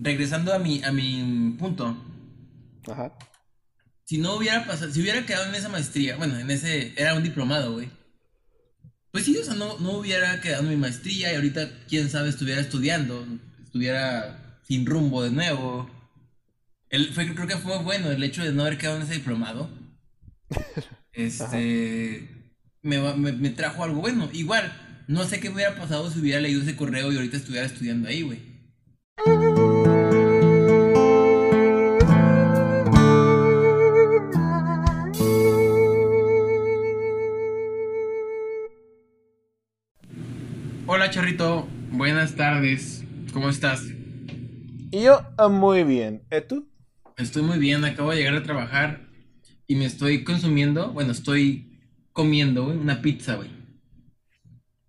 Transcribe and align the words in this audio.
regresando 0.00 0.52
a 0.52 0.58
mi, 0.58 0.82
a 0.82 0.90
mi 0.90 1.54
punto. 1.58 1.96
Ajá. 2.90 3.12
Si 4.04 4.18
no 4.18 4.34
hubiera 4.34 4.66
pasado, 4.66 4.90
si 4.90 5.00
hubiera 5.00 5.24
quedado 5.24 5.46
en 5.46 5.54
esa 5.54 5.68
maestría, 5.68 6.16
bueno, 6.16 6.36
en 6.38 6.50
ese, 6.50 6.94
era 6.96 7.14
un 7.14 7.22
diplomado, 7.22 7.74
güey. 7.74 7.88
Pues 9.12 9.24
sí, 9.24 9.36
o 9.36 9.44
sea, 9.44 9.54
no, 9.54 9.78
no 9.78 9.92
hubiera 9.92 10.40
quedado 10.40 10.62
en 10.64 10.70
mi 10.70 10.76
maestría 10.76 11.32
y 11.32 11.36
ahorita, 11.36 11.68
quién 11.88 12.08
sabe, 12.08 12.28
estuviera 12.28 12.60
estudiando, 12.60 13.26
estuviera 13.62 14.58
sin 14.66 14.86
rumbo 14.86 15.22
de 15.22 15.30
nuevo. 15.30 15.90
El, 16.88 17.12
fue, 17.12 17.32
creo 17.34 17.46
que 17.46 17.56
fue 17.56 17.78
bueno 17.82 18.10
el 18.10 18.22
hecho 18.22 18.42
de 18.42 18.52
no 18.52 18.62
haber 18.62 18.78
quedado 18.78 18.96
en 18.96 19.02
ese 19.02 19.14
diplomado. 19.14 19.70
Este, 21.12 22.54
me, 22.82 22.98
me, 23.14 23.32
me 23.32 23.50
trajo 23.50 23.82
algo 23.82 24.00
bueno. 24.00 24.30
Igual, 24.32 24.72
no 25.08 25.24
sé 25.24 25.40
qué 25.40 25.50
hubiera 25.50 25.74
pasado 25.76 26.08
si 26.08 26.20
hubiera 26.20 26.40
leído 26.40 26.62
ese 26.62 26.76
correo 26.76 27.12
y 27.12 27.16
ahorita 27.16 27.36
estuviera 27.36 27.66
estudiando 27.66 28.08
ahí, 28.08 28.22
güey. 28.22 28.40
Hola, 41.00 41.08
Charrito. 41.08 41.66
Buenas 41.92 42.36
tardes. 42.36 43.02
¿Cómo 43.32 43.48
estás? 43.48 43.84
Yo, 44.92 45.22
ah, 45.38 45.48
muy 45.48 45.82
bien. 45.82 46.26
¿Y 46.30 46.42
tú? 46.42 46.68
Estoy 47.16 47.40
muy 47.40 47.58
bien, 47.58 47.82
acabo 47.86 48.10
de 48.10 48.18
llegar 48.18 48.34
a 48.34 48.42
trabajar 48.42 49.08
y 49.66 49.76
me 49.76 49.86
estoy 49.86 50.24
consumiendo, 50.24 50.92
bueno, 50.92 51.12
estoy 51.12 51.80
comiendo, 52.12 52.66
güey, 52.66 52.76
una 52.76 53.00
pizza, 53.00 53.36
güey. 53.36 53.48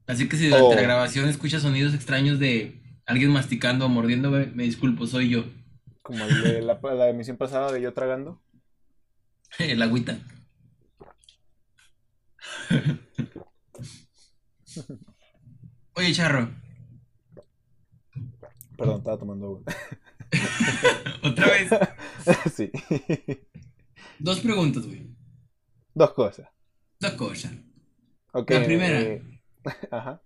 Así 0.05 0.27
que 0.27 0.35
si 0.35 0.49
durante 0.49 0.73
Oh. 0.73 0.75
la 0.75 0.81
grabación 0.81 1.29
escuchas 1.29 1.61
sonidos 1.61 1.93
extraños 1.93 2.39
de 2.39 2.81
alguien 3.05 3.31
masticando 3.31 3.85
o 3.85 3.87
mordiendo, 3.87 4.31
güey, 4.31 4.51
me 4.51 4.63
disculpo, 4.63 5.07
soy 5.07 5.29
yo. 5.29 5.45
Como 6.01 6.25
el 6.25 6.43
de 6.43 6.61
la, 6.61 6.77
la 6.93 7.07
emisión 7.07 7.37
pasada 7.37 7.71
de 7.71 7.81
yo 7.81 7.93
tragando. 7.93 8.43
El 9.59 9.81
agüita. 9.81 10.19
Oye, 15.95 16.13
Charro, 16.13 16.49
Perdón, 18.77 18.97
estaba 18.97 19.17
tomando 19.19 19.45
agua. 19.45 19.61
otra 21.23 21.47
vez. 21.47 21.69
sí. 22.53 22.71
Dos 24.17 24.39
preguntas, 24.39 24.85
güey. 24.87 25.07
Dos 25.93 26.13
cosas. 26.13 26.49
Dos 26.99 27.11
cosas. 27.13 27.51
Ok. 28.33 28.49
La 28.51 28.63
primera. 28.63 29.01
eh, 29.01 29.41
Ajá. 29.91 30.21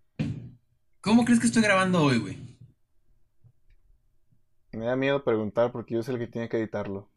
¿Cómo 1.02 1.26
crees 1.26 1.40
que 1.42 1.48
estoy 1.48 1.64
grabando 1.64 2.02
hoy, 2.02 2.20
güey? 2.20 2.38
Me 4.72 4.86
da 4.86 4.96
miedo 4.96 5.24
preguntar 5.24 5.72
porque 5.72 5.96
yo 5.96 6.04
soy 6.04 6.16
el 6.16 6.20
que 6.22 6.28
tiene 6.28 6.48
que 6.50 6.58
editarlo. 6.58 7.10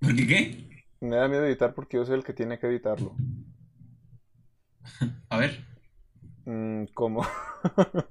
¿Por 0.00 0.14
qué 0.14 0.26
qué? 0.26 0.84
Me 1.00 1.16
da 1.16 1.28
miedo 1.28 1.44
editar 1.44 1.74
porque 1.74 1.96
yo 1.98 2.06
soy 2.06 2.16
el 2.16 2.24
que 2.24 2.32
tiene 2.32 2.58
que 2.58 2.66
editarlo. 2.66 3.14
A 5.28 5.36
ver. 5.38 5.64
Mm, 6.48 6.86
¿cómo? 6.94 7.26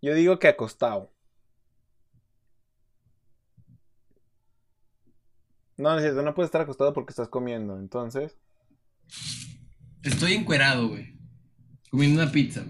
Yo 0.00 0.14
digo 0.14 0.38
que 0.38 0.48
acostado. 0.48 1.12
No, 5.76 5.90
no 5.90 5.96
es 5.98 6.02
cierto, 6.02 6.22
no 6.22 6.32
puedes 6.34 6.48
estar 6.48 6.62
acostado 6.62 6.94
porque 6.94 7.10
estás 7.10 7.28
comiendo. 7.28 7.78
Entonces, 7.78 8.38
Estoy 10.02 10.32
encuerado, 10.32 10.88
güey. 10.88 11.18
Comiendo 11.90 12.22
una 12.22 12.32
pizza. 12.32 12.64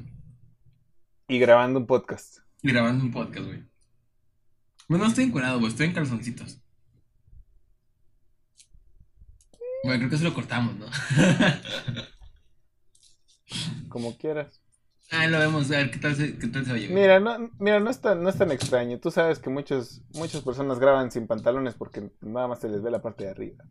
y 1.28 1.39
grabando 1.39 1.78
un 1.78 1.87
podcast. 1.87 2.39
Y 2.62 2.72
grabando 2.72 3.05
un 3.05 3.12
podcast, 3.12 3.47
güey. 3.47 3.62
Bueno, 4.89 5.05
no 5.05 5.11
estoy 5.11 5.27
encuerado, 5.27 5.61
güey. 5.61 5.70
Estoy 5.70 5.87
en 5.87 5.93
calzoncitos. 5.93 6.61
Bueno, 9.84 9.98
creo 9.98 10.11
que 10.11 10.17
eso 10.17 10.25
lo 10.25 10.34
cortamos, 10.34 10.75
¿no? 10.75 10.87
Como 13.98 14.16
quieras. 14.16 14.62
ah, 15.10 15.26
lo 15.26 15.41
vemos, 15.41 15.69
a 15.72 15.78
ver 15.78 15.91
qué 15.91 15.98
tal 15.98 16.14
se, 16.14 16.38
qué 16.38 16.47
tal 16.47 16.64
se 16.64 16.72
oye, 16.72 16.86
güey. 16.86 17.03
Mira, 17.03 17.19
no, 17.19 17.50
mira, 17.59 17.81
no 17.81 17.91
es 17.91 18.00
tan, 18.00 18.22
no 18.22 18.28
es 18.28 18.38
tan 18.38 18.53
extraño. 18.53 19.00
Tú 19.00 19.10
sabes 19.10 19.41
que 19.41 19.50
muchos, 19.50 20.03
muchas 20.14 20.42
personas 20.42 20.78
graban 20.78 21.10
sin 21.10 21.26
pantalones 21.26 21.75
porque 21.75 22.08
nada 22.20 22.47
más 22.47 22.60
se 22.60 22.69
les 22.69 22.81
ve 22.81 22.92
la 22.92 23.03
parte 23.03 23.25
de 23.25 23.31
arriba. 23.31 23.64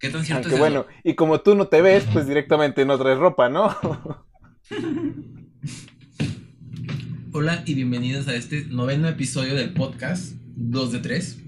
¿Qué 0.00 0.10
tan 0.10 0.24
cierto 0.24 0.48
Aunque 0.48 0.54
es 0.54 0.58
bueno, 0.58 0.86
y 1.04 1.14
como 1.14 1.40
tú 1.40 1.54
no 1.54 1.68
te 1.68 1.82
ves, 1.82 2.04
pues 2.12 2.26
directamente 2.26 2.84
no 2.84 2.98
traes 2.98 3.16
ropa, 3.16 3.48
¿no? 3.48 3.68
Hola 7.32 7.62
y 7.64 7.74
bienvenidos 7.74 8.26
a 8.26 8.34
este 8.34 8.64
noveno 8.64 9.06
episodio 9.06 9.54
del 9.54 9.72
podcast 9.72 10.32
2 10.56 10.90
de 10.90 10.98
3. 10.98 11.43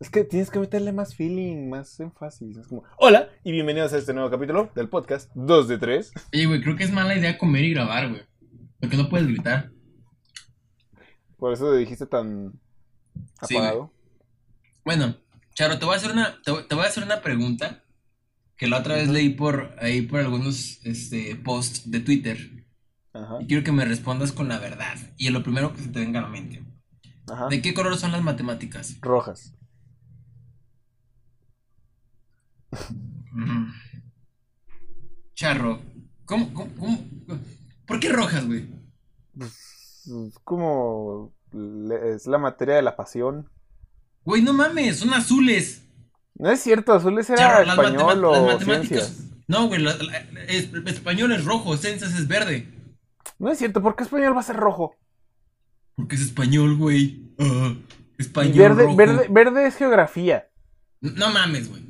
Es 0.00 0.08
que 0.08 0.24
tienes 0.24 0.50
que 0.50 0.58
meterle 0.58 0.92
más 0.92 1.14
feeling, 1.14 1.68
más 1.68 2.00
énfasis. 2.00 2.56
Es 2.56 2.66
como, 2.68 2.84
hola 2.96 3.28
y 3.44 3.52
bienvenidos 3.52 3.92
a 3.92 3.98
este 3.98 4.14
nuevo 4.14 4.30
capítulo 4.30 4.70
del 4.74 4.88
podcast 4.88 5.30
2 5.34 5.68
de 5.68 5.78
3. 5.78 6.12
Oye, 6.32 6.46
güey, 6.46 6.62
creo 6.62 6.74
que 6.76 6.84
es 6.84 6.92
mala 6.92 7.14
idea 7.14 7.36
comer 7.36 7.64
y 7.64 7.74
grabar, 7.74 8.08
güey. 8.08 8.22
Porque 8.80 8.96
no 8.96 9.10
puedes 9.10 9.26
gritar. 9.28 9.70
Por 11.36 11.52
eso 11.52 11.66
lo 11.66 11.74
dijiste 11.76 12.06
tan 12.06 12.52
Sí, 13.46 13.56
apagado. 13.56 13.92
Bueno, 14.86 15.16
Charo, 15.54 15.78
te 15.78 15.84
voy 15.84 15.94
a 15.94 15.98
hacer 15.98 16.12
una, 16.12 16.40
te, 16.42 16.50
voy- 16.50 16.66
te 16.66 16.74
voy 16.74 16.84
a 16.84 16.88
hacer 16.88 17.04
una 17.04 17.20
pregunta 17.20 17.84
que 18.56 18.68
la 18.68 18.78
otra 18.78 18.94
vez 18.94 19.08
leí 19.08 19.30
por 19.30 19.74
ahí 19.80 20.02
por 20.02 20.20
algunos 20.20 20.80
este, 20.86 21.36
posts 21.36 21.90
de 21.90 22.00
Twitter 22.00 22.38
Ajá, 23.12 23.36
y 23.40 23.46
quiero 23.46 23.64
que 23.64 23.72
me 23.72 23.84
respondas 23.84 24.32
con 24.32 24.48
la 24.48 24.58
verdad 24.58 24.96
y 25.18 25.28
lo 25.28 25.42
primero 25.42 25.74
que 25.74 25.82
se 25.82 25.88
te 25.88 25.98
venga 26.00 26.20
a 26.20 26.22
la 26.22 26.28
mente. 26.28 26.64
ajá. 27.30 27.48
¿De 27.48 27.60
qué 27.60 27.74
color 27.74 27.96
son 27.98 28.12
las 28.12 28.22
matemáticas? 28.22 28.96
Rojas. 29.02 29.52
Mm. 29.52 29.56
Charro, 35.34 35.80
¿cómo, 36.24 36.52
cómo, 36.52 36.70
cómo? 36.78 37.04
¿Por 37.86 38.00
qué 38.00 38.10
rojas, 38.10 38.46
güey? 38.46 38.66
Pues, 39.36 40.06
es 40.06 40.38
como 40.44 41.32
es 42.12 42.26
la 42.26 42.38
materia 42.38 42.76
de 42.76 42.82
la 42.82 42.96
pasión. 42.96 43.48
Güey, 44.24 44.42
no 44.42 44.52
mames, 44.52 44.98
son 44.98 45.14
azules. 45.14 45.82
No 46.34 46.50
es 46.50 46.60
cierto, 46.60 46.92
azules 46.92 47.28
era 47.30 47.38
Charro, 47.38 47.64
las, 47.64 47.78
español 47.78 48.20
las 48.20 48.40
o 48.40 48.46
matemáticas. 48.46 48.88
ciencias. 49.08 49.26
No, 49.48 49.66
güey, 49.66 49.80
la- 49.82 49.96
la- 49.96 50.18
es- 50.46 50.72
español 50.86 51.32
es 51.32 51.44
rojo, 51.44 51.76
ciencias 51.76 52.14
es 52.14 52.28
verde. 52.28 52.68
No 53.38 53.50
es 53.50 53.58
cierto, 53.58 53.82
¿por 53.82 53.96
qué 53.96 54.04
español 54.04 54.36
va 54.36 54.40
a 54.40 54.44
ser 54.44 54.56
rojo? 54.56 54.96
Porque 55.96 56.14
es 56.16 56.22
español, 56.22 56.76
güey. 56.76 57.32
Ah, 57.38 57.74
español 58.18 58.56
verde, 58.58 58.84
rojo. 58.84 58.96
verde, 58.96 59.26
verde 59.30 59.66
es 59.66 59.76
geografía. 59.76 60.48
No 61.00 61.30
mames, 61.30 61.68
güey. 61.68 61.82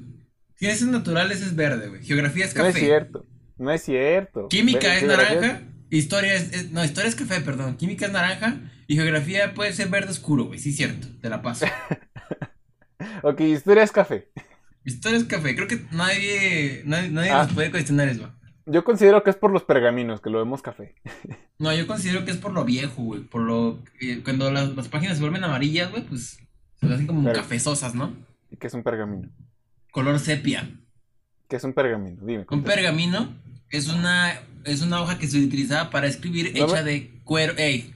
Ciencias 0.61 0.89
naturales 0.91 1.41
es 1.43 1.57
verde, 1.57 1.89
güey. 1.89 2.05
Geografía 2.05 2.45
es 2.45 2.55
No 2.55 2.63
café. 2.65 2.79
es 2.79 2.85
cierto. 2.85 3.27
No 3.59 3.73
es 3.73 3.83
cierto. 3.83 4.47
Química 4.49 4.87
Ve- 4.89 4.97
es 4.99 5.03
naranja. 5.03 5.63
Historia 5.91 6.35
es, 6.35 6.53
es- 6.53 6.71
No, 6.71 6.85
historia 6.85 7.09
es 7.09 7.17
café, 7.17 7.41
perdón. 7.41 7.77
Química 7.77 8.07
es 8.07 8.13
naranja. 8.13 8.61
Y 8.87 8.95
geografía 8.97 9.53
puede 9.55 9.73
ser 9.73 9.89
verde 9.89 10.11
oscuro, 10.13 10.45
güey. 10.45 10.59
Sí, 10.61 10.73
cierto. 10.73 11.09
Te 11.21 11.29
la 11.29 11.43
paso. 11.43 11.67
Ok, 13.23 13.41
historia 13.41 13.83
es 13.83 13.93
café. 13.93 14.29
historia 14.85 15.19
es 15.19 15.25
café. 15.25 15.55
Creo 15.55 15.67
que 15.67 15.85
nadie. 15.93 16.83
Nadie, 16.85 17.11
nadie 17.11 17.31
Ah. 17.31 17.45
nos 17.45 17.53
puede 17.55 17.71
cuestionar 17.71 18.09
eso. 18.09 18.31
Yo 18.67 18.85
considero 18.85 19.23
que 19.25 19.31
es 19.31 19.37
por 19.37 19.51
los 19.53 19.65
pergaminos, 19.65 20.21
que 20.21 20.31
lo 20.31 20.39
vemos 20.39 20.63
café. 20.63 20.95
No, 21.59 21.75
yo 21.75 21.87
considero 21.87 22.25
que 22.25 22.31
es 22.31 22.39
por 22.39 22.53
lo 22.53 22.65
viejo, 22.65 23.03
güey. 23.03 23.21
Por 23.21 23.43
lo. 23.43 23.83
eh, 24.01 24.23
cuando 24.25 24.51
las, 24.51 24.75
las 24.75 24.89
páginas 24.89 25.17
se 25.19 25.23
vuelven 25.23 25.45
amarillas, 25.45 25.91
güey, 25.91 26.03
pues. 26.05 26.39
Se 26.81 26.87
hacen 26.87 27.07
como 27.07 27.23
Pero- 27.23 27.37
cafezosas, 27.39 27.95
¿no? 27.95 28.15
¿Y 28.51 28.57
qué 28.57 28.67
es 28.69 28.73
un 28.75 28.83
pergamino? 28.83 29.29
Color 29.91 30.19
sepia. 30.19 30.69
¿Qué 31.49 31.57
es 31.57 31.65
un 31.65 31.73
pergamino? 31.73 32.25
Dime. 32.25 32.47
Un 32.51 32.63
pergamino 32.63 33.35
es 33.71 33.89
una, 33.89 34.41
es 34.65 34.83
una 34.83 35.01
hoja 35.03 35.19
que 35.19 35.27
se 35.27 35.39
utilizaba 35.45 35.91
para 35.91 36.07
escribir 36.07 36.53
No 36.57 36.65
hecha 36.65 36.83
me- 36.83 36.91
de 36.91 37.21
cuero. 37.25 37.55
Ey, 37.57 37.93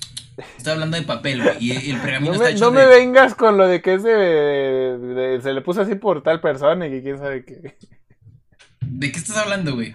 estoy 0.56 0.72
hablando 0.72 0.97
de 0.97 1.04
papel, 1.04 1.42
güey. 1.42 1.57
Y 1.60 1.91
el 1.91 2.01
pergamino 2.01 2.33
No 2.33 2.34
está 2.34 2.45
me, 2.47 2.51
hecho 2.53 2.65
no 2.65 2.71
me 2.72 2.86
vengas 2.86 3.34
con 3.34 3.57
lo 3.57 3.66
de 3.68 3.80
que 3.80 3.98
de, 3.98 4.98
de- 4.98 5.41
Se 5.42 5.53
le 5.53 5.60
puso 5.60 5.83
así 5.83 5.95
por 5.95 6.22
tal 6.22 6.41
persona 6.41 6.86
y 6.86 6.91
que 6.91 7.03
quién 7.03 7.18
sabe 7.18 7.45
qué. 7.45 7.77
¿De 8.80 9.13
qué 9.13 9.18
estás 9.18 9.36
hablando, 9.36 9.74
güey? 9.74 9.95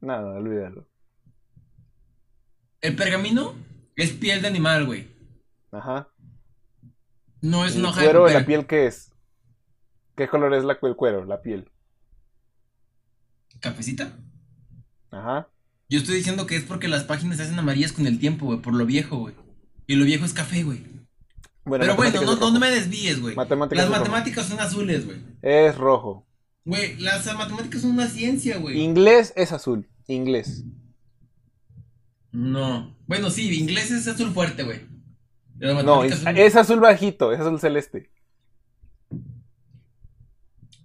Nada, 0.00 0.34
olvídalo. 0.34 0.86
El 2.80 2.94
pergamino 2.96 3.54
es 3.96 4.12
piel 4.12 4.42
de 4.42 4.48
animal, 4.48 4.84
güey. 4.84 5.06
Ajá. 5.72 6.08
No 7.40 7.64
es 7.64 7.74
¿Y 7.76 7.78
una 7.80 7.88
hoja 7.90 8.00
de 8.00 8.06
cuero 8.06 8.20
de 8.20 8.24
papel. 8.32 8.40
la 8.42 8.46
piel 8.46 8.66
qué 8.66 8.86
es? 8.86 9.10
¿Qué 10.16 10.28
color 10.28 10.54
es 10.54 10.64
la, 10.64 10.78
el 10.82 10.96
cuero, 10.96 11.24
la 11.24 11.42
piel? 11.42 11.70
¿Cafecita? 13.60 14.16
Ajá. 15.10 15.48
Yo 15.88 15.98
estoy 15.98 16.16
diciendo 16.16 16.46
que 16.46 16.56
es 16.56 16.64
porque 16.64 16.88
las 16.88 17.04
páginas 17.04 17.36
se 17.36 17.44
hacen 17.44 17.58
amarillas 17.58 17.92
con 17.92 18.06
el 18.06 18.18
tiempo, 18.18 18.46
güey, 18.46 18.60
por 18.60 18.74
lo 18.74 18.86
viejo, 18.86 19.16
güey. 19.18 19.34
Y 19.86 19.96
lo 19.96 20.04
viejo 20.04 20.24
es 20.24 20.32
café, 20.32 20.62
güey. 20.62 20.82
Bueno, 21.64 21.82
Pero 21.82 21.96
bueno, 21.96 22.22
no, 22.22 22.50
no, 22.50 22.60
me 22.60 22.70
desvíes, 22.70 23.20
güey. 23.20 23.34
Matemáticas 23.34 23.84
Las 23.84 23.88
rojo. 23.88 24.00
matemáticas 24.10 24.46
son 24.46 24.60
azules, 24.60 25.06
güey. 25.06 25.18
Es 25.42 25.76
rojo. 25.76 26.26
Güey, 26.64 26.96
las 26.98 27.26
matemáticas 27.34 27.82
son 27.82 27.92
una 27.92 28.06
ciencia, 28.06 28.58
güey. 28.58 28.80
Inglés 28.80 29.32
es 29.36 29.52
azul. 29.52 29.88
Inglés. 30.06 30.64
No. 32.32 32.96
Bueno, 33.06 33.30
sí, 33.30 33.58
inglés 33.58 33.90
es 33.90 34.06
azul 34.06 34.32
fuerte, 34.32 34.62
güey. 34.64 34.80
No, 35.56 36.04
es, 36.04 36.18
son- 36.18 36.36
es 36.36 36.56
azul 36.56 36.80
bajito, 36.80 37.32
es 37.32 37.40
azul 37.40 37.60
celeste. 37.60 38.10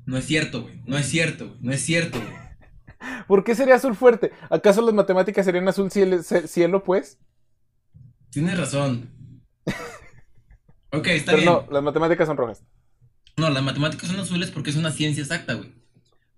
No 0.10 0.18
es 0.18 0.26
cierto, 0.26 0.64
güey. 0.64 0.82
No 0.88 0.98
es 0.98 1.06
cierto, 1.08 1.48
güey. 1.50 1.60
No 1.62 1.72
es 1.72 1.82
cierto, 1.82 2.20
güey. 2.20 3.20
¿Por 3.28 3.44
qué 3.44 3.54
sería 3.54 3.76
azul 3.76 3.96
fuerte? 3.96 4.32
¿Acaso 4.50 4.82
las 4.82 4.96
matemáticas 4.96 5.46
serían 5.46 5.68
azul 5.68 5.92
cielo, 5.92 6.84
pues? 6.84 7.20
Tienes 8.32 8.58
razón. 8.58 9.12
Ok, 10.92 11.06
está 11.08 11.34
Pero 11.34 11.38
bien. 11.44 11.46
no, 11.54 11.66
las 11.72 11.84
matemáticas 11.84 12.26
son 12.28 12.38
rojas. 12.38 12.64
No, 13.38 13.52
las 13.52 13.62
matemáticas 13.62 14.10
son 14.10 14.20
azules 14.20 14.50
porque 14.50 14.72
es 14.72 14.76
una 14.78 14.90
ciencia 14.92 15.22
exacta, 15.22 15.54
güey. 15.54 15.72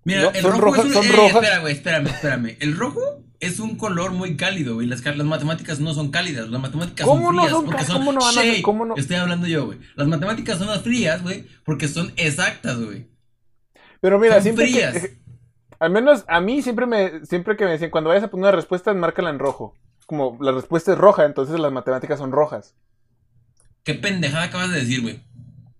Mira, 0.04 0.20
No, 0.24 0.30
el 0.32 0.42
son 0.42 0.52
rojo 0.52 0.64
rojas- 0.66 0.80
es 0.80 0.86
un... 0.96 1.02
son 1.02 1.06
eh, 1.06 1.16
rojas. 1.16 1.34
Espera, 1.42 1.58
güey, 1.60 1.72
espérame, 1.72 2.06
espérame. 2.08 2.56
El 2.60 2.76
rojo 2.76 3.00
es 3.40 3.58
un 3.58 3.76
color 3.76 4.10
muy 4.12 4.36
cálido, 4.36 4.74
güey. 4.74 4.86
Las, 4.86 5.00
ca- 5.00 5.14
las 5.14 5.26
matemáticas 5.26 5.80
no 5.80 5.94
son 5.94 6.10
cálidas, 6.10 6.50
las 6.50 6.60
matemáticas 6.60 7.06
¿Cómo 7.06 7.28
son 7.28 7.36
no 7.36 7.42
frías 7.42 7.56
son 7.56 7.64
porque 7.64 7.84
son... 7.84 7.96
cómo 7.96 8.12
no 8.12 8.20
van 8.20 8.38
a 8.38 8.62
cómo 8.62 8.84
no? 8.84 8.96
Estoy 8.96 9.16
hablando 9.16 9.46
yo, 9.46 9.64
güey. 9.64 9.78
Las 9.96 10.06
matemáticas 10.08 10.58
son 10.58 10.66
las 10.68 10.82
frías, 10.82 11.22
güey, 11.22 11.46
porque 11.64 11.88
son 11.88 12.12
exactas, 12.16 12.78
güey. 12.78 13.10
Pero 14.02 14.18
mira, 14.18 14.34
Son 14.34 14.42
siempre 14.42 14.66
frías. 14.66 14.92
que, 15.00 15.16
al 15.78 15.90
menos 15.90 16.24
a 16.26 16.40
mí 16.40 16.60
siempre 16.60 16.86
me 16.86 17.24
siempre 17.24 17.56
que 17.56 17.64
me 17.64 17.70
decían 17.70 17.90
cuando 17.90 18.08
vayas 18.08 18.24
a 18.24 18.28
poner 18.30 18.46
una 18.48 18.56
respuesta, 18.56 18.92
márcala 18.92 19.30
en 19.30 19.38
rojo. 19.38 19.74
Como 20.06 20.36
la 20.40 20.50
respuesta 20.50 20.92
es 20.92 20.98
roja, 20.98 21.24
entonces 21.24 21.58
las 21.60 21.72
matemáticas 21.72 22.18
son 22.18 22.32
rojas. 22.32 22.74
Qué 23.84 23.94
pendejada 23.94 24.44
acabas 24.46 24.70
de 24.72 24.80
decir, 24.80 25.02
güey. 25.02 25.22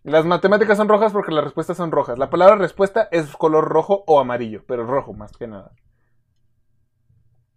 Las 0.05 0.25
matemáticas 0.25 0.77
son 0.79 0.89
rojas 0.89 1.13
porque 1.13 1.33
las 1.33 1.43
respuestas 1.45 1.77
son 1.77 1.91
rojas. 1.91 2.17
La 2.17 2.31
palabra 2.31 2.55
respuesta 2.57 3.09
es 3.11 3.27
color 3.37 3.65
rojo 3.69 4.05
o 4.07 4.21
amarillo, 4.21 4.65
pero 4.69 4.87
rojo 4.87 5.13
más 5.13 5.33
que 5.37 5.49
nada. 5.49 5.73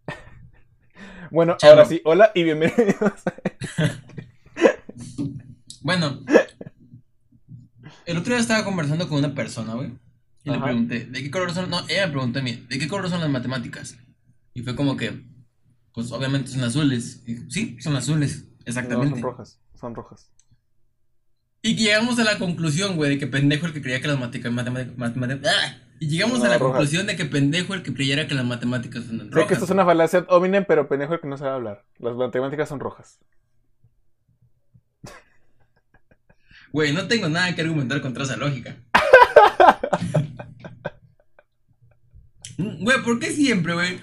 Bueno, 1.31 1.57
ahora 1.63 1.85
sí, 1.85 2.01
hola 2.06 2.31
y 2.33 2.44
bienvenidos. 2.44 2.95
Bueno. 5.81 6.19
El 8.07 8.18
otro 8.18 8.33
día 8.33 8.39
estaba 8.39 8.63
conversando 8.63 9.07
con 9.07 9.19
una 9.19 9.35
persona, 9.35 9.75
güey. 9.75 9.91
Y 10.45 10.51
le 10.51 10.59
pregunté, 10.59 11.06
¿de 11.06 11.24
qué 11.24 11.31
color 11.31 11.51
son? 11.53 11.69
No, 11.69 11.80
ella 11.89 12.06
me 12.07 12.13
preguntó 12.13 12.39
a 12.39 12.42
mí, 12.44 12.65
¿de 12.69 12.80
qué 12.80 12.88
color 12.88 13.09
son 13.09 13.19
las 13.19 13.30
matemáticas? 13.30 13.97
Y 14.53 14.62
fue 14.62 14.75
como 14.75 14.95
que, 14.95 15.24
pues 15.94 16.12
obviamente 16.12 16.50
son 16.51 16.63
azules. 16.63 17.24
Y 17.25 17.50
sí, 17.51 17.77
son 17.81 17.95
azules, 17.95 18.45
No, 18.45 18.56
exactamente. 18.65 19.15
son 19.15 19.24
rojas, 19.24 19.59
son 19.80 19.95
rojas. 19.95 20.30
y 21.62 21.75
llegamos 21.75 22.19
a 22.19 22.24
la 22.24 22.38
conclusión, 22.38 22.95
güey, 22.95 23.09
de 23.12 23.18
que 23.18 23.27
pendejo 23.27 23.65
el 23.65 23.74
que 23.74 23.81
creía 23.81 24.00
que 24.00 24.07
las 24.07 24.19
matemáticas... 24.19 25.51
Y 26.00 26.07
llegamos 26.09 26.39
No, 26.39 26.45
a 26.45 26.50
la 26.50 26.57
rojas. 26.59 26.74
conclusión 26.74 27.07
de 27.07 27.15
que 27.15 27.25
pendejo 27.25 27.74
el 27.74 27.81
que 27.81 27.94
creyera 27.94 28.27
que 28.27 28.36
las 28.36 28.45
matemáticas 28.45 29.06
son 29.06 29.18
Sé 29.19 29.25
rojas. 29.31 29.47
que 29.47 29.53
esto 29.56 29.65
es 29.65 29.71
una 29.71 29.86
falacia 29.86 30.25
hominem, 30.30 30.63
pero 30.68 30.88
pendejo 30.88 31.15
el 31.15 31.21
que 31.21 31.27
no 31.27 31.38
sabe 31.38 31.51
hablar. 31.51 31.86
Las 31.97 32.15
matemáticas 32.15 32.69
son 32.69 32.80
rojas. 32.80 33.18
Güey, 36.71 36.92
no 36.94 37.07
tengo 37.07 37.30
nada 37.30 37.56
que 37.56 37.62
argumentar 37.62 38.01
contra 38.01 38.25
esa 38.25 38.36
lógica. 38.38 38.75
Güey, 42.57 43.04
¿por 43.04 43.19
qué 43.19 43.31
siempre, 43.31 43.74
güey? 43.74 44.00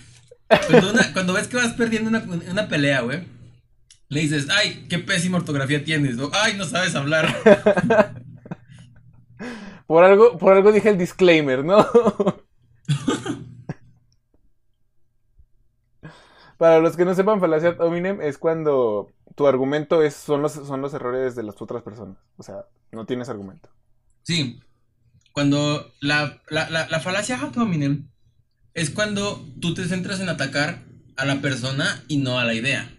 Cuando, 1.15 1.33
ves 1.33 1.49
que 1.49 1.57
vas 1.57 1.73
perdiendo 1.73 2.11
una, 2.11 2.23
una 2.51 2.69
pelea, 2.69 3.01
güey, 3.01 3.27
le 4.09 4.21
dices, 4.21 4.49
ay, 4.51 4.87
qué 4.89 4.99
pésima 4.99 5.39
ortografía 5.39 5.85
tienes, 5.85 6.19
o 6.19 6.31
ay, 6.35 6.57
no 6.57 6.65
sabes 6.65 6.95
hablar. 6.95 7.35
Por 9.87 10.05
algo, 10.05 10.39
por 10.39 10.55
algo 10.55 10.73
dije 10.73 10.89
el 10.89 10.97
disclaimer, 10.97 11.63
¿no? 11.65 11.87
Para 16.57 16.79
los 16.79 16.97
que 16.97 17.05
no 17.05 17.15
sepan, 17.15 17.41
falacia 17.41 17.71
ad 17.71 17.81
hominem 17.81 18.23
es 18.23 18.39
cuando 18.39 19.11
tu 19.35 19.47
argumento 19.47 20.03
es, 20.03 20.15
son, 20.15 20.41
los, 20.41 20.53
son 20.53 20.81
los 20.81 20.95
errores 20.95 21.35
de 21.35 21.43
las 21.43 21.61
otras 21.61 21.83
personas. 21.83 22.17
O 22.37 22.43
sea, 22.43 22.65
no 22.93 23.05
tienes 23.05 23.29
argumento. 23.29 23.69
Sí, 24.23 24.61
cuando 25.33 25.93
la, 26.01 26.41
la, 26.49 26.71
la, 26.71 26.89
la 26.89 27.01
falacia 27.01 27.39
ad 27.43 27.55
hominem 27.59 28.12
es 28.75 28.91
cuando 28.91 29.45
tú 29.61 29.75
te 29.75 29.87
centras 29.87 30.21
en 30.21 30.29
atacar 30.29 30.85
a 31.17 31.25
la 31.25 31.41
persona 31.41 32.03
y 32.09 32.19
no 32.19 32.39
a 32.39 32.45
la 32.45 32.55
idea. 32.55 32.91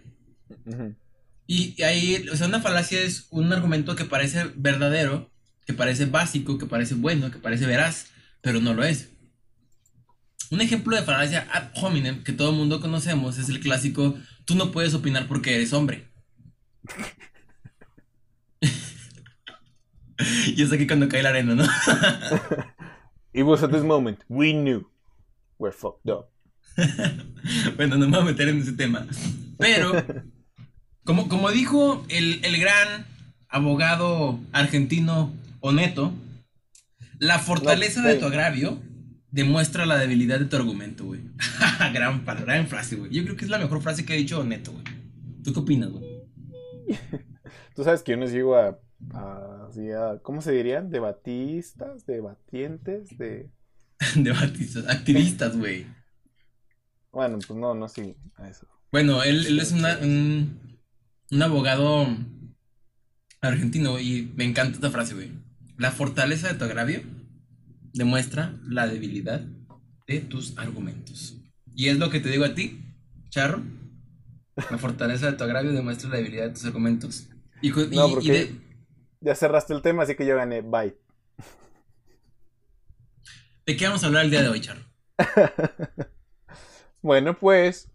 Y 1.46 1.82
ahí, 1.82 2.26
o 2.32 2.36
sea, 2.36 2.46
una 2.46 2.60
falacia 2.60 3.00
es 3.00 3.26
un 3.30 3.52
argumento 3.52 3.96
que 3.96 4.04
parece 4.04 4.50
verdadero, 4.56 5.30
que 5.66 5.74
parece 5.74 6.06
básico, 6.06 6.58
que 6.58 6.66
parece 6.66 6.94
bueno, 6.94 7.30
que 7.30 7.38
parece 7.38 7.66
veraz, 7.66 8.06
pero 8.40 8.60
no 8.60 8.74
lo 8.74 8.84
es. 8.84 9.10
Un 10.50 10.60
ejemplo 10.60 10.96
de 10.96 11.02
falacia 11.02 11.48
ad 11.52 11.70
hominem 11.74 12.22
que 12.22 12.32
todo 12.32 12.50
el 12.50 12.56
mundo 12.56 12.80
conocemos 12.80 13.38
es 13.38 13.48
el 13.48 13.60
clásico, 13.60 14.16
tú 14.44 14.54
no 14.54 14.72
puedes 14.72 14.94
opinar 14.94 15.26
porque 15.26 15.56
eres 15.56 15.72
hombre. 15.72 16.08
y 20.46 20.62
es 20.62 20.72
aquí 20.72 20.86
cuando 20.86 21.08
cae 21.08 21.22
la 21.22 21.30
arena, 21.30 21.54
¿no? 21.54 21.64
It 23.32 23.42
was 23.42 23.64
at 23.64 23.70
this 23.70 23.82
moment 23.82 24.20
we 24.28 24.52
knew 24.52 24.86
we're 25.58 25.74
fucked 25.74 26.10
up. 26.10 26.26
bueno, 27.76 27.96
no 27.96 28.06
me 28.08 28.16
voy 28.18 28.28
a 28.28 28.30
meter 28.32 28.48
en 28.48 28.58
ese 28.60 28.72
tema. 28.72 29.06
Pero, 29.58 29.92
como, 31.04 31.28
como 31.28 31.50
dijo 31.50 32.04
el, 32.08 32.44
el 32.44 32.58
gran 32.58 33.06
abogado 33.48 34.40
argentino 34.52 35.32
Oneto, 35.60 36.12
la 37.18 37.38
fortaleza 37.38 38.02
No, 38.02 38.08
de 38.08 38.16
tu 38.16 38.26
agravio 38.26 38.78
demuestra 39.30 39.86
la 39.86 39.96
debilidad 39.98 40.38
de 40.38 40.46
tu 40.46 40.56
argumento, 40.56 41.04
güey. 41.04 41.20
gran, 41.92 42.24
gran 42.24 42.66
frase, 42.66 42.96
güey. 42.96 43.10
Yo 43.10 43.22
creo 43.24 43.36
que 43.36 43.44
es 43.44 43.50
la 43.50 43.58
mejor 43.58 43.80
frase 43.82 44.04
que 44.04 44.12
ha 44.12 44.16
dicho 44.16 44.40
Oneto, 44.40 44.72
güey. 44.72 44.84
¿Tú 45.42 45.52
qué 45.52 45.60
opinas, 45.60 45.90
güey? 45.90 46.04
Tú 47.74 47.84
sabes 47.84 48.02
que 48.02 48.12
yo 48.12 48.18
no 48.18 48.26
sigo 48.26 48.56
a, 48.56 48.78
a- 49.12 49.68
¿cómo 50.22 50.40
se 50.40 50.52
dirían? 50.52 50.90
Debatistas, 50.90 52.06
debatientes, 52.06 53.16
de... 53.18 53.50
Debatistas, 54.16 54.88
activistas, 54.88 55.56
güey. 55.56 55.86
Bueno, 57.12 57.38
pues 57.46 57.58
no, 57.58 57.74
no 57.74 57.86
a 57.86 58.48
eso. 58.48 58.66
Bueno, 58.90 59.22
él, 59.22 59.46
él 59.46 59.60
es 59.60 59.72
una- 59.72 59.98
un, 59.98 60.78
un 61.30 61.42
abogado 61.42 62.06
argentino 63.40 63.98
y 63.98 64.32
me 64.36 64.44
encanta 64.44 64.74
esta 64.76 64.90
frase, 64.90 65.14
güey. 65.14 65.30
La 65.78 65.90
fortaleza 65.90 66.48
de 66.48 66.54
tu 66.58 66.64
agravio 66.64 67.02
demuestra 67.92 68.54
la 68.66 68.86
debilidad 68.86 69.42
de 70.06 70.20
tus 70.20 70.56
argumentos. 70.58 71.36
Y 71.74 71.88
es 71.88 71.98
lo 71.98 72.10
que 72.10 72.20
te 72.20 72.30
digo 72.30 72.44
a 72.44 72.54
ti, 72.54 72.80
Charro. 73.30 73.62
La 74.70 74.78
fortaleza 74.78 75.30
de 75.30 75.36
tu 75.36 75.44
agravio 75.44 75.72
demuestra 75.72 76.08
la 76.10 76.16
debilidad 76.18 76.44
de 76.44 76.50
tus 76.50 76.64
argumentos. 76.64 77.28
Y, 77.60 77.70
No, 77.70 78.08
y 78.08 78.14
porque 78.14 78.32
de- 78.32 78.60
ya 79.20 79.34
cerraste 79.34 79.74
el 79.74 79.82
tema, 79.82 80.04
así 80.04 80.14
que 80.14 80.26
yo 80.26 80.36
gané. 80.36 80.60
Bye. 80.60 80.94
¿De 83.66 83.76
qué 83.76 83.86
vamos 83.86 84.02
a 84.04 84.06
hablar 84.06 84.24
el 84.24 84.30
día 84.30 84.42
de 84.42 84.48
hoy, 84.48 84.60
Charro? 84.60 84.82
Bueno, 87.02 87.38
pues, 87.38 87.90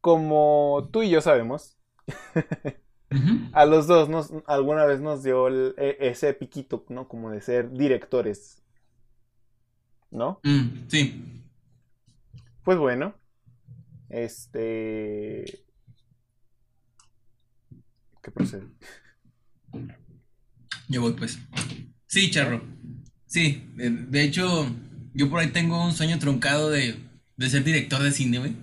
como 0.00 0.88
tú 0.92 1.02
y 1.02 1.10
yo 1.10 1.20
sabemos, 1.20 1.76
a 3.52 3.66
los 3.66 3.86
dos 3.86 4.08
nos, 4.08 4.30
alguna 4.46 4.84
vez 4.84 5.00
nos 5.00 5.22
dio 5.22 5.48
el- 5.48 5.74
e- 5.78 5.96
ese 6.00 6.32
piquito, 6.34 6.84
¿no? 6.88 7.08
Como 7.08 7.30
de 7.30 7.40
ser 7.40 7.70
directores. 7.72 8.62
¿No? 10.10 10.40
Mm, 10.44 10.88
sí. 10.88 11.22
Pues 12.64 12.78
bueno, 12.78 13.14
este... 14.10 15.44
¿Qué 18.22 18.30
procede? 18.30 18.66
Yo 20.88 21.00
voy, 21.02 21.12
pues. 21.14 21.38
Sí, 22.06 22.30
Charro. 22.30 22.60
Sí, 23.26 23.64
de 23.76 24.22
hecho, 24.22 24.66
yo 25.14 25.30
por 25.30 25.40
ahí 25.40 25.48
tengo 25.48 25.84
un 25.84 25.92
sueño 25.92 26.18
truncado 26.18 26.70
de, 26.70 26.96
de 27.36 27.50
ser 27.50 27.64
director 27.64 28.02
de 28.02 28.12
cine, 28.12 28.38
güey. 28.38 28.56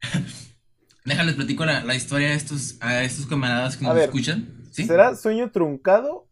Déjales 1.04 1.34
platico 1.36 1.64
la, 1.64 1.84
la 1.84 1.94
historia 1.94 2.28
a 2.28 2.34
estos, 2.34 2.76
a 2.80 3.02
estos 3.04 3.26
camaradas 3.26 3.76
que 3.76 3.84
A 3.84 3.88
nos 3.88 3.96
ver, 3.96 4.04
escuchan. 4.06 4.48
¿Sí? 4.72 4.84
¿Será 4.86 5.14
sueño 5.14 5.50
truncado 5.52 6.28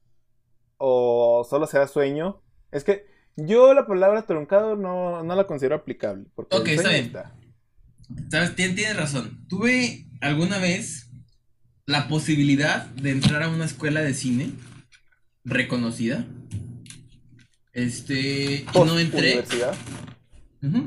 o 0.79 1.47
solo 1.49 1.67
será 1.67 1.87
sueño? 1.87 2.43
Es 2.73 2.83
que 2.85 3.07
yo 3.37 3.73
la 3.75 3.87
palabra 3.87 4.27
truncado 4.27 4.77
no, 4.77 5.23
no 5.23 5.35
la 5.37 5.47
considero 5.47 5.77
aplicable. 5.77 6.27
Porque 6.35 6.57
Ok, 6.57 6.69
está 6.69 6.91
bien. 6.91 7.13
Sabes, 8.31 8.55
Tien- 8.57 8.75
tienes 8.75 8.97
razón. 8.97 9.47
Tuve 9.49 10.07
alguna 10.21 10.59
vez 10.59 11.09
la 11.87 12.09
posibilidad 12.09 12.87
de 12.87 13.11
entrar 13.11 13.43
a 13.45 13.49
una 13.49 13.65
escuela 13.65 14.01
de 14.03 14.15
cine 14.15 14.51
reconocida. 15.45 16.27
Este, 17.75 18.65
y 18.73 18.75
no 18.75 18.99
entré. 18.99 19.45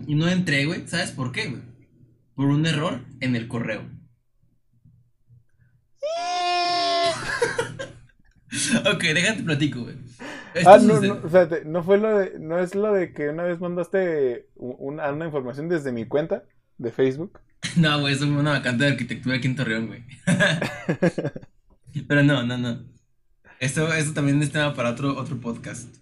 Y 0.08 0.15
no 0.15 0.27
entré, 0.27 0.65
güey. 0.65 0.88
¿Sabes 0.88 1.12
por 1.12 1.32
qué, 1.32 1.50
güey? 1.50 1.62
Por 2.36 2.48
un 2.48 2.65
error 2.65 3.01
en 3.20 3.36
el 3.36 3.48
correo. 3.48 3.84
ok, 8.94 9.01
déjate 9.03 9.44
platico, 9.44 9.82
güey. 9.82 9.96
Esto 10.53 10.70
Ah, 10.70 10.77
no, 10.79 11.00
no, 11.01 11.15
espérate, 11.25 11.65
no 11.65 11.84
fue 11.84 11.98
lo 12.00 12.17
de, 12.17 12.39
no 12.39 12.60
es 12.60 12.74
lo 12.74 12.91
de 12.94 13.13
que 13.13 13.29
una 13.29 13.44
vez 13.44 13.60
mandaste 13.60 14.48
un- 14.56 14.75
una, 14.79 15.12
una 15.12 15.25
información 15.25 15.70
desde 15.70 15.91
mi 15.91 16.06
cuenta 16.06 16.44
de 16.77 16.91
Facebook. 16.91 17.39
No, 17.75 18.00
güey, 18.00 18.13
es 18.13 18.22
una 18.22 18.51
vacante 18.51 18.86
de 18.86 18.91
arquitectura 18.91 19.36
aquí 19.38 19.48
en 19.48 19.56
Torreón, 19.56 19.88
güey. 19.88 20.03
Pero 22.08 22.24
no, 22.24 22.44
no, 22.44 22.58
no. 22.58 22.86
Esto, 23.60 23.91
esto 23.94 24.13
también 24.13 24.41
es 24.41 24.51
tema 24.51 24.74
para 24.75 24.91
otro, 24.91 25.17
otro 25.17 25.39
podcast. 25.41 25.96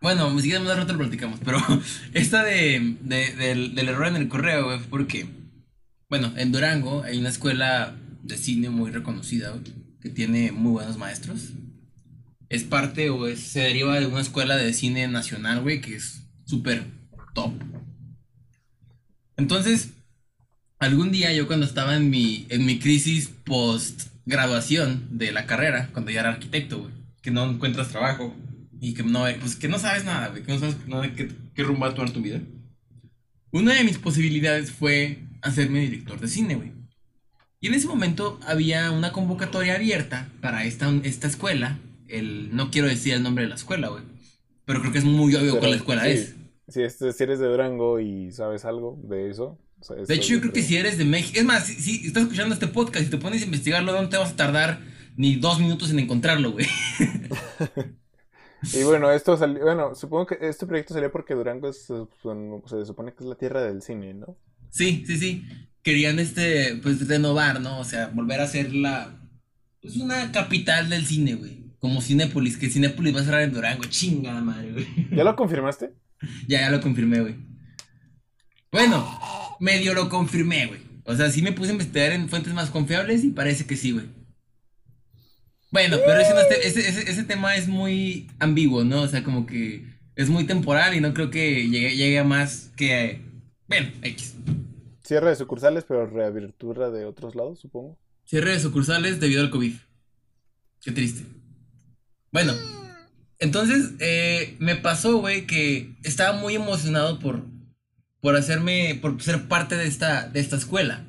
Bueno, 0.00 0.34
si 0.38 0.48
quieres 0.48 0.66
más 0.66 0.76
rato 0.76 0.92
lo 0.94 1.00
platicamos, 1.00 1.40
pero 1.44 1.58
esta 2.14 2.42
de, 2.42 2.96
de- 3.02 3.34
del, 3.34 3.78
error 3.88 4.06
en 4.08 4.16
el 4.16 4.28
correo, 4.28 4.64
güey, 4.66 4.80
porque, 4.88 5.26
bueno, 6.08 6.32
en 6.36 6.52
Durango 6.52 7.02
hay 7.02 7.18
una 7.18 7.28
escuela 7.28 7.94
de 8.22 8.38
cine 8.38 8.70
muy 8.70 8.90
reconocida, 8.90 9.50
güey, 9.50 9.62
que 10.00 10.08
tiene 10.08 10.52
muy 10.52 10.72
buenos 10.72 10.96
maestros. 10.96 11.50
Es 12.48 12.64
parte 12.64 13.10
o 13.10 13.26
es- 13.26 13.40
se 13.40 13.60
deriva 13.60 13.98
de 14.00 14.06
una 14.06 14.20
escuela 14.22 14.56
de 14.56 14.72
cine 14.72 15.06
nacional, 15.06 15.60
güey, 15.60 15.80
que 15.82 15.96
es 15.96 16.22
súper 16.46 16.84
top. 17.34 17.52
Entonces, 19.36 19.90
algún 20.78 21.12
día 21.12 21.32
yo 21.34 21.46
cuando 21.46 21.66
estaba 21.66 21.96
en 21.96 22.08
mi, 22.10 22.46
en 22.48 22.64
mi 22.64 22.78
crisis 22.78 23.28
post 23.44 24.08
graduación 24.26 25.06
de 25.18 25.32
la 25.32 25.46
carrera, 25.46 25.90
cuando 25.92 26.10
ya 26.10 26.20
era 26.20 26.30
arquitecto, 26.30 26.80
güey, 26.80 26.92
que 27.22 27.30
no 27.30 27.48
encuentras 27.50 27.88
trabajo 27.88 28.34
y 28.80 28.94
que 28.94 29.02
no, 29.02 29.24
pues 29.40 29.56
que 29.56 29.68
no 29.68 29.78
sabes 29.78 30.04
nada, 30.04 30.28
güey, 30.28 30.42
que 30.42 30.52
no 30.52 30.58
sabes 30.58 30.76
nada 30.88 31.02
de 31.02 31.12
qué, 31.12 31.28
qué 31.54 31.62
rumbo 31.62 31.82
va 31.82 31.88
a 31.88 31.94
tomar 31.94 32.12
tu 32.12 32.22
vida. 32.22 32.40
Una 33.52 33.74
de 33.74 33.84
mis 33.84 33.98
posibilidades 33.98 34.72
fue 34.72 35.18
hacerme 35.42 35.80
director 35.80 36.18
de 36.18 36.28
cine, 36.28 36.54
güey. 36.54 36.72
Y 37.60 37.66
en 37.66 37.74
ese 37.74 37.88
momento 37.88 38.40
había 38.46 38.90
una 38.90 39.12
convocatoria 39.12 39.74
abierta 39.74 40.30
para 40.40 40.64
esta, 40.64 40.90
esta 41.02 41.26
escuela. 41.26 41.78
El, 42.08 42.56
no 42.56 42.70
quiero 42.70 42.88
decir 42.88 43.12
el 43.12 43.22
nombre 43.22 43.44
de 43.44 43.50
la 43.50 43.56
escuela, 43.56 43.88
güey. 43.88 44.02
Pero 44.64 44.80
creo 44.80 44.92
que 44.92 44.98
es 44.98 45.04
muy 45.04 45.34
obvio 45.34 45.58
cuál 45.58 45.74
escuela 45.74 46.04
sí, 46.04 46.10
es. 46.10 46.36
Si, 46.68 46.82
este- 46.82 47.12
si 47.12 47.22
eres 47.22 47.38
de 47.38 47.48
Durango 47.48 48.00
y 48.00 48.32
sabes 48.32 48.64
algo 48.64 48.98
de 49.04 49.28
eso. 49.28 49.58
o 49.80 49.84
sea, 49.84 49.96
De 49.96 50.14
hecho, 50.14 50.34
yo 50.34 50.40
creo 50.40 50.52
que 50.52 50.62
si 50.62 50.76
eres 50.76 50.96
de 50.96 51.04
México. 51.04 51.38
Es 51.38 51.44
más, 51.44 51.66
si, 51.66 51.74
si 51.74 52.06
estás 52.06 52.22
escuchando 52.22 52.54
este 52.54 52.68
podcast 52.68 53.06
y 53.06 53.10
te 53.10 53.18
pones 53.18 53.42
a 53.42 53.44
investigarlo, 53.44 53.92
no 54.00 54.08
te 54.08 54.16
vas 54.16 54.32
a 54.32 54.36
tardar 54.36 54.80
ni 55.16 55.36
dos 55.36 55.60
minutos 55.60 55.90
en 55.90 55.98
encontrarlo, 55.98 56.52
güey. 56.52 56.66
Y 58.74 58.82
bueno, 58.84 59.10
esto 59.10 59.36
salió, 59.36 59.62
bueno, 59.62 59.94
supongo 59.94 60.26
que 60.26 60.38
este 60.42 60.66
proyecto 60.66 60.94
salió 60.94 61.10
porque 61.10 61.34
Durango 61.34 61.68
es, 61.68 61.84
son- 61.86 62.08
se 62.66 62.84
supone 62.84 63.12
que 63.12 63.24
es 63.24 63.28
la 63.28 63.34
tierra 63.36 63.62
del 63.62 63.82
cine, 63.82 64.14
¿no? 64.14 64.36
Sí, 64.70 65.04
sí, 65.06 65.16
sí. 65.18 65.44
Querían 65.82 66.18
este, 66.18 66.76
pues 66.82 67.06
renovar, 67.08 67.60
¿no? 67.60 67.80
O 67.80 67.84
sea, 67.84 68.08
volver 68.08 68.40
a 68.40 68.46
ser 68.46 68.74
la. 68.74 69.18
Pues 69.80 69.96
una 69.96 70.30
capital 70.30 70.90
del 70.90 71.06
cine, 71.06 71.34
güey. 71.34 71.64
Como 71.78 72.02
Cinépolis, 72.02 72.58
que 72.58 72.68
Cinépolis 72.68 73.16
va 73.16 73.20
a 73.20 73.24
cerrar 73.24 73.42
en 73.42 73.52
Durango. 73.52 73.84
Chingada 73.84 74.42
madre, 74.42 74.72
güey. 74.72 74.86
¿Ya 75.16 75.24
lo 75.24 75.34
confirmaste? 75.34 75.94
Ya, 76.46 76.60
ya 76.60 76.70
lo 76.70 76.80
confirmé, 76.82 77.20
güey. 77.20 77.36
Bueno, 78.70 79.08
medio 79.58 79.94
lo 79.94 80.08
confirmé, 80.08 80.66
güey. 80.66 80.80
O 81.04 81.14
sea, 81.16 81.30
sí 81.30 81.42
me 81.42 81.52
puse 81.52 81.70
a 81.70 81.72
investigar 81.72 82.12
en 82.12 82.28
fuentes 82.28 82.52
más 82.54 82.70
confiables 82.70 83.24
y 83.24 83.30
parece 83.30 83.66
que 83.66 83.76
sí, 83.76 83.92
güey. 83.92 84.06
Bueno, 85.70 85.98
pero 86.04 86.20
ese, 86.20 86.34
no 86.34 86.40
es 86.40 86.48
te- 86.48 86.66
ese, 86.66 86.80
ese- 86.88 87.10
ese 87.10 87.22
tema 87.24 87.54
es 87.56 87.68
muy 87.68 88.28
ambiguo, 88.38 88.82
¿no? 88.84 89.02
O 89.02 89.08
sea, 89.08 89.22
como 89.22 89.46
que 89.46 89.84
es 90.16 90.28
muy 90.28 90.44
temporal 90.44 90.94
y 90.94 91.00
no 91.00 91.14
creo 91.14 91.30
que 91.30 91.68
llegue, 91.68 91.96
llegue 91.96 92.18
a 92.18 92.24
más 92.24 92.70
que... 92.76 93.20
Bueno, 93.68 93.88
X. 94.02 94.34
Cierre 95.04 95.30
de 95.30 95.36
sucursales, 95.36 95.84
pero 95.86 96.06
reabertura 96.06 96.90
de 96.90 97.04
otros 97.04 97.34
lados, 97.36 97.60
supongo. 97.60 97.96
Cierre 98.24 98.52
de 98.52 98.60
sucursales 98.60 99.20
debido 99.20 99.42
al 99.42 99.50
COVID. 99.50 99.74
Qué 100.82 100.92
triste. 100.92 101.24
Bueno, 102.32 102.52
entonces 103.38 103.92
eh, 104.00 104.56
me 104.58 104.76
pasó, 104.76 105.18
güey, 105.18 105.46
que 105.46 105.94
estaba 106.02 106.36
muy 106.38 106.54
emocionado 106.56 107.18
por, 107.18 107.44
por 108.20 108.36
hacerme, 108.36 108.98
por 109.00 109.22
ser 109.22 109.46
parte 109.48 109.76
de 109.76 109.86
esta, 109.86 110.28
de 110.28 110.40
esta 110.40 110.56
escuela. 110.56 111.04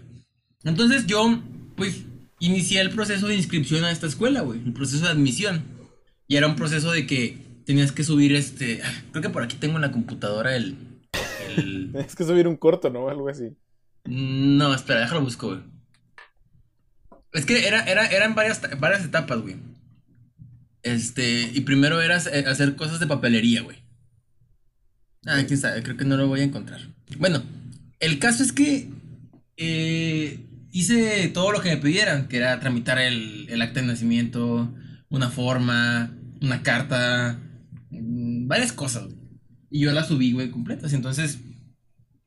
Entonces 0.63 1.07
yo, 1.07 1.41
pues, 1.75 2.01
inicié 2.41 2.81
el 2.81 2.89
proceso 2.89 3.27
de 3.27 3.35
inscripción 3.35 3.85
a 3.85 3.91
esta 3.91 4.07
escuela, 4.07 4.41
güey, 4.41 4.59
el 4.59 4.73
proceso 4.73 5.05
de 5.05 5.11
admisión. 5.11 5.63
Y 6.27 6.35
era 6.35 6.47
un 6.47 6.55
proceso 6.55 6.91
de 6.91 7.07
que 7.07 7.37
tenías 7.65 7.91
que 7.91 8.03
subir 8.03 8.35
este, 8.35 8.81
creo 9.11 9.21
que 9.21 9.29
por 9.29 9.43
aquí 9.43 9.55
tengo 9.55 9.75
en 9.75 9.81
la 9.81 9.91
computadora 9.91 10.55
el, 10.55 10.75
el, 11.55 11.93
que 12.17 12.23
subir 12.25 12.47
un 12.47 12.57
corto, 12.57 12.89
¿no? 12.89 13.07
Algo 13.07 13.29
así. 13.29 13.55
no, 14.05 14.73
espera, 14.73 15.01
déjalo 15.01 15.21
busco, 15.21 15.47
güey. 15.47 15.61
Es 17.33 17.45
que 17.45 17.65
era, 17.65 17.83
era, 17.85 18.07
eran 18.07 18.35
varias, 18.35 18.61
varias 18.79 19.05
etapas, 19.05 19.39
güey. 19.39 19.55
Este, 20.83 21.43
y 21.53 21.61
primero 21.61 22.01
era 22.01 22.15
hacer 22.15 22.47
hacer 22.47 22.75
cosas 22.75 22.99
de 22.99 23.07
papelería, 23.07 23.61
güey. 23.61 23.77
Ah, 25.27 25.43
quién 25.47 25.59
sabe, 25.59 25.83
creo 25.83 25.95
que 25.95 26.05
no 26.05 26.17
lo 26.17 26.27
voy 26.27 26.41
a 26.41 26.45
encontrar. 26.45 26.81
Bueno, 27.19 27.43
el 27.99 28.17
caso 28.17 28.41
es 28.41 28.51
que 28.51 28.89
eh, 29.57 30.39
hice 30.71 31.27
todo 31.29 31.51
lo 31.51 31.61
que 31.61 31.69
me 31.69 31.77
pidieran, 31.77 32.27
que 32.27 32.37
era 32.37 32.59
tramitar 32.59 32.99
el, 32.99 33.47
el 33.49 33.61
acta 33.61 33.81
de 33.81 33.87
nacimiento, 33.87 34.73
una 35.09 35.29
forma, 35.29 36.17
una 36.41 36.63
carta, 36.63 37.39
mm, 37.89 38.47
varias 38.47 38.71
cosas, 38.71 39.05
güey. 39.05 39.17
Y 39.69 39.81
yo 39.81 39.91
las 39.93 40.07
subí, 40.07 40.33
güey, 40.33 40.51
completas. 40.51 40.93
Entonces, 40.93 41.39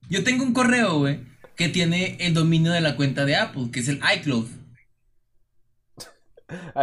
yo 0.09 0.25
tengo 0.25 0.45
un 0.45 0.55
correo, 0.55 0.99
güey, 0.99 1.21
que 1.57 1.69
tiene 1.69 2.17
el 2.21 2.35
dominio 2.35 2.73
de 2.73 2.81
la 2.81 2.97
cuenta 2.97 3.25
de 3.25 3.37
Apple, 3.37 3.71
que 3.71 3.81
es 3.81 3.89
el 3.89 4.01
iCloud. 4.19 4.47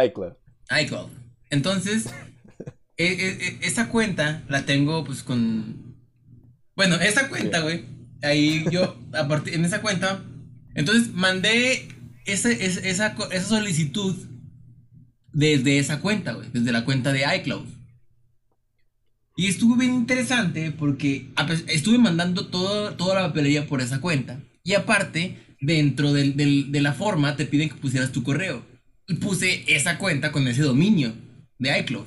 iCloud. 0.04 0.32
iCloud. 0.80 1.10
Entonces, 1.50 2.06
e- 2.96 3.06
e- 3.06 3.46
e- 3.46 3.58
esa 3.62 3.88
cuenta 3.88 4.42
la 4.48 4.64
tengo 4.64 5.04
pues 5.04 5.22
con... 5.22 5.96
Bueno, 6.74 6.96
esa 6.96 7.28
cuenta, 7.28 7.60
güey. 7.60 7.84
Ahí 8.22 8.64
yo, 8.70 8.96
a 9.12 9.26
partir, 9.28 9.54
en 9.54 9.64
esa 9.64 9.82
cuenta, 9.82 10.22
entonces 10.74 11.12
mandé 11.12 11.88
ese, 12.26 12.64
ese- 12.64 12.88
esa, 12.88 13.16
esa 13.30 13.46
solicitud 13.48 14.14
desde 15.32 15.78
esa 15.78 16.00
cuenta, 16.00 16.32
güey. 16.32 16.48
Desde 16.52 16.72
la 16.72 16.84
cuenta 16.84 17.12
de 17.12 17.24
iCloud. 17.38 17.66
Y 19.36 19.46
estuvo 19.46 19.76
bien 19.76 19.94
interesante 19.94 20.72
porque 20.72 21.28
estuve 21.68 21.98
mandando 21.98 22.48
todo, 22.48 22.94
toda 22.94 23.14
la 23.20 23.28
papelería 23.28 23.66
por 23.66 23.80
esa 23.80 24.00
cuenta. 24.00 24.40
Y 24.62 24.74
aparte, 24.74 25.38
dentro 25.60 26.12
del- 26.12 26.36
del- 26.36 26.70
de 26.70 26.80
la 26.82 26.92
forma 26.92 27.34
te 27.36 27.46
piden 27.46 27.70
que 27.70 27.76
pusieras 27.76 28.12
tu 28.12 28.22
correo. 28.22 28.64
Y 29.08 29.14
puse 29.14 29.64
esa 29.74 29.98
cuenta 29.98 30.32
con 30.32 30.46
ese 30.48 30.62
dominio 30.62 31.14
de 31.58 31.78
iCloud. 31.80 32.06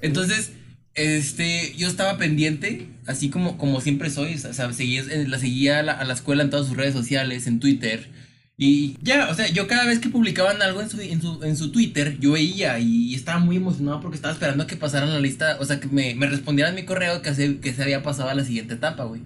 Entonces, 0.00 0.52
este, 0.98 1.74
yo 1.76 1.88
estaba 1.88 2.18
pendiente, 2.18 2.88
así 3.06 3.30
como, 3.30 3.56
como 3.58 3.80
siempre 3.80 4.10
soy, 4.10 4.34
o 4.34 4.38
sea, 4.38 4.72
seguía- 4.72 5.02
eh, 5.10 5.26
la 5.28 5.38
seguía 5.38 5.78
a 5.80 5.82
la, 5.82 5.92
a 5.92 6.04
la 6.04 6.14
escuela 6.14 6.42
en 6.42 6.50
todas 6.50 6.66
sus 6.66 6.76
redes 6.76 6.94
sociales, 6.94 7.46
en 7.46 7.60
Twitter. 7.60 8.08
Y 8.56 8.96
ya, 9.02 9.28
o 9.30 9.34
sea, 9.34 9.48
yo 9.48 9.68
cada 9.68 9.86
vez 9.86 10.00
que 10.00 10.08
publicaban 10.08 10.60
algo 10.62 10.80
en 10.82 10.90
su, 10.90 11.00
en 11.00 11.22
su, 11.22 11.42
en 11.44 11.56
su 11.56 11.70
Twitter, 11.70 12.18
yo 12.18 12.32
veía 12.32 12.78
y, 12.80 13.14
estaba 13.14 13.38
muy 13.38 13.56
emocionado 13.56 14.00
porque 14.00 14.16
estaba 14.16 14.34
esperando 14.34 14.64
a 14.64 14.66
que 14.66 14.76
pasaran 14.76 15.12
la 15.12 15.20
lista, 15.20 15.56
o 15.60 15.64
sea, 15.64 15.78
que 15.80 15.86
me, 15.88 16.14
me 16.16 16.26
respondieran 16.26 16.74
mi 16.74 16.84
correo 16.84 17.22
que 17.22 17.34
se, 17.34 17.58
que 17.60 17.72
se 17.72 17.82
había 17.82 18.02
pasado 18.02 18.28
a 18.30 18.34
la 18.34 18.44
siguiente 18.44 18.74
etapa, 18.74 19.04
güey. 19.04 19.22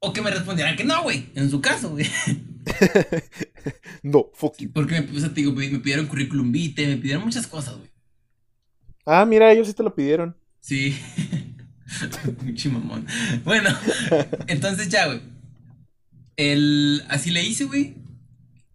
O 0.00 0.12
que 0.12 0.22
me 0.22 0.30
respondieran 0.30 0.76
que 0.76 0.84
no, 0.84 1.02
güey, 1.02 1.26
en 1.34 1.50
su 1.50 1.60
caso, 1.60 1.90
güey. 1.90 2.06
No, 4.02 4.30
fuck 4.34 4.56
you. 4.58 4.70
Porque 4.72 5.00
me, 5.00 5.16
o 5.16 5.20
sea, 5.20 5.28
te 5.28 5.42
digo, 5.42 5.52
me 5.52 5.68
pidieron 5.80 6.06
currículum 6.06 6.50
vitae, 6.52 6.86
me 6.86 6.96
pidieron 6.96 7.24
muchas 7.24 7.46
cosas, 7.46 7.76
güey. 7.76 7.89
Ah, 9.06 9.24
mira, 9.26 9.50
ellos 9.52 9.66
sí 9.66 9.74
te 9.74 9.82
lo 9.82 9.94
pidieron. 9.94 10.36
Sí. 10.60 10.96
Pinche 12.44 12.68
mamón. 12.68 13.06
Bueno, 13.44 13.70
entonces 14.46 14.88
ya, 14.88 15.06
güey. 15.06 15.20
El, 16.36 17.04
así 17.08 17.30
le 17.30 17.44
hice, 17.44 17.64
güey. 17.64 17.94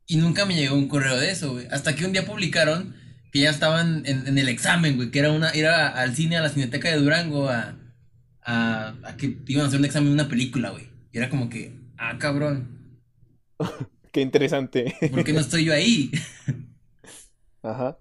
Y 0.07 0.17
nunca 0.17 0.45
me 0.45 0.55
llegó 0.55 0.75
un 0.75 0.87
correo 0.87 1.17
de 1.17 1.31
eso, 1.31 1.53
güey. 1.53 1.67
Hasta 1.71 1.95
que 1.95 2.05
un 2.05 2.13
día 2.13 2.25
publicaron 2.25 2.95
que 3.31 3.39
ya 3.39 3.49
estaban 3.49 4.03
en, 4.05 4.27
en 4.27 4.37
el 4.37 4.49
examen, 4.49 4.95
güey. 4.97 5.11
Que 5.11 5.19
era 5.19 5.31
una, 5.31 5.55
ir 5.55 5.65
a- 5.67 5.89
al 5.89 6.15
cine, 6.15 6.37
a 6.37 6.41
la 6.41 6.49
Cineteca 6.49 6.89
de 6.89 6.97
Durango, 6.97 7.49
a, 7.49 7.75
a, 8.43 8.95
a 9.03 9.17
que 9.17 9.39
iban 9.47 9.65
a 9.65 9.67
hacer 9.67 9.79
un 9.79 9.85
examen 9.85 10.09
de 10.09 10.13
una 10.21 10.29
película, 10.29 10.69
güey. 10.71 10.89
Y 11.11 11.17
era 11.17 11.29
como 11.29 11.49
que, 11.49 11.79
ah, 11.97 12.17
cabrón, 12.19 12.99
Qué 14.11 14.21
interesante. 14.21 14.95
¿por 15.11 15.23
qué 15.23 15.33
no 15.33 15.39
estoy 15.41 15.65
yo 15.65 15.73
ahí? 15.73 16.11
Ajá. 17.63 17.97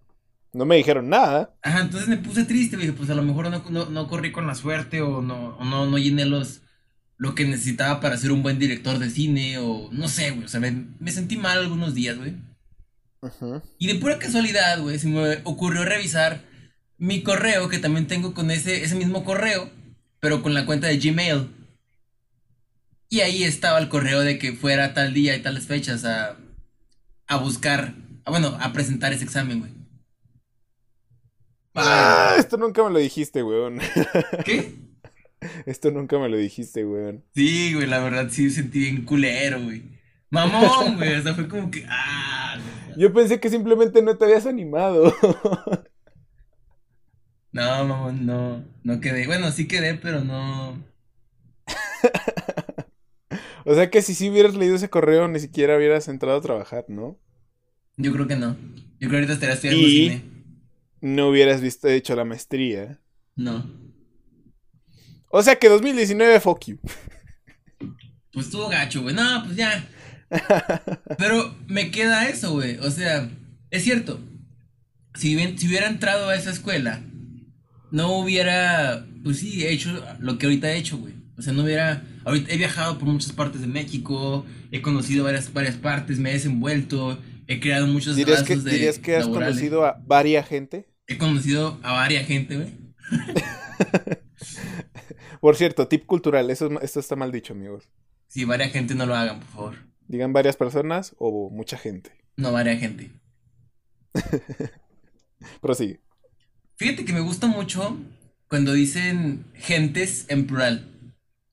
No 0.54 0.64
me 0.64 0.76
dijeron 0.76 1.08
nada. 1.08 1.52
Ajá, 1.62 1.80
entonces 1.80 2.08
me 2.08 2.16
puse 2.16 2.44
triste, 2.44 2.76
güey. 2.76 2.92
Pues 2.92 3.10
a 3.10 3.14
lo 3.14 3.22
mejor 3.22 3.50
no, 3.50 3.64
no, 3.70 3.86
no 3.86 4.08
corrí 4.08 4.32
con 4.32 4.46
la 4.46 4.54
suerte 4.54 5.02
o 5.02 5.20
no, 5.20 5.56
o 5.56 5.64
no, 5.64 5.86
no 5.86 5.98
llené 5.98 6.24
los, 6.24 6.62
lo 7.16 7.34
que 7.34 7.44
necesitaba 7.44 8.00
para 8.00 8.16
ser 8.16 8.32
un 8.32 8.42
buen 8.42 8.58
director 8.58 8.98
de 8.98 9.10
cine 9.10 9.58
o 9.58 9.88
no 9.92 10.08
sé, 10.08 10.30
güey. 10.30 10.44
O 10.44 10.48
sea, 10.48 10.60
me, 10.60 10.86
me 10.98 11.10
sentí 11.10 11.36
mal 11.36 11.58
algunos 11.58 11.94
días, 11.94 12.16
güey. 12.16 12.34
Ujú. 13.20 13.62
Y 13.78 13.86
de 13.88 13.96
pura 13.96 14.18
casualidad, 14.18 14.80
güey, 14.80 14.98
se 14.98 15.08
me 15.08 15.40
ocurrió 15.44 15.84
revisar 15.84 16.42
mi 16.98 17.22
correo, 17.22 17.68
que 17.68 17.78
también 17.78 18.06
tengo 18.06 18.34
con 18.34 18.50
ese, 18.50 18.84
ese 18.84 18.94
mismo 18.94 19.24
correo, 19.24 19.70
pero 20.20 20.42
con 20.42 20.54
la 20.54 20.66
cuenta 20.66 20.86
de 20.86 20.98
Gmail. 20.98 21.48
Y 23.08 23.20
ahí 23.20 23.44
estaba 23.44 23.78
el 23.78 23.88
correo 23.88 24.20
de 24.20 24.38
que 24.38 24.52
fuera 24.52 24.94
tal 24.94 25.14
día 25.14 25.36
y 25.36 25.42
tales 25.42 25.66
fechas 25.66 26.04
a, 26.04 26.36
a 27.26 27.36
buscar, 27.36 27.94
a, 28.24 28.30
bueno, 28.30 28.56
a 28.60 28.72
presentar 28.72 29.12
ese 29.12 29.24
examen, 29.24 29.60
güey. 29.60 29.83
Ah, 31.74 32.36
esto 32.38 32.56
nunca 32.56 32.82
me 32.84 32.90
lo 32.90 32.98
dijiste, 32.98 33.42
weón. 33.42 33.80
¿Qué? 34.44 34.74
Esto 35.66 35.90
nunca 35.90 36.18
me 36.18 36.30
lo 36.30 36.38
dijiste, 36.38 36.86
weón. 36.86 37.22
Sí, 37.34 37.74
güey, 37.74 37.86
la 37.86 37.98
verdad 37.98 38.28
sí 38.30 38.48
sentí 38.48 38.78
bien 38.78 39.04
culero, 39.04 39.60
güey. 39.62 39.82
Mamón, 40.30 40.96
güey, 40.96 41.14
o 41.16 41.22
sea, 41.22 41.34
fue 41.34 41.48
como 41.48 41.70
que, 41.70 41.84
ah, 41.88 42.56
güey. 42.56 42.98
Yo 42.98 43.12
pensé 43.12 43.38
que 43.40 43.50
simplemente 43.50 44.00
no 44.00 44.16
te 44.16 44.24
habías 44.24 44.46
animado. 44.46 45.12
No, 47.52 47.84
mamón, 47.84 48.24
no, 48.26 48.64
no 48.82 49.00
quedé. 49.00 49.26
Bueno, 49.26 49.52
sí 49.52 49.68
quedé, 49.68 49.94
pero 49.94 50.24
no. 50.24 50.82
O 53.66 53.74
sea 53.74 53.88
que 53.90 54.02
si 54.02 54.14
sí 54.14 54.28
hubieras 54.28 54.54
leído 54.54 54.76
ese 54.76 54.90
correo, 54.90 55.26
ni 55.28 55.40
siquiera 55.40 55.76
hubieras 55.76 56.08
entrado 56.08 56.36
a 56.38 56.42
trabajar, 56.42 56.84
¿no? 56.88 57.18
Yo 57.96 58.12
creo 58.12 58.26
que 58.26 58.36
no. 58.36 58.56
Yo 59.00 59.08
creo 59.08 59.10
que 59.10 59.16
ahorita 59.16 59.32
estaría 59.34 59.54
estudiando 59.54 59.86
Y- 59.86 59.90
cine. 60.08 60.33
No 61.04 61.28
hubieras 61.28 61.60
visto 61.60 61.86
hecho 61.86 62.16
la 62.16 62.24
maestría. 62.24 62.98
No. 63.36 63.62
O 65.28 65.42
sea 65.42 65.56
que 65.56 65.68
2019, 65.68 66.40
fuck 66.40 66.64
you. 66.64 66.78
Pues 68.32 68.46
estuvo 68.46 68.70
gacho, 68.70 69.02
güey. 69.02 69.14
No, 69.14 69.42
pues 69.44 69.54
ya. 69.54 69.86
Pero 71.18 71.54
me 71.66 71.90
queda 71.90 72.26
eso, 72.30 72.52
güey. 72.52 72.78
O 72.78 72.90
sea, 72.90 73.28
es 73.70 73.84
cierto. 73.84 74.18
Si, 75.14 75.34
bien, 75.34 75.58
si 75.58 75.68
hubiera 75.68 75.88
entrado 75.88 76.30
a 76.30 76.36
esa 76.36 76.50
escuela, 76.50 77.02
no 77.90 78.18
hubiera, 78.18 79.06
pues 79.22 79.40
sí, 79.40 79.66
hecho 79.66 80.02
lo 80.20 80.38
que 80.38 80.46
ahorita 80.46 80.72
he 80.72 80.78
hecho, 80.78 80.96
güey. 80.96 81.12
O 81.36 81.42
sea, 81.42 81.52
no 81.52 81.64
hubiera. 81.64 82.02
Ahorita 82.24 82.50
he 82.50 82.56
viajado 82.56 82.98
por 82.98 83.08
muchas 83.08 83.32
partes 83.32 83.60
de 83.60 83.66
México, 83.66 84.46
he 84.70 84.80
conocido 84.80 85.24
varias, 85.24 85.52
varias 85.52 85.76
partes, 85.76 86.18
me 86.18 86.30
he 86.30 86.32
desenvuelto, 86.32 87.18
he 87.46 87.60
creado 87.60 87.86
muchos 87.86 88.16
¿Dirías 88.16 88.42
que, 88.42 88.56
de 88.56 88.70
dirías 88.70 88.98
que 88.98 89.16
has 89.16 89.26
laborales. 89.26 89.56
conocido 89.56 89.84
a 89.84 90.00
varia 90.06 90.42
gente? 90.42 90.93
He 91.06 91.18
conocido 91.18 91.78
a 91.82 91.92
varias 91.92 92.26
gente, 92.26 92.56
güey. 92.56 92.72
Por 95.40 95.56
cierto, 95.56 95.88
tip 95.88 96.06
cultural, 96.06 96.50
eso, 96.50 96.80
esto 96.80 97.00
está 97.00 97.16
mal 97.16 97.30
dicho, 97.30 97.52
amigos. 97.52 97.90
Si 98.28 98.44
varias 98.44 98.72
gente 98.72 98.94
no 98.94 99.04
lo 99.04 99.14
hagan, 99.14 99.40
por 99.40 99.48
favor. 99.48 99.74
Digan 100.08 100.32
varias 100.32 100.56
personas 100.56 101.14
o 101.18 101.50
mucha 101.50 101.76
gente. 101.76 102.12
No 102.36 102.50
varias 102.50 102.80
gente. 102.80 103.10
Prosigue. 105.60 106.00
Fíjate 106.76 107.04
que 107.04 107.12
me 107.12 107.20
gusta 107.20 107.46
mucho 107.46 107.98
cuando 108.48 108.72
dicen 108.72 109.44
gentes 109.54 110.24
en 110.28 110.46
plural. 110.46 110.88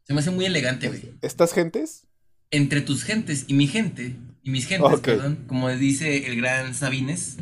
Se 0.04 0.14
me 0.14 0.22
hace 0.22 0.32
muy 0.32 0.46
elegante, 0.46 0.88
güey. 0.88 1.14
¿Estas 1.22 1.54
gentes? 1.54 2.08
Entre 2.50 2.82
tus 2.82 3.04
gentes 3.04 3.46
y 3.48 3.54
mi 3.54 3.68
gente, 3.68 4.16
y 4.44 4.52
mis 4.52 4.68
gentes, 4.68 5.00
perdón, 5.02 5.44
como 5.48 5.70
dice 5.70 6.28
el 6.28 6.36
gran 6.38 6.74
Sabines. 6.74 7.38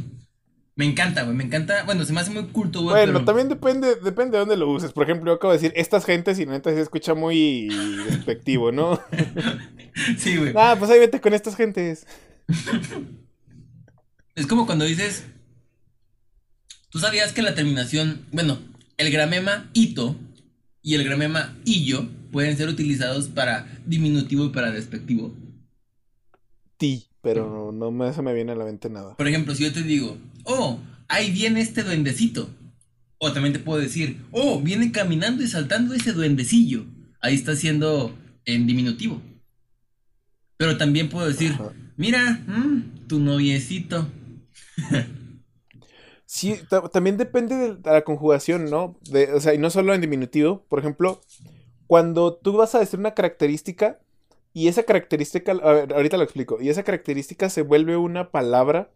Me 0.79 0.85
encanta, 0.85 1.23
güey, 1.23 1.35
me 1.35 1.43
encanta. 1.43 1.83
Bueno, 1.83 2.05
se 2.05 2.13
me 2.13 2.21
hace 2.21 2.31
muy 2.31 2.45
culto, 2.45 2.81
güey. 2.81 2.95
Bueno, 2.95 3.11
pero- 3.11 3.25
también 3.25 3.49
depende, 3.49 3.95
depende 3.95 4.37
de 4.37 4.39
dónde 4.39 4.55
lo 4.55 4.69
uses. 4.69 4.93
Por 4.93 5.03
ejemplo, 5.03 5.29
yo 5.29 5.35
acabo 5.35 5.51
de 5.51 5.59
decir 5.59 5.73
estas 5.75 6.05
gentes 6.05 6.39
y 6.39 6.45
neta 6.45 6.69
se 6.69 6.79
escucha 6.79 7.13
muy 7.15 7.67
despectivo, 8.09 8.71
¿no? 8.71 8.97
Sí, 10.17 10.37
güey. 10.37 10.53
ah, 10.55 10.77
pues 10.79 10.89
ahí 10.89 10.97
vete 10.99 11.19
con 11.19 11.33
estas 11.33 11.57
gentes. 11.57 12.07
Es 14.35 14.47
como 14.47 14.65
cuando 14.65 14.85
dices. 14.85 15.25
Tú 16.89 16.99
sabías 16.99 17.33
que 17.33 17.41
la 17.41 17.55
terminación. 17.55 18.25
Bueno, 18.31 18.57
el 18.95 19.11
gramema 19.11 19.69
ito 19.73 20.15
y 20.81 20.95
el 20.95 21.03
gramema 21.03 21.57
illo 21.65 22.07
pueden 22.31 22.55
ser 22.55 22.69
utilizados 22.69 23.27
para 23.27 23.67
diminutivo 23.85 24.45
y 24.45 24.49
para 24.49 24.71
despectivo. 24.71 25.33
Ti, 26.77 27.05
pero 27.21 27.49
no, 27.49 27.73
no 27.73 27.91
me, 27.91 28.13
se 28.13 28.21
me 28.21 28.33
viene 28.33 28.53
a 28.53 28.55
la 28.55 28.63
mente 28.63 28.89
nada. 28.89 29.17
Por 29.17 29.27
ejemplo, 29.27 29.53
si 29.53 29.63
yo 29.65 29.73
te 29.73 29.83
digo, 29.83 30.17
oh, 30.49 30.79
ahí 31.07 31.31
viene 31.31 31.61
este 31.61 31.83
duendecito. 31.83 32.49
O 33.19 33.33
también 33.33 33.53
te 33.53 33.59
puedo 33.59 33.81
decir, 33.81 34.21
oh, 34.31 34.61
viene 34.61 34.91
caminando 34.91 35.43
y 35.43 35.47
saltando 35.47 35.93
ese 35.93 36.13
duendecillo. 36.13 36.85
Ahí 37.21 37.35
está 37.35 37.55
siendo 37.55 38.17
en 38.45 38.67
diminutivo. 38.67 39.21
Pero 40.57 40.77
también 40.77 41.09
puedo 41.09 41.27
decir, 41.27 41.53
Ajá. 41.53 41.73
mira, 41.97 42.43
mm, 42.47 43.07
tu 43.07 43.19
noviecito. 43.19 44.07
Sí, 46.25 46.59
ta- 46.69 46.87
también 46.89 47.17
depende 47.17 47.55
de, 47.55 47.75
de 47.75 47.91
la 47.91 48.03
conjugación, 48.03 48.69
¿no? 48.69 48.99
De, 49.09 49.33
o 49.33 49.39
sea, 49.41 49.53
y 49.53 49.57
no 49.57 49.69
solo 49.69 49.93
en 49.93 50.01
diminutivo. 50.01 50.63
Por 50.69 50.79
ejemplo, 50.79 51.21
cuando 51.87 52.35
tú 52.35 52.53
vas 52.53 52.75
a 52.75 52.79
decir 52.79 52.99
una 52.99 53.13
característica 53.15 53.99
y 54.53 54.67
esa 54.69 54.83
característica, 54.83 55.51
a 55.53 55.73
ver, 55.73 55.93
ahorita 55.93 56.17
lo 56.17 56.23
explico, 56.23 56.59
y 56.61 56.69
esa 56.69 56.83
característica 56.83 57.49
se 57.49 57.63
vuelve 57.63 57.97
una 57.97 58.31
palabra, 58.31 58.91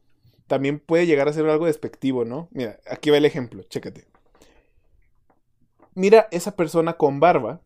también 0.47 0.79
puede 0.79 1.06
llegar 1.06 1.27
a 1.27 1.34
ser 1.34 1.45
algo 1.45 1.65
despectivo, 1.65 2.25
¿no? 2.25 2.49
Mira, 2.51 2.79
aquí 2.89 3.10
va 3.10 3.17
el 3.17 3.25
ejemplo, 3.25 3.63
chécate. 3.63 4.08
Mira 5.95 6.27
esa 6.32 6.56
persona 6.56 6.93
con 6.93 7.19
barba, 7.19 7.62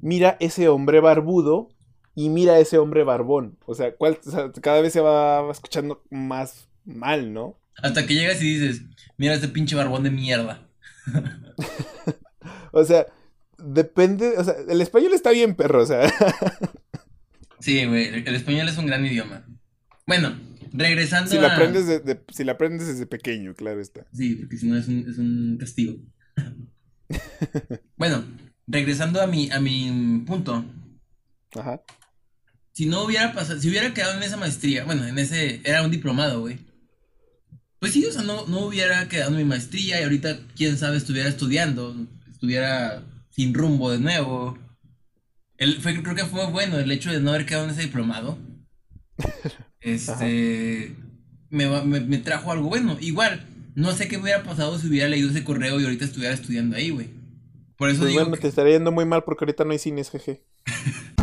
mira 0.00 0.36
ese 0.40 0.68
hombre 0.68 1.00
barbudo 1.00 1.68
y 2.14 2.28
mira 2.28 2.58
ese 2.58 2.78
hombre 2.78 3.04
barbón. 3.04 3.58
O 3.66 3.74
sea, 3.74 3.94
¿cuál, 3.94 4.18
o 4.26 4.30
sea, 4.30 4.50
cada 4.60 4.80
vez 4.80 4.92
se 4.92 5.00
va, 5.00 5.50
escuchando 5.50 6.02
más 6.10 6.68
mal, 6.84 7.32
¿no? 7.32 7.58
Hasta 7.76 8.06
que 8.06 8.14
llegas 8.14 8.42
y 8.42 8.58
dices, 8.58 8.82
mira 9.16 9.34
este 9.34 9.48
pinche 9.48 9.76
barbón 9.76 10.02
de 10.02 10.10
mierda. 10.10 10.66
O 12.76 12.84
sea, 12.84 13.06
depende, 13.56 14.36
o 14.36 14.42
sea, 14.42 14.54
el 14.68 14.80
español 14.80 15.14
está 15.14 15.30
bien, 15.30 15.54
perro, 15.54 15.82
o 15.82 15.86
sea. 15.86 16.12
Sí, 17.60 17.84
güey, 17.86 18.08
el 18.08 18.34
español 18.34 18.68
es 18.68 18.76
un 18.76 18.86
gran 18.86 19.06
idioma. 19.06 19.46
Bueno, 20.06 20.36
regresando 20.76 21.30
si 21.30 21.38
la 21.38 21.48
a... 21.48 21.54
aprendes 21.54 21.86
de- 21.86 22.00
de- 22.00 22.20
si 22.32 22.44
la 22.44 22.52
aprendes 22.52 22.88
desde 22.88 23.06
pequeño, 23.06 23.54
claro 23.54 23.80
está. 23.80 24.06
Sí, 24.12 24.34
porque 24.34 24.56
si 24.56 24.66
no 24.66 24.76
es 24.76 24.88
un, 24.88 25.08
es 25.08 25.18
un 25.18 25.56
castigo. 25.58 25.96
bueno, 27.96 28.24
regresando 28.66 29.20
a 29.22 29.26
mi, 29.26 29.50
a 29.50 29.60
mi 29.60 30.24
punto. 30.26 30.64
Ajá. 31.54 31.80
Si 32.72 32.86
no 32.86 33.04
hubiera 33.04 33.32
pasado, 33.32 33.60
si 33.60 33.68
hubiera 33.68 33.94
quedado 33.94 34.16
en 34.16 34.24
esa 34.24 34.36
maestría, 34.36 34.84
bueno, 34.84 35.06
en 35.06 35.18
ese, 35.18 35.60
era 35.64 35.82
un 35.82 35.90
diplomado, 35.92 36.40
güey. 36.40 36.58
Pues 37.78 37.92
sí, 37.92 38.04
o 38.04 38.10
sea, 38.12 38.22
no, 38.22 38.46
no 38.46 38.66
hubiera 38.66 39.08
quedado 39.08 39.30
en 39.30 39.36
mi 39.36 39.44
maestría 39.44 40.00
y 40.00 40.02
ahorita, 40.04 40.40
quién 40.56 40.76
sabe, 40.76 40.96
estuviera 40.96 41.28
estudiando, 41.28 41.94
estuviera 42.30 43.04
sin 43.30 43.54
rumbo 43.54 43.90
de 43.92 43.98
nuevo. 43.98 44.58
El, 45.56 45.80
fue, 45.80 46.02
creo 46.02 46.16
que 46.16 46.24
fue 46.24 46.50
bueno 46.50 46.78
el 46.78 46.90
hecho 46.90 47.12
de 47.12 47.20
no 47.20 47.30
haber 47.30 47.46
quedado 47.46 47.64
en 47.66 47.70
ese 47.70 47.82
diplomado. 47.82 48.38
Este, 49.84 50.96
me, 51.50 51.68
me, 51.84 52.00
me 52.00 52.18
trajo 52.18 52.50
algo 52.50 52.68
bueno. 52.70 52.96
Igual, 53.00 53.44
no 53.74 53.92
sé 53.92 54.08
qué 54.08 54.16
hubiera 54.16 54.42
pasado 54.42 54.78
si 54.78 54.88
hubiera 54.88 55.08
leído 55.08 55.30
ese 55.30 55.44
correo 55.44 55.78
y 55.78 55.84
ahorita 55.84 56.06
estuviera 56.06 56.34
estudiando 56.34 56.76
ahí, 56.76 56.90
güey. 56.90 57.08
Por 57.76 57.90
eso 57.90 58.00
Pues 58.00 58.10
digo 58.10 58.22
bueno, 58.22 58.34
que- 58.36 58.42
te 58.42 58.48
estaría 58.48 58.72
yendo 58.74 58.92
muy 58.92 59.04
mal 59.04 59.24
porque 59.24 59.44
ahorita 59.44 59.64
no 59.64 59.72
hay 59.72 59.78
cines, 59.78 60.10
jeje. 60.10 60.42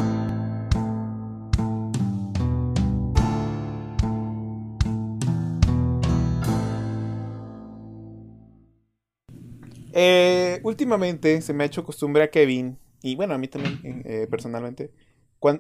Eh, 9.94 10.60
últimamente 10.64 11.42
se 11.42 11.54
me 11.54 11.64
ha 11.64 11.68
hecho 11.68 11.84
costumbre 11.84 12.24
a 12.24 12.30
Kevin, 12.30 12.78
y 13.02 13.16
bueno, 13.16 13.34
a 13.34 13.38
mí 13.38 13.48
también 13.48 13.80
eh, 14.06 14.28
personalmente, 14.30 14.92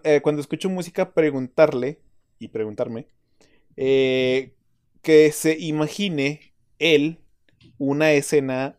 eh, 0.03 0.21
cuando, 0.21 0.41
escucho 0.41 0.69
música 0.69 1.13
preguntarle 1.13 1.99
y 2.41 2.47
preguntarme 2.49 3.07
eh, 3.77 4.53
que 5.01 5.31
se 5.31 5.57
imagine 5.59 6.53
él 6.79 7.19
una 7.77 8.11
escena 8.11 8.77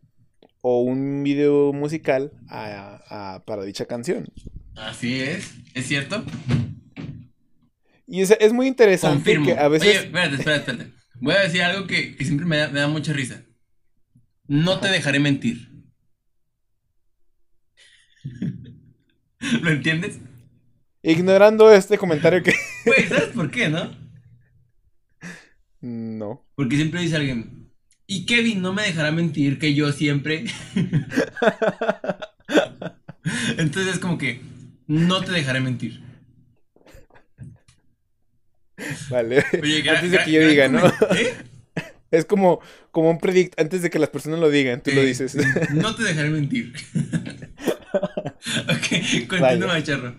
o 0.61 0.83
un 0.83 1.23
video 1.23 1.73
musical 1.73 2.33
a- 2.49 3.01
a- 3.35 3.45
para 3.45 3.65
dicha 3.65 3.87
canción. 3.87 4.27
Así 4.77 5.21
es, 5.21 5.55
¿es 5.75 5.87
cierto? 5.87 6.25
Y 8.07 8.21
es, 8.21 8.31
es 8.39 8.53
muy 8.53 8.67
interesante 8.67 9.17
Confirmo. 9.17 9.47
que 9.47 9.53
a 9.53 9.69
veces... 9.69 9.89
Oye, 9.89 9.99
espérate, 10.07 10.35
espérate, 10.37 10.71
espérate. 10.73 10.93
Voy 11.21 11.35
a 11.35 11.41
decir 11.41 11.63
algo 11.63 11.87
que, 11.87 12.17
que 12.17 12.25
siempre 12.25 12.47
me 12.47 12.57
da, 12.59 12.69
me 12.69 12.81
da 12.81 12.89
mucha 12.89 13.13
risa. 13.13 13.45
No 14.49 14.81
te 14.81 14.89
dejaré 14.89 15.19
mentir. 15.21 15.69
¿Lo 19.63 19.71
entiendes? 19.71 20.19
Ignorando 21.03 21.73
este 21.73 21.99
comentario 21.99 22.43
que... 22.43 22.53
Güey, 22.85 23.07
¿sabes 23.09 23.29
por 23.29 23.51
qué, 23.51 23.69
no? 23.69 23.97
No. 25.81 26.47
Porque 26.55 26.77
siempre 26.77 27.01
dice 27.01 27.17
alguien, 27.17 27.71
y 28.07 28.25
Kevin 28.27 28.63
no 28.63 28.73
me 28.73 28.83
dejará 28.83 29.11
mentir 29.13 29.59
que 29.59 29.75
yo 29.75 29.93
siempre... 29.93 30.45
Entonces 33.59 33.95
es 33.95 33.99
como 34.01 34.19
que, 34.19 34.41
no 34.87 35.23
te 35.23 35.33
dejaré 35.33 35.61
mentir. 35.61 36.03
Vale. 39.11 39.45
Oye, 39.63 39.89
antes 39.91 40.11
de 40.11 40.19
que 40.25 40.33
yo 40.33 40.47
diga, 40.47 40.69
¿no? 40.69 40.87
¿Eh? 41.17 41.35
Es 42.11 42.27
como, 42.27 42.61
como 42.91 43.09
un 43.09 43.19
predict 43.19 43.59
antes 43.59 43.81
de 43.81 43.89
que 43.89 43.99
las 43.99 44.11
personas 44.11 44.39
lo 44.39 44.51
digan, 44.51 44.83
tú 44.83 44.91
lo 44.91 45.01
Eh, 45.01 45.07
dices. 45.07 45.35
No 45.71 45.95
te 45.95 46.03
dejaré 46.03 46.29
mentir. 46.29 46.75
ok, 47.95 49.27
continúa, 49.29 49.69
Vaya. 49.69 49.83
charro. 49.83 50.15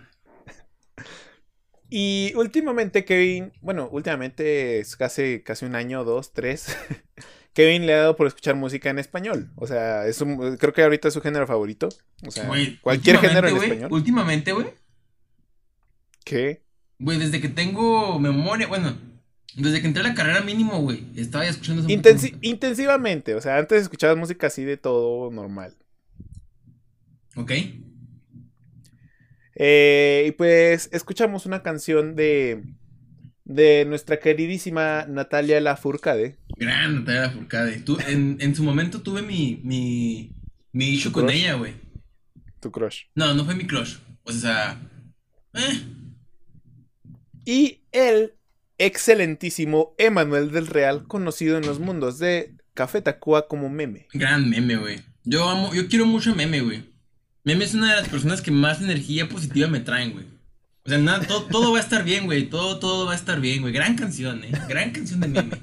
Y 1.96 2.34
últimamente 2.36 3.06
Kevin, 3.06 3.52
bueno, 3.62 3.88
últimamente 3.92 4.80
es 4.80 4.96
casi, 4.96 5.42
casi 5.42 5.66
un 5.66 5.76
año, 5.76 6.04
dos, 6.04 6.34
tres, 6.34 6.76
Kevin 7.54 7.86
le 7.86 7.94
ha 7.94 7.98
dado 7.98 8.16
por 8.16 8.26
escuchar 8.26 8.56
música 8.56 8.90
en 8.90 8.98
español. 8.98 9.52
O 9.58 9.68
sea, 9.68 10.08
es 10.08 10.20
un- 10.20 10.58
creo 10.58 10.74
que 10.74 10.82
ahorita 10.82 11.10
es 11.10 11.14
su 11.14 11.22
género 11.22 11.46
favorito. 11.46 11.90
O 12.26 12.32
sea, 12.32 12.50
cualquier 12.82 13.20
género 13.20 13.48
en 13.48 13.58
español. 13.58 13.94
Últimamente, 13.94 14.54
güey. 14.54 14.68
¿Qué? 16.26 16.64
Güey, 16.98 17.20
desde 17.20 17.40
que 17.40 17.50
tengo 17.50 18.18
memoria, 18.20 18.66
bueno, 18.66 18.98
desde 19.56 19.80
que 19.82 19.86
entré 19.86 20.02
a 20.04 20.08
la 20.08 20.16
carrera 20.16 20.42
mínimo, 20.42 20.82
güey, 20.82 21.06
estaba 21.16 21.44
ya 21.44 21.52
escuchando 21.52 21.82
esa 21.84 21.92
Intensi- 21.92 22.32
música. 22.32 22.38
intensivamente. 22.42 23.36
O 23.36 23.42
sea, 23.42 23.60
antes 23.60 23.84
escuchabas 23.84 24.18
música 24.18 24.48
así 24.48 24.64
de 24.64 24.78
todo 24.78 25.30
normal. 25.30 25.76
Ok. 27.36 27.52
Eh, 29.56 30.26
y 30.28 30.32
pues 30.32 30.90
escuchamos 30.92 31.46
una 31.46 31.62
canción 31.64 32.16
de, 32.16 32.64
de 33.46 33.86
nuestra 33.86 34.20
queridísima 34.20 35.06
Natalia 35.08 35.60
Lafourcade. 35.62 36.38
Gran 36.58 36.96
Natalia 36.96 37.22
Lafourcade. 37.24 37.80
Tú, 37.82 37.98
en, 38.08 38.38
en 38.40 38.56
su 38.56 38.64
momento 38.64 39.02
tuve 39.02 39.22
mi, 39.22 39.62
mi, 39.64 40.32
mi 40.72 40.90
issue 40.90 41.12
¿Tu 41.12 41.12
con 41.12 41.26
crush? 41.26 41.36
ella, 41.38 41.54
güey. 41.56 41.74
Tu 42.60 42.72
crush. 42.72 43.04
No, 43.16 43.34
no 43.34 43.46
fue 43.46 43.56
mi 43.56 43.66
crush. 43.68 43.98
O 44.24 44.32
sea, 44.32 44.82
eh, 45.54 45.82
Y 47.46 47.84
el 47.92 48.34
excelentísimo 48.78 49.94
Emanuel 49.98 50.52
del 50.52 50.68
Real, 50.68 51.08
conocido 51.08 51.58
en 51.58 51.66
los 51.66 51.80
mundos 51.80 52.20
de 52.20 52.56
Café 52.74 53.02
Tacuba 53.02 53.48
como 53.48 53.70
meme. 53.70 54.08
gran 54.14 54.50
meme, 54.50 54.78
güey. 54.78 55.02
Yo 55.26 55.48
amo, 55.50 55.74
yo 55.74 55.88
quiero 55.88 56.06
mucho 56.06 56.36
meme, 56.36 56.62
güey. 56.62 56.93
Meme 57.44 57.66
es 57.66 57.74
una 57.74 57.90
de 57.96 58.02
las 58.02 58.10
personas 58.10 58.42
que 58.42 58.52
más 58.52 58.82
energía 58.82 59.28
positiva 59.28 59.68
me 59.68 59.80
traen, 59.82 60.14
güey. 60.14 60.26
O 60.86 60.90
sea, 60.90 60.98
nada, 60.98 61.26
todo, 61.26 61.44
todo 61.46 61.72
va 61.72 61.78
a 61.78 61.82
estar 61.82 62.04
bien, 62.04 62.26
güey. 62.26 62.50
Todo, 62.50 62.80
todo 62.80 63.06
va 63.06 63.14
a 63.14 63.16
estar 63.16 63.40
bien, 63.42 63.62
güey. 63.62 63.74
Gran 63.74 63.96
canción, 63.96 64.44
eh. 64.44 64.52
Gran 64.68 64.92
canción 64.92 65.20
de 65.22 65.28
meme. 65.30 65.58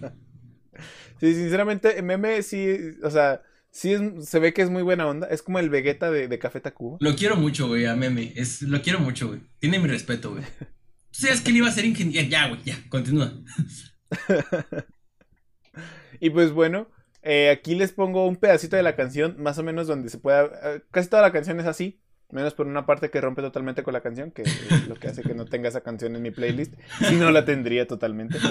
Sí, 1.20 1.34
sinceramente, 1.34 2.00
meme 2.02 2.42
sí, 2.42 2.66
o 3.02 3.10
sea, 3.10 3.42
sí 3.70 3.92
es- 3.92 4.28
se 4.28 4.38
ve 4.38 4.54
que 4.54 4.62
es 4.62 4.70
muy 4.70 4.82
buena 4.82 5.06
onda. 5.06 5.26
Es 5.28 5.42
como 5.42 5.58
el 5.58 5.68
Vegeta 5.68 6.10
de, 6.10 6.28
de 6.28 6.38
Café 6.38 6.60
Tacuba. 6.60 6.96
Lo 7.00 7.14
quiero 7.16 7.36
mucho, 7.36 7.68
güey, 7.68 7.84
a 7.86 7.94
meme. 7.96 8.32
Es, 8.36 8.62
lo 8.62 8.80
quiero 8.82 9.00
mucho, 9.00 9.28
güey. 9.28 9.40
Tiene 9.58 9.78
mi 9.78 9.88
respeto, 9.88 10.30
güey. 10.32 10.44
¿Tú 11.10 11.20
sabes 11.26 11.40
que 11.42 11.50
él 11.50 11.56
iba 11.58 11.68
a 11.68 11.72
ser 11.72 11.84
ingeniero? 11.84 12.28
Ya, 12.28 12.48
güey, 12.48 12.60
ya, 12.64 12.76
continúa. 12.88 13.32
Y 16.20 16.28
pues 16.30 16.52
bueno, 16.52 16.88
eh, 17.22 17.50
aquí 17.50 17.74
les 17.74 17.92
pongo 17.92 18.26
un 18.26 18.37
pedacito 18.37 18.76
de 18.76 18.83
la 18.83 18.96
canción, 18.96 19.37
más 19.38 19.59
o 19.59 19.62
menos 19.62 19.87
donde 19.87 20.11
se 20.11 20.18
pueda. 20.18 20.50
eh, 20.64 20.83
casi 20.90 21.09
toda 21.09 21.22
la 21.22 21.33
canción 21.33 21.61
es 21.61 21.66
así, 21.66 22.00
menos 22.30 22.54
por 22.54 22.66
una 22.66 22.87
parte 22.87 23.11
que 23.11 23.20
rompe 23.20 23.42
totalmente 23.42 23.83
con 23.83 23.92
la 23.94 24.00
canción, 24.00 24.30
que 24.30 24.42
es 24.42 24.88
lo 24.88 24.94
que 24.96 25.09
hace 25.09 25.22
que 25.22 25.35
no 25.35 25.44
tenga 25.46 25.68
esa 25.68 25.83
canción 25.83 26.16
en 26.16 26.22
mi 26.22 26.30
playlist. 26.30 26.74
Si 27.09 27.16
no 27.16 27.30
la 27.30 27.44
tendría 27.44 27.87
totalmente. 27.87 28.38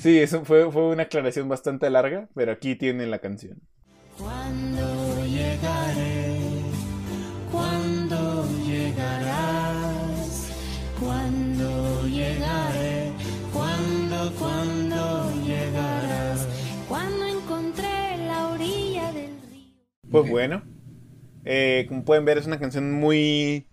Sí, 0.00 0.18
eso 0.20 0.44
fue, 0.44 0.70
fue 0.70 0.90
una 0.90 1.04
aclaración 1.04 1.48
bastante 1.48 1.90
larga, 1.90 2.28
pero 2.34 2.52
aquí 2.52 2.76
tienen 2.76 3.10
la 3.10 3.18
canción. 3.18 3.60
¿Cuándo 4.16 4.97
¿Cuándo, 14.38 15.30
cuándo 15.30 15.46
llegarás? 15.46 16.46
Cuando 16.88 17.26
encontré 17.26 18.16
la 18.26 18.48
orilla 18.48 19.12
del 19.12 19.30
río. 19.50 19.74
Pues 20.10 20.28
bueno, 20.30 20.62
eh, 21.44 21.86
como 21.88 22.04
pueden 22.04 22.24
ver, 22.24 22.38
es 22.38 22.46
una 22.46 22.58
canción 22.58 22.92
muy. 22.92 23.66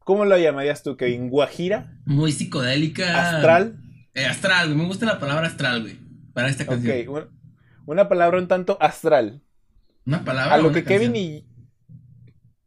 ¿Cómo 0.00 0.24
lo 0.24 0.36
llamarías 0.38 0.82
tú, 0.82 0.96
Kevin? 0.96 1.28
¿Guajira? 1.30 1.98
Muy 2.06 2.32
psicodélica. 2.32 3.36
¿Astral? 3.36 3.76
Eh, 4.14 4.26
astral, 4.26 4.68
güey. 4.68 4.78
Me 4.78 4.86
gusta 4.86 5.06
la 5.06 5.18
palabra 5.18 5.46
astral, 5.48 5.82
güey. 5.82 5.98
Para 6.32 6.48
esta 6.48 6.66
canción. 6.66 6.96
Ok, 7.00 7.08
un- 7.08 7.38
una 7.86 8.08
palabra 8.08 8.38
un 8.38 8.48
tanto 8.48 8.76
astral. 8.80 9.42
Una 10.06 10.24
palabra. 10.24 10.54
A 10.54 10.58
lo 10.58 10.72
que 10.72 10.80
una 10.80 10.88
Kevin 10.88 11.12
canción? 11.12 11.16
y. 11.16 11.46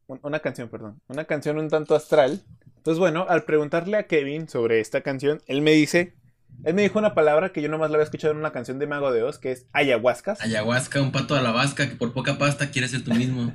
un- 0.08 0.20
Una 0.24 0.40
canción, 0.40 0.70
perdón. 0.70 1.02
Una 1.08 1.26
canción 1.26 1.58
un 1.58 1.70
tanto 1.70 1.96
astral. 1.96 2.42
Pues 2.84 2.98
bueno, 3.00 3.26
al 3.28 3.44
preguntarle 3.44 3.98
a 3.98 4.08
Kevin 4.08 4.48
sobre 4.48 4.80
esta 4.80 5.02
canción, 5.02 5.42
él 5.48 5.62
me 5.62 5.72
dice. 5.72 6.14
Él 6.64 6.74
me 6.74 6.82
dijo 6.82 7.00
una 7.00 7.14
palabra 7.14 7.52
que 7.52 7.62
yo 7.62 7.70
nomás 7.70 7.90
la 7.90 7.98
había 7.98 8.06
escuchado 8.06 8.34
en 8.34 8.40
una 8.40 8.52
canción 8.52 8.80
de 8.80 8.88
Mago 8.88 9.12
de 9.12 9.24
Oz, 9.24 9.38
que 9.38 9.52
es 9.52 9.68
ayahuascas. 9.74 10.42
Ayahuasca, 10.42 11.02
un 11.02 11.12
pato 11.12 11.36
a 11.36 11.42
la 11.42 11.52
vasca 11.52 11.90
que 11.90 11.96
por 11.96 12.14
poca 12.14 12.38
pasta 12.38 12.72
quiere 12.72 12.88
ser 12.88 13.04
tú 13.04 13.14
mismo. 13.14 13.54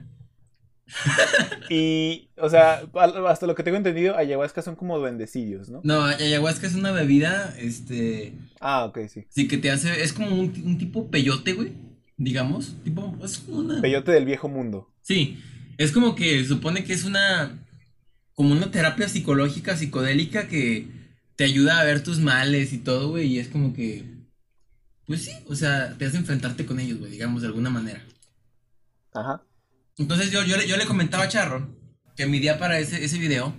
Y, 1.71 2.29
o 2.37 2.51
sea, 2.51 2.83
hasta 3.27 3.47
lo 3.47 3.55
que 3.55 3.63
tengo 3.63 3.79
entendido, 3.79 4.17
ayahuascas 4.17 4.65
son 4.65 4.77
como 4.77 4.99
duendecillos, 4.99 5.71
¿no? 5.71 5.81
No, 5.85 6.05
ayahuasca 6.05 6.67
es 6.67 6.75
una 6.75 6.93
bebida, 6.93 7.55
este. 7.59 8.35
Ah, 8.61 8.85
ok, 8.85 8.99
sí. 9.09 9.25
Sí, 9.31 9.49
que 9.49 9.57
te 9.57 9.71
hace. 9.71 10.03
Es 10.03 10.13
como 10.13 10.37
un, 10.37 10.53
un 10.65 10.77
tipo 10.77 11.11
peyote, 11.11 11.55
güey. 11.55 11.73
Digamos. 12.19 12.77
Tipo. 12.85 13.17
Es 13.25 13.39
como 13.39 13.61
una. 13.61 13.81
Peyote 13.81 14.13
del 14.13 14.27
viejo 14.27 14.49
mundo. 14.51 14.93
Sí, 15.01 15.43
es 15.79 15.93
como 15.93 16.15
que 16.15 16.45
supone 16.45 16.85
que 16.85 16.93
es 16.93 17.05
una 17.05 17.59
como 18.35 18.53
una 18.53 18.71
terapia 18.71 19.09
psicológica, 19.09 19.77
psicodélica 19.77 20.49
que 20.49 20.89
te 21.43 21.47
ayuda 21.47 21.81
a 21.81 21.85
ver 21.85 22.05
tus 22.05 22.21
males 22.21 22.73
y 22.73 22.79
todo, 22.79 23.09
güey, 23.09 23.27
y 23.27 23.41
es 23.41 23.49
como 23.49 23.75
que 23.75 24.05
pues 25.09 25.25
sí, 25.25 25.33
o 25.49 25.57
sea, 25.57 25.93
te 25.99 26.05
hace 26.07 26.19
enfrentarte 26.19 26.65
con 26.65 26.79
ellos, 26.79 27.01
güey, 27.01 27.11
digamos 27.11 27.43
de 27.43 27.49
alguna 27.49 27.69
manera. 27.69 28.01
Ajá. 29.13 29.43
Entonces 29.99 30.31
yo, 30.31 30.45
yo, 30.45 30.57
le, 30.57 30.69
yo 30.69 30.77
le 30.77 30.87
comentaba 30.87 31.25
a 31.25 31.29
Charro 31.29 31.77
que 32.15 32.27
mi 32.27 32.39
día 32.39 32.61
para 32.61 32.79
ese, 32.79 33.05
ese 33.05 33.19
video 33.19 33.57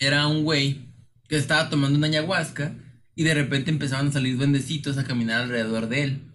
era 0.00 0.26
un 0.26 0.42
güey 0.42 0.92
que 1.28 1.36
estaba 1.36 1.70
tomando 1.70 1.96
una 1.96 2.08
ayahuasca 2.08 2.74
y 3.14 3.22
de 3.22 3.34
repente 3.34 3.70
empezaban 3.70 4.08
a 4.08 4.12
salir 4.12 4.36
duendecitos 4.36 4.98
a 4.98 5.04
caminar 5.04 5.42
alrededor 5.42 5.88
de 5.88 6.02
él. 6.02 6.32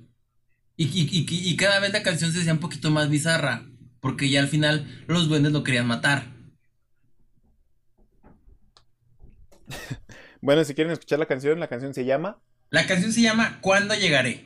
Y, 0.78 0.86
y, 0.86 1.10
y, 1.12 1.49
y 1.49 1.58
cada 1.58 1.82
vez 1.82 1.91
la 1.91 2.04
canción 2.04 2.32
se 2.32 2.39
hacía 2.39 2.54
un 2.54 2.60
poquito 2.60 2.89
más 2.89 3.10
bizarra, 3.10 3.65
porque 3.99 4.30
ya 4.30 4.39
al 4.39 4.47
final 4.47 5.04
los 5.08 5.28
duendes 5.28 5.51
lo 5.51 5.65
querían 5.65 5.88
matar. 5.88 6.34
Bueno, 10.45 10.63
si 10.63 10.75
quieren 10.75 10.93
escuchar 10.93 11.17
la 11.17 11.25
canción, 11.25 11.60
la 11.60 11.67
canción 11.67 11.95
se 11.95 12.05
llama. 12.05 12.38
La 12.69 12.86
canción 12.86 13.12
se 13.12 13.21
llama 13.21 13.58
¿Cuándo 13.62 13.95
llegaré? 13.95 14.45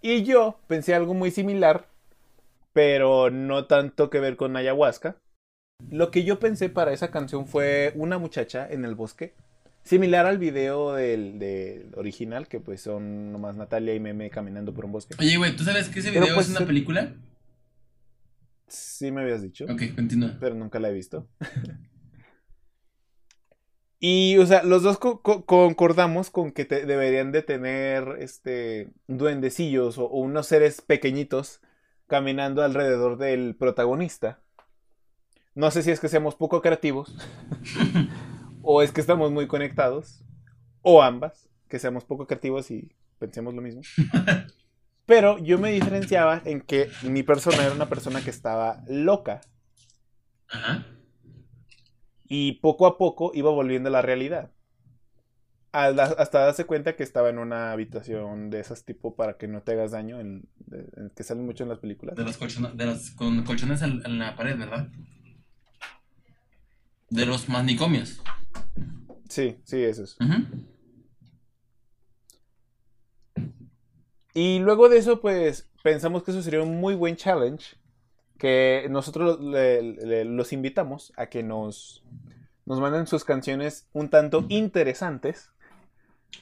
Y 0.00 0.22
yo 0.22 0.60
pensé 0.68 0.94
algo 0.94 1.14
muy 1.14 1.32
similar, 1.32 1.88
pero 2.72 3.28
no 3.28 3.66
tanto 3.66 4.08
que 4.08 4.20
ver 4.20 4.36
con 4.36 4.56
ayahuasca. 4.56 5.16
Lo 5.90 6.12
que 6.12 6.22
yo 6.22 6.38
pensé 6.38 6.68
para 6.68 6.92
esa 6.92 7.10
canción 7.10 7.48
fue 7.48 7.90
una 7.96 8.18
muchacha 8.18 8.68
en 8.70 8.84
el 8.84 8.94
bosque, 8.94 9.34
similar 9.82 10.26
al 10.26 10.38
video 10.38 10.92
del, 10.94 11.40
del 11.40 11.90
original, 11.96 12.46
que 12.46 12.60
pues 12.60 12.80
son 12.80 13.32
nomás 13.32 13.56
Natalia 13.56 13.94
y 13.96 13.98
Meme 14.00 14.30
caminando 14.30 14.72
por 14.74 14.84
un 14.84 14.92
bosque. 14.92 15.16
Oye, 15.18 15.36
güey, 15.38 15.56
¿tú 15.56 15.64
sabes 15.64 15.88
que 15.88 15.98
ese 15.98 16.12
video 16.12 16.32
pues 16.34 16.46
es 16.46 16.50
una 16.50 16.60
se- 16.60 16.66
película? 16.66 17.14
Sí 18.68 19.10
me 19.10 19.22
habías 19.22 19.42
dicho, 19.42 19.64
Ok, 19.64 19.82
continúa. 19.96 20.36
pero 20.38 20.54
nunca 20.54 20.78
la 20.78 20.90
he 20.90 20.92
visto. 20.92 21.26
Y, 24.00 24.36
o 24.38 24.46
sea, 24.46 24.62
los 24.64 24.82
dos 24.82 24.98
co- 24.98 25.22
co- 25.22 25.44
concordamos 25.46 26.30
con 26.30 26.52
que 26.52 26.64
te- 26.64 26.84
deberían 26.84 27.32
de 27.32 27.42
tener, 27.42 28.16
este, 28.20 28.90
duendecillos 29.08 29.96
o, 29.98 30.04
o 30.06 30.18
unos 30.20 30.46
seres 30.46 30.80
pequeñitos 30.82 31.60
caminando 32.06 32.62
alrededor 32.62 33.16
del 33.16 33.56
protagonista. 33.56 34.40
No 35.54 35.70
sé 35.70 35.82
si 35.82 35.90
es 35.90 36.00
que 36.00 36.08
seamos 36.08 36.34
poco 36.34 36.60
creativos 36.60 37.14
o 38.62 38.82
es 38.82 38.92
que 38.92 39.00
estamos 39.00 39.30
muy 39.30 39.46
conectados 39.46 40.22
o 40.82 41.02
ambas, 41.02 41.48
que 41.68 41.78
seamos 41.78 42.04
poco 42.04 42.26
creativos 42.26 42.70
y 42.70 42.90
pensemos 43.18 43.54
lo 43.54 43.62
mismo. 43.62 43.82
Pero 45.06 45.38
yo 45.38 45.58
me 45.58 45.70
diferenciaba 45.70 46.40
en 46.44 46.60
que 46.62 46.90
mi 47.02 47.22
persona 47.22 47.62
era 47.64 47.74
una 47.74 47.88
persona 47.88 48.22
que 48.22 48.30
estaba 48.30 48.82
loca 48.88 49.42
Ajá. 50.48 50.86
Y 52.26 52.52
poco 52.60 52.86
a 52.86 52.98
poco 52.98 53.30
iba 53.34 53.50
volviendo 53.50 53.88
a 53.88 53.92
la 53.92 54.02
realidad. 54.02 54.50
Al 55.72 55.96
da- 55.96 56.14
hasta 56.18 56.38
darse 56.40 56.66
cuenta 56.66 56.94
que 56.94 57.02
estaba 57.02 57.30
en 57.30 57.38
una 57.38 57.72
habitación 57.72 58.48
de 58.50 58.60
esas 58.60 58.84
tipo 58.84 59.16
para 59.16 59.36
que 59.36 59.48
no 59.48 59.62
te 59.62 59.72
hagas 59.72 59.90
daño, 59.90 60.20
en- 60.20 60.48
de- 60.66 60.86
en 60.96 61.10
que 61.10 61.24
salen 61.24 61.44
mucho 61.46 61.64
en 61.64 61.70
las 61.70 61.78
películas. 61.80 62.14
De 62.16 62.22
los 62.24 62.36
colchones, 62.36 62.76
de 62.76 62.86
los 62.86 63.10
con 63.10 63.42
colchones 63.42 63.82
en 63.82 64.18
la 64.18 64.36
pared, 64.36 64.56
¿verdad? 64.56 64.88
De 67.10 67.26
los 67.26 67.48
manicomios. 67.48 68.20
Sí, 69.28 69.56
sí, 69.64 69.82
eso 69.82 70.04
es. 70.04 70.16
Ujú. 70.20 70.44
Y 74.32 74.58
luego 74.58 74.88
de 74.88 74.98
eso, 74.98 75.20
pues 75.20 75.68
pensamos 75.82 76.22
que 76.22 76.30
eso 76.32 76.42
sería 76.42 76.62
un 76.62 76.80
muy 76.80 76.94
buen 76.94 77.16
challenge. 77.16 77.76
Que 78.44 78.88
nosotros 78.90 79.40
le- 79.40 79.80
le- 79.82 80.24
los 80.26 80.52
invitamos 80.52 81.14
a 81.16 81.28
que 81.30 81.42
nos, 81.42 82.04
nos 82.66 82.78
manden 82.78 83.06
sus 83.06 83.24
canciones 83.24 83.88
un 83.94 84.10
tanto 84.10 84.44
interesantes. 84.50 85.50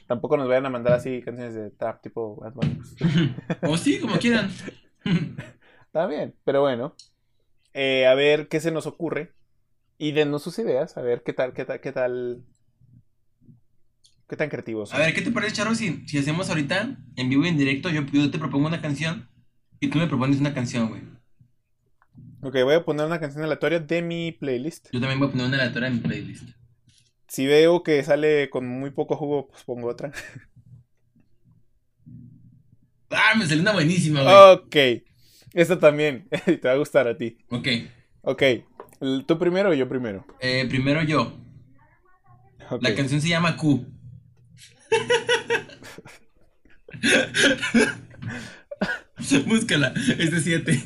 Tampoco 0.05 0.35
nos 0.35 0.49
vayan 0.49 0.65
a 0.65 0.69
mandar 0.69 0.91
así 0.91 1.21
canciones 1.21 1.53
de 1.55 1.71
trap 1.71 2.01
tipo 2.01 2.35
Bad. 2.35 2.55
O 3.69 3.77
sí, 3.77 4.01
como 4.01 4.17
quieran. 4.19 4.51
Está 5.85 6.05
bien, 6.07 6.35
pero 6.43 6.59
bueno. 6.59 6.93
eh, 7.73 8.05
a 8.07 8.15
ver 8.15 8.49
qué 8.49 8.59
se 8.59 8.71
nos 8.71 8.85
ocurre. 8.85 9.31
Y 9.97 10.11
denos 10.11 10.43
sus 10.43 10.59
ideas, 10.59 10.97
a 10.97 11.01
ver 11.01 11.23
qué 11.23 11.31
tal, 11.31 11.53
qué 11.53 11.63
tal, 11.63 11.79
qué 11.79 11.93
tal. 11.93 12.43
¿Qué 14.27 14.35
tan 14.35 14.49
creativos 14.49 14.89
A 14.89 14.97
son? 14.97 15.05
ver, 15.05 15.13
¿qué 15.13 15.21
te 15.21 15.31
parece, 15.31 15.55
Charo, 15.55 15.73
si, 15.73 16.05
si 16.07 16.17
hacemos 16.17 16.49
ahorita, 16.49 16.97
en 17.15 17.29
vivo 17.29 17.45
y 17.45 17.47
en 17.47 17.57
directo, 17.57 17.89
yo, 17.89 18.01
yo 18.11 18.29
te 18.29 18.39
propongo 18.39 18.67
una 18.67 18.81
canción 18.81 19.29
y 19.79 19.87
tú 19.89 19.99
me 19.99 20.07
propones 20.07 20.41
una 20.41 20.53
canción, 20.53 20.89
güey. 20.89 21.12
Ok, 22.43 22.55
voy 22.63 22.75
a 22.75 22.83
poner 22.83 23.05
una 23.05 23.19
canción 23.19 23.43
aleatoria 23.43 23.79
de 23.79 24.01
mi 24.01 24.31
playlist. 24.33 24.87
Yo 24.91 24.99
también 24.99 25.19
voy 25.19 25.29
a 25.29 25.31
poner 25.31 25.47
una 25.47 25.57
aleatoria 25.57 25.87
en 25.87 25.95
mi 25.95 25.99
playlist. 26.01 26.49
Si 27.27 27.47
veo 27.47 27.83
que 27.83 28.03
sale 28.03 28.49
con 28.49 28.67
muy 28.67 28.91
poco 28.91 29.15
jugo, 29.15 29.47
pues 29.47 29.63
pongo 29.63 29.87
otra. 29.89 30.11
Ah, 33.15 33.35
me 33.37 33.45
salió 33.45 33.61
una 33.61 33.73
buenísima, 33.73 34.23
güey. 34.23 34.35
Ok. 34.55 34.75
Esta 35.53 35.79
también. 35.79 36.27
Te 36.45 36.59
va 36.63 36.71
a 36.71 36.77
gustar 36.77 37.07
a 37.07 37.15
ti. 37.15 37.37
Ok. 37.49 37.67
Ok. 38.21 38.41
¿Tú 39.27 39.37
primero 39.37 39.69
o 39.69 39.73
yo 39.75 39.87
primero? 39.87 40.25
Eh, 40.39 40.65
primero 40.67 41.03
yo. 41.03 41.31
La 42.81 42.95
canción 42.95 43.21
se 43.21 43.29
llama 43.29 43.55
Q. 43.55 43.85
Búscala, 49.45 49.93
es 50.17 50.31
de 50.31 50.41
7. 50.41 50.83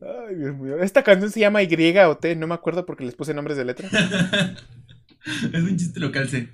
Ay, 0.00 0.34
Dios 0.36 0.56
mío. 0.56 0.78
Esta 0.78 1.02
canción 1.02 1.30
se 1.30 1.40
llama 1.40 1.62
Y 1.62 1.98
o 1.98 2.16
T, 2.16 2.36
no 2.36 2.46
me 2.46 2.54
acuerdo 2.54 2.86
porque 2.86 3.04
les 3.04 3.14
puse 3.14 3.34
nombres 3.34 3.56
de 3.56 3.64
letra. 3.64 3.88
es 5.52 5.62
un 5.62 5.76
chiste 5.76 6.00
local, 6.00 6.28
sí. 6.28 6.48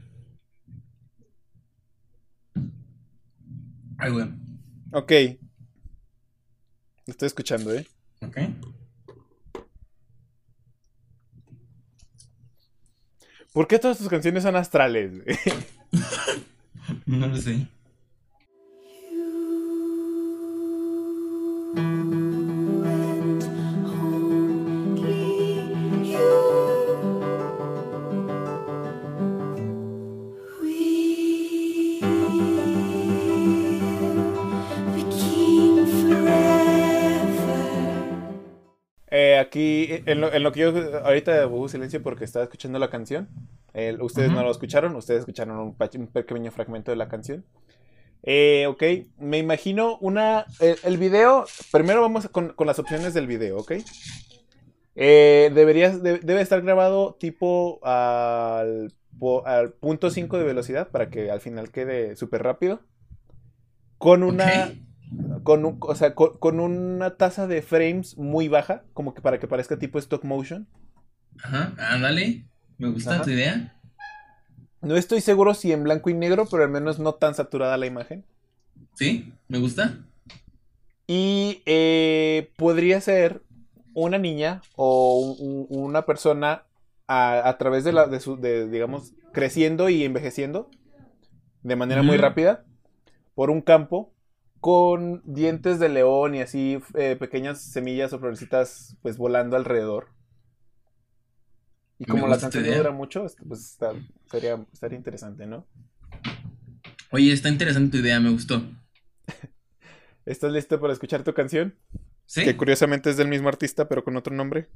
Ay, 3.99 4.11
güey. 4.11 4.29
Ok. 4.93 5.13
Lo 7.07 7.11
estoy 7.11 7.27
escuchando, 7.27 7.75
¿eh? 7.75 7.87
Ok. 8.21 8.39
¿Por 13.53 13.69
qué 13.69 13.79
todas 13.79 13.99
tus 13.99 14.09
canciones 14.09 14.43
son 14.43 14.57
astrales? 14.57 15.13
No 17.07 17.27
lo 17.27 17.37
sé. 17.37 17.67
Aquí, 39.43 39.89
en 40.07 40.21
lo, 40.21 40.33
en 40.33 40.43
lo 40.43 40.53
que 40.53 40.61
yo 40.61 40.73
ahorita 41.05 41.47
hubo 41.47 41.69
silencio 41.69 42.03
porque 42.03 42.25
estaba 42.25 42.45
escuchando 42.45 42.79
la 42.79 42.91
canción. 42.91 43.29
Eh, 43.75 43.97
ustedes 44.01 44.31
no 44.31 44.43
lo 44.43 44.51
escucharon, 44.51 44.97
ustedes 44.97 45.21
escucharon 45.21 45.59
un, 45.59 45.75
pequeño 45.77 46.51
fragmento 46.51 46.91
de 46.91 46.97
la 46.97 47.09
canción. 47.09 47.45
Eh, 48.23 48.67
ok, 48.69 48.83
me 49.19 49.39
imagino 49.39 49.99
una... 49.99 50.47
El, 50.61 50.77
el 50.85 50.97
video, 50.97 51.45
primero 51.71 52.01
vamos 52.01 52.29
con, 52.29 52.51
con 52.55 52.67
las 52.67 52.79
opciones 52.79 53.15
del 53.15 53.27
video, 53.27 53.59
¿ok? 53.59 53.73
Eh, 54.95 55.51
deberías, 55.55 56.03
de- 56.03 56.19
debe 56.19 56.41
estar 56.41 56.61
grabado 56.63 57.15
tipo 57.19 57.81
al, 57.83 58.93
al 59.45 59.73
punto 59.73 60.11
5 60.11 60.39
de 60.39 60.45
velocidad 60.45 60.89
para 60.91 61.09
que 61.11 61.31
al 61.31 61.41
final 61.41 61.71
quede 61.71 62.17
súper 62.17 62.43
rápido. 62.43 62.81
Con 63.99 64.23
una... 64.23 64.73
Con, 65.45 65.65
un- 65.65 65.79
o 65.81 65.95
sea, 65.95 66.15
con, 66.15 66.39
con 66.39 66.61
una 66.61 67.17
tasa 67.17 67.47
de 67.47 67.63
frames 67.63 68.17
muy 68.17 68.49
baja, 68.49 68.85
como 68.95 69.15
que 69.15 69.23
para 69.23 69.39
que 69.39 69.49
parezca 69.49 69.79
tipo 69.79 69.99
stop 69.99 70.25
motion. 70.25 70.67
Ajá, 71.43 71.75
ándale. 71.79 72.45
Me 72.79 72.89
gusta 72.89 73.15
Ajá. 73.17 73.25
tu 73.25 73.31
idea. 73.31 73.77
No 74.83 74.97
estoy 74.97 75.23
seguro 75.23 75.55
si 75.55 75.73
en 75.73 75.83
blanco 75.85 76.11
y 76.11 76.15
negro, 76.15 76.47
pero 76.51 76.63
al 76.65 76.69
menos 76.69 76.99
no 76.99 77.15
tan 77.15 77.35
saturada 77.35 77.79
la 77.79 77.87
imagen. 77.87 78.25
¿Sí? 78.95 79.33
¿Me 79.49 79.59
gusta? 79.59 79.99
Y 81.07 81.63
eh, 81.67 82.51
podría 82.57 83.01
ser 83.01 83.43
una 83.95 84.19
niña 84.19 84.63
o 84.77 85.19
un- 85.39 85.67
un- 85.71 85.85
una 85.85 86.07
persona 86.07 86.65
a, 87.07 87.49
a 87.49 87.59
través 87.59 87.85
de 87.85 87.93
la, 87.93 88.07
de 88.07 88.21
su, 88.21 88.37
de, 88.41 88.69
digamos, 88.69 89.13
creciendo 89.33 89.89
y 89.89 90.05
envejeciendo 90.05 90.71
de 91.63 91.77
manera 91.77 92.03
muy 92.03 92.17
rápida 92.17 92.65
por 93.35 93.51
un 93.51 93.63
campo 93.63 94.13
con 94.63 95.23
dientes 95.25 95.81
de 95.81 95.89
león 95.89 96.37
y 96.37 96.41
así 96.41 96.81
eh, 96.95 97.17
pequeñas 97.19 97.61
semillas 97.61 98.13
o 98.13 98.21
florecitas 98.21 98.97
pues 99.03 99.19
volando 99.19 99.57
alrededor. 99.57 100.11
Y 101.99 102.05
como 102.05 102.29
la 102.29 102.39
canción 102.39 102.65
no 102.67 102.77
dura 102.77 102.93
mucho, 102.93 103.27
este, 103.27 103.43
pues 103.45 103.73
está- 103.73 103.93
sería, 104.31 104.65
estaría 104.73 104.97
interesante, 104.97 105.47
¿no? 105.47 105.67
Oye, 107.11 107.33
está 107.33 107.49
interesante 107.49 107.91
tu 107.91 107.97
idea, 108.05 108.21
me 108.21 108.31
gustó. 108.31 108.63
¿Estás 110.27 110.53
listo 110.53 110.81
para 110.81 110.93
escuchar 110.93 111.25
tu 111.25 111.35
canción? 111.35 111.75
¿Sí? 112.27 112.45
Que 112.45 112.57
curiosamente 112.57 113.11
es 113.11 113.17
del 113.17 113.27
mismo 113.27 113.49
artista, 113.49 113.89
pero 113.89 114.05
con 114.05 114.17
otro 114.17 114.33
nombre. 114.33 114.69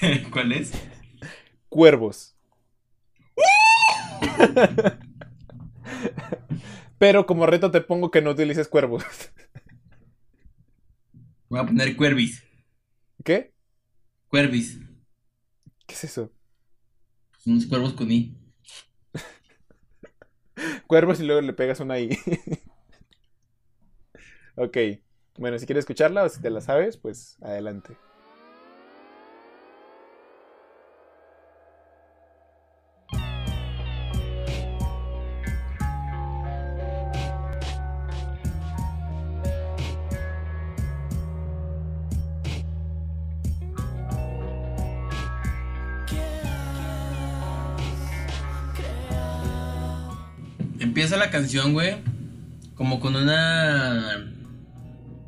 ¿Cuál 0.32 0.50
es? 0.52 0.72
Cuervos. 1.68 2.34
pero 6.98 7.26
como 7.26 7.46
reto 7.46 7.70
te 7.70 7.80
pongo 7.80 8.10
que 8.10 8.20
no 8.20 8.30
utilices 8.30 8.68
cuervos. 8.68 9.04
Voy 11.48 11.60
a 11.60 11.66
poner 11.66 11.96
Cuervis. 11.96 12.44
¿Qué? 13.24 13.54
Cuervis. 14.28 14.78
¿Qué 15.86 15.94
es 15.94 16.04
eso? 16.04 16.30
Son 17.38 17.54
unos 17.54 17.66
cuervos 17.66 17.94
con 17.94 18.10
I. 18.10 18.36
Cuervos 20.86 21.20
y 21.20 21.24
luego 21.24 21.40
le 21.40 21.54
pegas 21.54 21.80
una 21.80 21.98
I. 21.98 22.10
ok. 24.56 24.76
Bueno, 25.38 25.58
si 25.58 25.66
quieres 25.66 25.82
escucharla 25.82 26.24
o 26.24 26.28
si 26.28 26.42
te 26.42 26.50
la 26.50 26.60
sabes, 26.60 26.98
pues 26.98 27.38
adelante. 27.40 27.96
La 51.18 51.30
canción, 51.30 51.72
güey. 51.72 51.96
Como 52.74 53.00
con 53.00 53.16
una. 53.16 54.32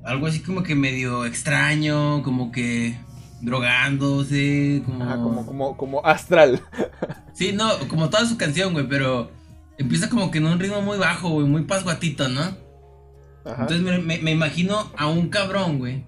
Algo 0.05 0.27
así 0.27 0.41
como 0.41 0.63
que 0.63 0.75
medio 0.75 1.25
extraño, 1.27 2.23
como 2.23 2.53
que 2.53 2.97
drogándose, 3.43 4.83
como. 4.85 5.05
Ajá, 5.05 5.17
como, 5.17 5.47
como, 5.47 5.77
como 5.77 6.07
astral. 6.07 6.61
Sí, 7.33 7.53
no, 7.53 7.71
como 7.89 8.11
toda 8.11 8.27
su 8.27 8.37
canción, 8.37 8.75
güey, 8.75 8.87
pero 8.87 9.31
empieza 9.79 10.11
como 10.11 10.31
que 10.31 10.39
en 10.39 10.47
un 10.47 10.59
ritmo 10.59 10.83
muy 10.83 10.99
bajo, 10.99 11.31
güey, 11.31 11.47
muy 11.47 11.63
pasguatito, 11.63 12.29
¿no? 12.29 12.41
Ajá. 13.47 13.63
Entonces 13.63 13.81
me, 13.81 13.99
me- 13.99 14.19
me 14.19 14.33
imagino 14.33 14.91
a 14.99 15.07
un 15.09 15.31
cabrón, 15.31 15.79
güey, 15.79 16.05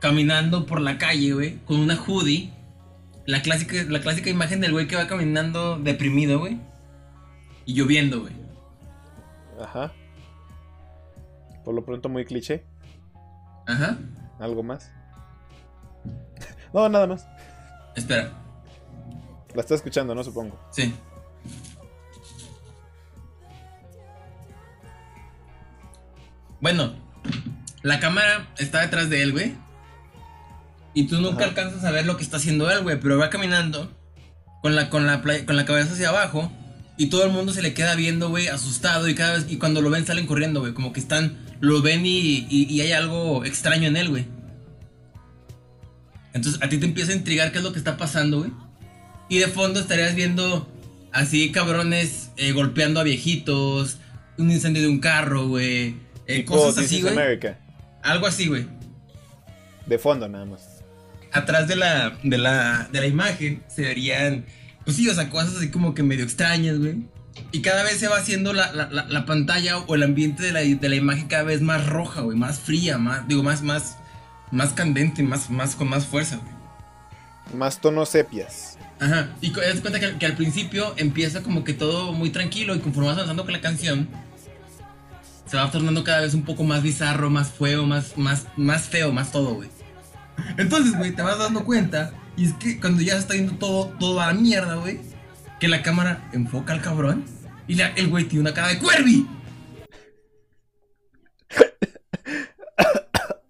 caminando 0.00 0.64
por 0.64 0.80
la 0.80 0.96
calle, 0.96 1.32
güey, 1.34 1.58
con 1.66 1.78
una 1.80 1.96
hoodie. 2.00 2.50
La 3.26 3.42
clásica, 3.42 3.74
la 3.88 4.00
clásica 4.00 4.30
imagen 4.30 4.60
del 4.62 4.72
güey 4.72 4.86
que 4.86 4.96
va 4.96 5.06
caminando 5.08 5.78
deprimido, 5.78 6.38
güey. 6.38 6.58
Y 7.66 7.74
lloviendo, 7.74 8.20
güey. 8.22 8.32
Ajá. 9.60 9.92
Por 11.64 11.74
lo 11.74 11.84
pronto 11.84 12.08
muy 12.08 12.24
cliché. 12.24 12.64
Ajá. 13.66 13.98
¿Algo 14.38 14.62
más? 14.62 14.90
No, 16.72 16.88
nada 16.88 17.08
más. 17.08 17.26
Espera. 17.96 18.30
La 19.54 19.60
estás 19.62 19.78
escuchando, 19.78 20.14
¿no? 20.14 20.22
Supongo. 20.22 20.56
Sí. 20.70 20.94
Bueno, 26.60 26.94
la 27.82 27.98
cámara 27.98 28.48
está 28.58 28.82
detrás 28.82 29.10
de 29.10 29.22
él, 29.22 29.32
güey. 29.32 29.54
Y 30.94 31.08
tú 31.08 31.20
nunca 31.20 31.38
Ajá. 31.40 31.46
alcanzas 31.46 31.84
a 31.84 31.90
ver 31.90 32.06
lo 32.06 32.16
que 32.16 32.22
está 32.22 32.36
haciendo 32.36 32.70
él, 32.70 32.82
güey. 32.82 33.00
Pero 33.00 33.18
va 33.18 33.30
caminando 33.30 33.90
con 34.62 34.76
la, 34.76 34.90
con, 34.90 35.06
la, 35.06 35.22
con 35.22 35.56
la 35.56 35.64
cabeza 35.64 35.94
hacia 35.94 36.10
abajo. 36.10 36.52
Y 37.00 37.06
todo 37.06 37.24
el 37.24 37.30
mundo 37.32 37.52
se 37.54 37.62
le 37.62 37.72
queda 37.72 37.94
viendo, 37.94 38.28
güey, 38.28 38.48
asustado. 38.48 39.08
Y 39.08 39.14
cada 39.14 39.34
vez, 39.38 39.46
y 39.48 39.56
cuando 39.56 39.80
lo 39.80 39.88
ven, 39.88 40.04
salen 40.04 40.26
corriendo, 40.26 40.60
güey. 40.60 40.74
Como 40.74 40.92
que 40.92 41.00
están, 41.00 41.38
lo 41.60 41.80
ven 41.80 42.04
y, 42.04 42.46
y- 42.50 42.66
y 42.68 42.80
hay 42.82 42.92
algo 42.92 43.44
extraño 43.44 43.88
en 43.88 43.96
él, 43.96 44.10
güey. 44.10 44.26
Entonces 46.32 46.62
a 46.62 46.68
ti 46.68 46.78
te 46.78 46.86
empieza 46.86 47.12
a 47.12 47.16
intrigar 47.16 47.50
qué 47.52 47.58
es 47.58 47.64
lo 47.64 47.72
que 47.72 47.78
está 47.78 47.96
pasando, 47.96 48.38
güey. 48.40 48.50
Y 49.28 49.38
de 49.38 49.48
fondo 49.48 49.80
estarías 49.80 50.14
viendo 50.14 50.68
así 51.12 51.50
cabrones 51.52 52.30
eh, 52.36 52.52
golpeando 52.52 53.00
a 53.00 53.02
viejitos, 53.02 53.98
un 54.38 54.50
incendio 54.50 54.82
de 54.82 54.88
un 54.88 55.00
carro, 55.00 55.48
güey. 55.48 55.96
eh, 56.26 56.44
cosas 56.44 56.74
This 56.76 56.84
así, 56.86 57.00
güey. 57.02 57.14
Algo 58.02 58.26
así, 58.26 58.46
güey. 58.46 58.66
De 59.86 59.98
fondo 59.98 60.28
nada 60.28 60.44
más. 60.44 60.82
atrás 61.32 61.66
de 61.68 61.76
la, 61.76 62.18
de 62.22 62.38
la, 62.38 62.88
de 62.92 63.00
la 63.00 63.06
imagen 63.06 63.62
se 63.68 63.82
verían, 63.82 64.44
pues 64.84 64.96
sí, 64.96 65.08
o 65.08 65.14
sea, 65.14 65.30
cosas 65.30 65.56
así 65.56 65.70
como 65.70 65.94
que 65.94 66.02
medio 66.02 66.24
extrañas, 66.24 66.78
güey. 66.78 67.04
Y 67.52 67.62
cada 67.62 67.82
vez 67.84 67.98
se 67.98 68.08
va 68.08 68.16
haciendo 68.18 68.52
la, 68.52 68.72
la, 68.72 68.88
la, 68.90 69.04
la 69.08 69.24
pantalla 69.24 69.78
o 69.78 69.94
el 69.94 70.02
ambiente 70.02 70.42
de 70.42 70.52
la, 70.52 70.60
de 70.60 70.88
la 70.88 70.96
imagen 70.96 71.28
cada 71.28 71.44
vez 71.44 71.60
más 71.62 71.86
roja, 71.86 72.20
güey, 72.22 72.36
más 72.36 72.58
fría, 72.60 72.98
más, 72.98 73.26
digo, 73.28 73.42
más, 73.42 73.62
más, 73.62 73.96
más 74.50 74.72
candente, 74.72 75.22
más, 75.22 75.48
más, 75.50 75.74
con 75.76 75.88
más 75.88 76.06
fuerza, 76.06 76.36
güey. 76.36 76.52
Más 77.56 77.80
tonos 77.80 78.10
sepias. 78.10 78.78
Ajá, 79.00 79.30
y 79.40 79.52
co- 79.52 79.60
das 79.60 79.80
cuenta 79.80 79.98
que, 79.98 80.18
que 80.18 80.26
al 80.26 80.36
principio 80.36 80.92
empieza 80.96 81.42
como 81.42 81.64
que 81.64 81.72
todo 81.72 82.12
muy 82.12 82.30
tranquilo 82.30 82.74
y 82.74 82.80
conforme 82.80 83.08
vas 83.08 83.16
avanzando 83.16 83.44
con 83.44 83.52
la 83.52 83.60
canción, 83.60 84.08
se 85.46 85.56
va 85.56 85.70
tornando 85.70 86.04
cada 86.04 86.20
vez 86.20 86.34
un 86.34 86.42
poco 86.42 86.62
más 86.64 86.82
bizarro, 86.82 87.30
más 87.30 87.50
feo, 87.50 87.86
más, 87.86 88.16
más, 88.18 88.46
más 88.56 88.82
feo, 88.82 89.12
más 89.12 89.32
todo, 89.32 89.54
güey. 89.54 89.70
Entonces, 90.58 90.96
güey, 90.96 91.12
te 91.12 91.22
vas 91.22 91.38
dando 91.38 91.64
cuenta, 91.64 92.12
y 92.40 92.46
es 92.46 92.54
que 92.54 92.80
cuando 92.80 93.02
ya 93.02 93.12
se 93.14 93.18
está 93.20 93.34
yendo 93.34 93.52
todo, 93.58 93.88
todo 93.98 94.18
a 94.20 94.28
la 94.28 94.32
mierda, 94.32 94.76
güey, 94.76 94.98
que 95.58 95.68
la 95.68 95.82
cámara 95.82 96.30
enfoca 96.32 96.72
al 96.72 96.80
cabrón 96.80 97.24
y 97.68 97.74
la- 97.74 97.88
el 97.88 98.08
güey 98.08 98.24
tiene 98.24 98.40
una 98.40 98.54
cara 98.54 98.68
de 98.68 98.78
cuervi. 98.78 99.26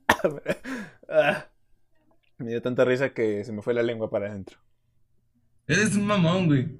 Me 2.38 2.48
dio 2.50 2.62
tanta 2.62 2.84
risa 2.84 3.12
que 3.12 3.44
se 3.44 3.52
me 3.52 3.62
fue 3.62 3.74
la 3.74 3.82
lengua 3.82 4.10
para 4.10 4.28
adentro. 4.28 4.58
Eres 5.66 5.94
un 5.94 6.06
mamón, 6.06 6.46
güey. 6.46 6.78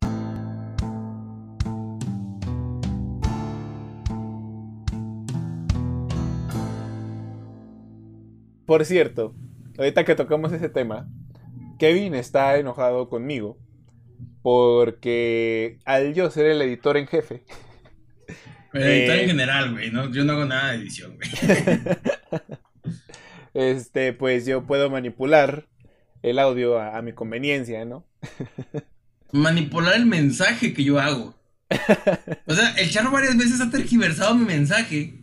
Por 8.66 8.84
cierto, 8.84 9.34
ahorita 9.78 10.04
que 10.04 10.14
tocamos 10.14 10.52
ese 10.52 10.68
tema, 10.68 11.08
Kevin 11.80 12.14
está 12.14 12.56
enojado 12.58 13.08
conmigo 13.10 13.58
porque 14.42 15.78
al 15.86 16.14
yo 16.14 16.30
ser 16.30 16.46
el 16.46 16.62
editor 16.62 16.96
en 16.98 17.06
jefe, 17.08 17.42
Pero 18.72 18.84
editor 18.86 19.16
Eh. 19.16 19.18
en 19.18 19.26
general, 19.28 19.72
güey, 19.72 19.90
¿no? 19.90 20.10
Yo 20.12 20.24
no 20.24 20.32
hago 20.32 20.44
nada 20.44 20.70
de 20.72 20.78
edición, 20.78 21.16
güey. 21.16 21.28
este, 23.54 24.12
pues 24.12 24.44
yo 24.46 24.66
puedo 24.66 24.90
manipular 24.90 25.68
el 26.22 26.38
audio 26.38 26.78
a, 26.78 26.98
a 26.98 27.02
mi 27.02 27.12
conveniencia, 27.14 27.84
¿no? 27.84 28.06
manipular 29.32 29.94
el 29.94 30.06
mensaje 30.06 30.72
que 30.74 30.84
yo 30.84 30.98
hago. 31.00 31.34
O 32.46 32.54
sea, 32.54 32.70
el 32.78 32.90
charro 32.90 33.10
varias 33.12 33.36
veces 33.36 33.60
ha 33.60 33.70
tergiversado 33.70 34.34
mi 34.34 34.44
mensaje. 34.44 35.19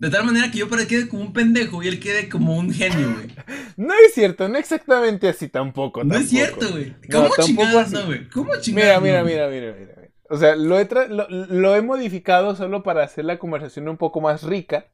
De 0.00 0.08
tal 0.08 0.24
manera 0.24 0.50
que 0.50 0.58
yo 0.58 0.68
para 0.70 0.86
quede 0.86 1.08
como 1.08 1.22
un 1.22 1.34
pendejo 1.34 1.82
y 1.82 1.88
él 1.88 2.00
quede 2.00 2.30
como 2.30 2.56
un 2.56 2.72
genio, 2.72 3.14
güey. 3.14 3.28
No 3.76 3.92
es 3.92 4.14
cierto, 4.14 4.48
no 4.48 4.56
exactamente 4.56 5.28
así 5.28 5.48
tampoco. 5.48 6.04
No 6.04 6.16
es 6.16 6.30
cierto, 6.30 6.70
güey. 6.70 6.94
No, 7.08 7.18
¿Cómo 7.18 7.28
tampoco 7.28 7.42
chingados 7.42 7.90
no, 7.90 8.06
güey? 8.06 8.28
¿Cómo 8.30 8.46
Mira, 8.46 8.60
chingados 8.62 9.02
mira, 9.02 9.20
no, 9.20 9.26
mira, 9.26 9.48
mira, 9.48 9.74
mira, 9.78 9.94
mira. 9.96 10.10
O 10.30 10.38
sea, 10.38 10.56
lo 10.56 10.80
he, 10.80 10.88
lo, 11.08 11.28
lo 11.28 11.76
he 11.76 11.82
modificado 11.82 12.56
solo 12.56 12.82
para 12.82 13.04
hacer 13.04 13.26
la 13.26 13.38
conversación 13.38 13.88
un 13.88 13.98
poco 13.98 14.22
más 14.22 14.42
rica. 14.42 14.86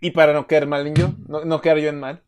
Y 0.00 0.12
para 0.12 0.32
no 0.32 0.46
quedar 0.46 0.68
mal 0.68 0.86
en 0.86 0.94
yo. 0.94 1.14
No, 1.26 1.44
no 1.44 1.60
quedar 1.60 1.78
yo 1.78 1.88
en 1.88 1.98
mal. 1.98 2.22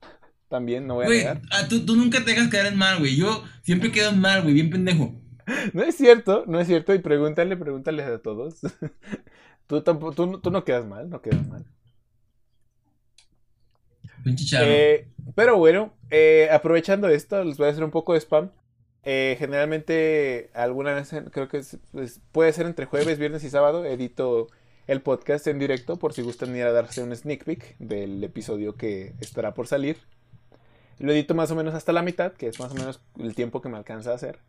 También, 0.49 0.89
no 0.89 0.95
voy 0.95 1.05
a 1.05 1.07
Güey, 1.07 1.25
ah, 1.27 1.69
tú, 1.69 1.87
tú 1.87 1.95
nunca 1.95 2.25
te 2.25 2.33
dejas 2.33 2.49
quedar 2.49 2.67
en 2.67 2.77
mal, 2.77 2.99
güey. 2.99 3.15
Yo 3.15 3.45
siempre 3.63 3.93
quedo 3.93 4.11
en 4.11 4.21
mal, 4.21 4.43
güey, 4.43 4.55
bien 4.55 4.71
pendejo. 4.71 5.15
No 5.73 5.83
es 5.83 5.97
cierto, 5.97 6.45
no 6.47 6.61
es 6.61 6.67
cierto. 6.67 6.93
Y 6.93 6.99
pregúntale, 6.99 7.57
pregúntale 7.57 8.03
a 8.03 8.19
todos. 8.19 8.61
tú, 9.69 9.81
tampoco, 9.83 10.13
tú, 10.13 10.27
no- 10.27 10.41
tú 10.41 10.51
no 10.51 10.65
quedas 10.65 10.85
mal, 10.85 11.09
no 11.09 11.23
quedas 11.23 11.47
mal. 11.47 11.65
Eh, 14.67 15.07
pero 15.37 15.57
bueno, 15.57 15.93
eh, 16.11 16.49
aprovechando 16.51 17.09
esto, 17.09 17.45
les 17.45 17.57
voy 17.57 17.69
a 17.69 17.71
hacer 17.71 17.85
un 17.85 17.91
poco 17.93 18.15
de 18.15 18.21
spam. 18.21 18.51
Eh, 19.05 19.37
generalmente, 19.39 20.51
alguna 20.55 20.93
vez, 20.95 21.11
creo 21.31 21.49
que 21.49 21.59
es- 21.59 21.79
pues, 21.93 22.21
puede 22.33 22.53
ser 22.53 22.67
entre 22.67 22.87
jueves, 22.87 23.19
viernes 23.19 23.45
y 23.45 23.51
sábado, 23.51 23.85
edito 23.85 24.49
el 24.87 25.03
podcast 25.03 25.47
en 25.47 25.59
directo 25.59 25.99
por 25.99 26.13
si 26.15 26.23
gustan 26.23 26.57
ir 26.57 26.65
a 26.65 26.73
darse 26.73 27.03
un 27.03 27.15
sneak 27.15 27.45
peek 27.45 27.77
del 27.79 28.25
episodio 28.25 28.75
que 28.75 29.13
estará 29.21 29.55
por 29.55 29.67
salir. 29.67 29.99
Lo 30.99 31.13
edito 31.13 31.35
más 31.35 31.51
o 31.53 31.55
menos 31.55 31.75
hasta 31.75 31.93
la 31.93 32.03
mitad, 32.03 32.33
que 32.33 32.49
es 32.49 32.59
más 32.59 32.73
o 32.73 32.75
menos 32.75 33.01
el 33.21 33.35
tiempo 33.35 33.61
que 33.61 33.69
me 33.69 33.77
alcanza 33.77 34.11
a 34.11 34.15
hacer. 34.15 34.41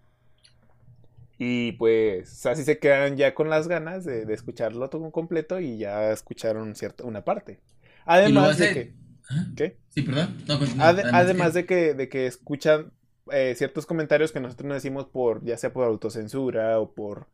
Y 1.41 1.71
pues 1.73 2.45
así 2.45 2.63
se 2.65 2.79
quedan 2.79 3.15
ya 3.15 3.33
con 3.33 3.49
las 3.49 3.67
ganas 3.69 4.03
de, 4.03 4.25
de 4.25 4.33
escucharlo 4.33 4.89
todo 4.89 5.09
completo 5.11 5.59
y 5.59 5.77
ya 5.77 6.11
escucharon 6.11 6.75
cierta, 6.75 7.05
una 7.05 7.23
parte. 7.23 7.59
Además 8.05 8.57
de 8.57 8.73
que... 8.73 8.93
Ajá. 9.29 9.47
¿Qué? 9.55 9.77
Sí, 9.89 10.01
perdón. 10.01 10.35
No. 10.47 10.55
Ade- 10.83 11.03
además 11.13 11.53
que- 11.53 11.59
de 11.59 11.65
que, 11.65 11.93
de 11.93 12.09
que 12.09 12.25
escuchan 12.27 12.91
eh, 13.31 13.53
ciertos 13.55 13.85
comentarios 13.85 14.31
que 14.31 14.39
nosotros 14.39 14.67
no 14.67 14.73
decimos 14.73 15.05
por, 15.05 15.43
ya 15.45 15.55
sea 15.57 15.71
por 15.71 15.85
autocensura 15.85 16.79
o 16.79 16.93
por 16.93 17.27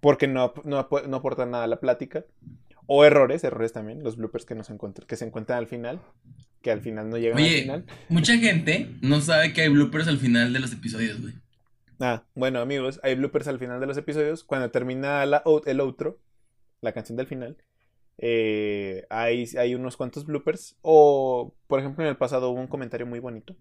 porque 0.00 0.28
no, 0.28 0.52
no, 0.64 0.78
ap- 0.78 1.06
no 1.08 1.16
aportan 1.16 1.50
nada 1.50 1.64
a 1.64 1.68
la 1.68 1.80
plática. 1.80 2.24
O 2.86 3.04
errores, 3.04 3.42
errores 3.44 3.72
también, 3.72 4.02
los 4.02 4.16
bloopers 4.16 4.44
que, 4.46 4.54
nos 4.54 4.70
que 5.06 5.16
se 5.16 5.24
encuentran 5.26 5.58
al 5.58 5.66
final, 5.66 6.00
que 6.62 6.70
al 6.70 6.80
final 6.80 7.10
no 7.10 7.18
llegan 7.18 7.38
al 7.38 7.44
final. 7.62 7.84
mucha 8.08 8.36
gente 8.38 8.94
no 9.02 9.20
sabe 9.20 9.52
que 9.52 9.62
hay 9.62 9.68
bloopers 9.68 10.06
al 10.08 10.18
final 10.18 10.52
de 10.52 10.60
los 10.60 10.72
episodios, 10.72 11.20
güey. 11.20 11.34
Ah, 12.00 12.24
bueno 12.34 12.60
amigos, 12.60 13.00
hay 13.02 13.16
bloopers 13.16 13.48
al 13.48 13.58
final 13.58 13.80
de 13.80 13.86
los 13.86 13.96
episodios. 13.96 14.44
Cuando 14.44 14.70
termina 14.70 15.26
la, 15.26 15.42
el 15.66 15.80
outro, 15.80 16.20
la 16.80 16.92
canción 16.92 17.16
del 17.16 17.26
final, 17.26 17.56
eh, 18.18 19.04
hay, 19.10 19.44
hay 19.58 19.74
unos 19.74 19.96
cuantos 19.96 20.24
bloopers. 20.24 20.76
O, 20.82 21.54
por 21.66 21.80
ejemplo, 21.80 22.04
en 22.04 22.10
el 22.10 22.16
pasado 22.16 22.50
hubo 22.50 22.60
un 22.60 22.68
comentario 22.68 23.06
muy 23.06 23.18
bonito. 23.18 23.56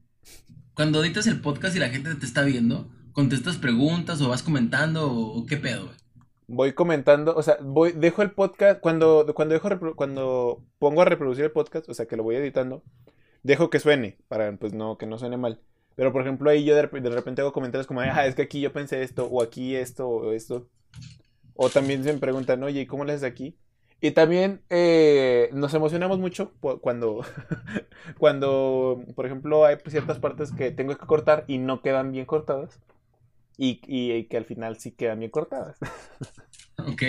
Cuando 0.73 1.04
editas 1.04 1.26
el 1.28 1.41
podcast 1.41 1.76
y 1.76 1.80
la 1.80 1.89
gente 1.89 2.13
te 2.13 2.26
está 2.26 2.43
viendo, 2.43 2.89
contestas 3.12 3.58
preguntas 3.58 4.21
o 4.21 4.30
vas 4.30 4.43
comentando 4.43 5.12
o, 5.12 5.45
qué 5.45 5.58
pedo, 5.58 5.86
güey. 5.86 5.97
Voy 6.50 6.73
comentando, 6.73 7.36
o 7.36 7.43
sea, 7.43 7.58
voy, 7.62 7.91
dejo 7.91 8.21
el 8.21 8.32
podcast, 8.32 8.80
cuando, 8.80 9.26
cuando 9.36 9.54
dejo 9.54 9.95
cuando 9.95 10.63
pongo 10.80 11.02
a 11.02 11.06
reproducir 11.06 11.43
el 11.43 11.52
podcast, 11.52 11.89
o 11.89 11.93
sea, 11.93 12.06
que 12.06 12.15
lo 12.15 12.23
voy 12.23 12.38
editando, 12.38 12.84
dejo 13.43 13.69
que 13.69 13.80
suene, 13.80 14.17
para 14.30 14.56
pues 14.56 14.73
no, 14.73 14.97
que 14.97 15.08
no 15.08 15.17
suene 15.17 15.36
mal. 15.36 15.60
Pero 15.97 16.13
por 16.13 16.23
ejemplo 16.23 16.49
ahí 16.49 16.63
yo 16.65 16.75
de, 16.77 16.83
de 16.88 17.12
repente 17.12 17.41
hago 17.41 17.53
comentarios 17.53 17.88
como, 17.88 18.01
ah, 18.01 18.25
es 18.27 18.36
que 18.36 18.43
aquí 18.43 18.62
yo 18.62 18.73
pensé 18.73 19.03
esto, 19.03 19.25
o 19.27 19.43
aquí 19.43 19.75
esto, 19.75 20.07
o 20.10 20.31
esto. 20.33 20.69
O 21.55 21.69
también 21.69 22.03
se 22.05 22.13
me 22.13 22.19
preguntan, 22.19 22.63
oye, 22.63 22.81
¿y 22.81 22.88
cómo 22.88 23.05
le 23.05 23.13
haces 23.13 23.25
aquí? 23.25 23.57
Y 24.01 24.12
también 24.12 24.62
eh, 24.69 25.49
nos 25.53 25.73
emocionamos 25.73 26.19
mucho 26.19 26.53
cuando, 26.81 27.25
cuando, 28.19 29.03
por 29.15 29.25
ejemplo, 29.25 29.65
hay 29.65 29.77
ciertas 29.88 30.19
partes 30.19 30.51
que 30.53 30.71
tengo 30.71 30.95
que 30.97 31.05
cortar 31.07 31.45
y 31.47 31.57
no 31.57 31.81
quedan 31.81 32.12
bien 32.13 32.25
cortadas. 32.25 32.79
Y, 33.57 33.81
y- 33.88 34.13
y 34.13 34.25
que 34.25 34.38
al 34.38 34.45
final 34.45 34.79
sí 34.79 34.91
quedan 34.91 35.19
bien 35.19 35.31
cortadas. 35.31 35.77
Ok. 36.79 37.03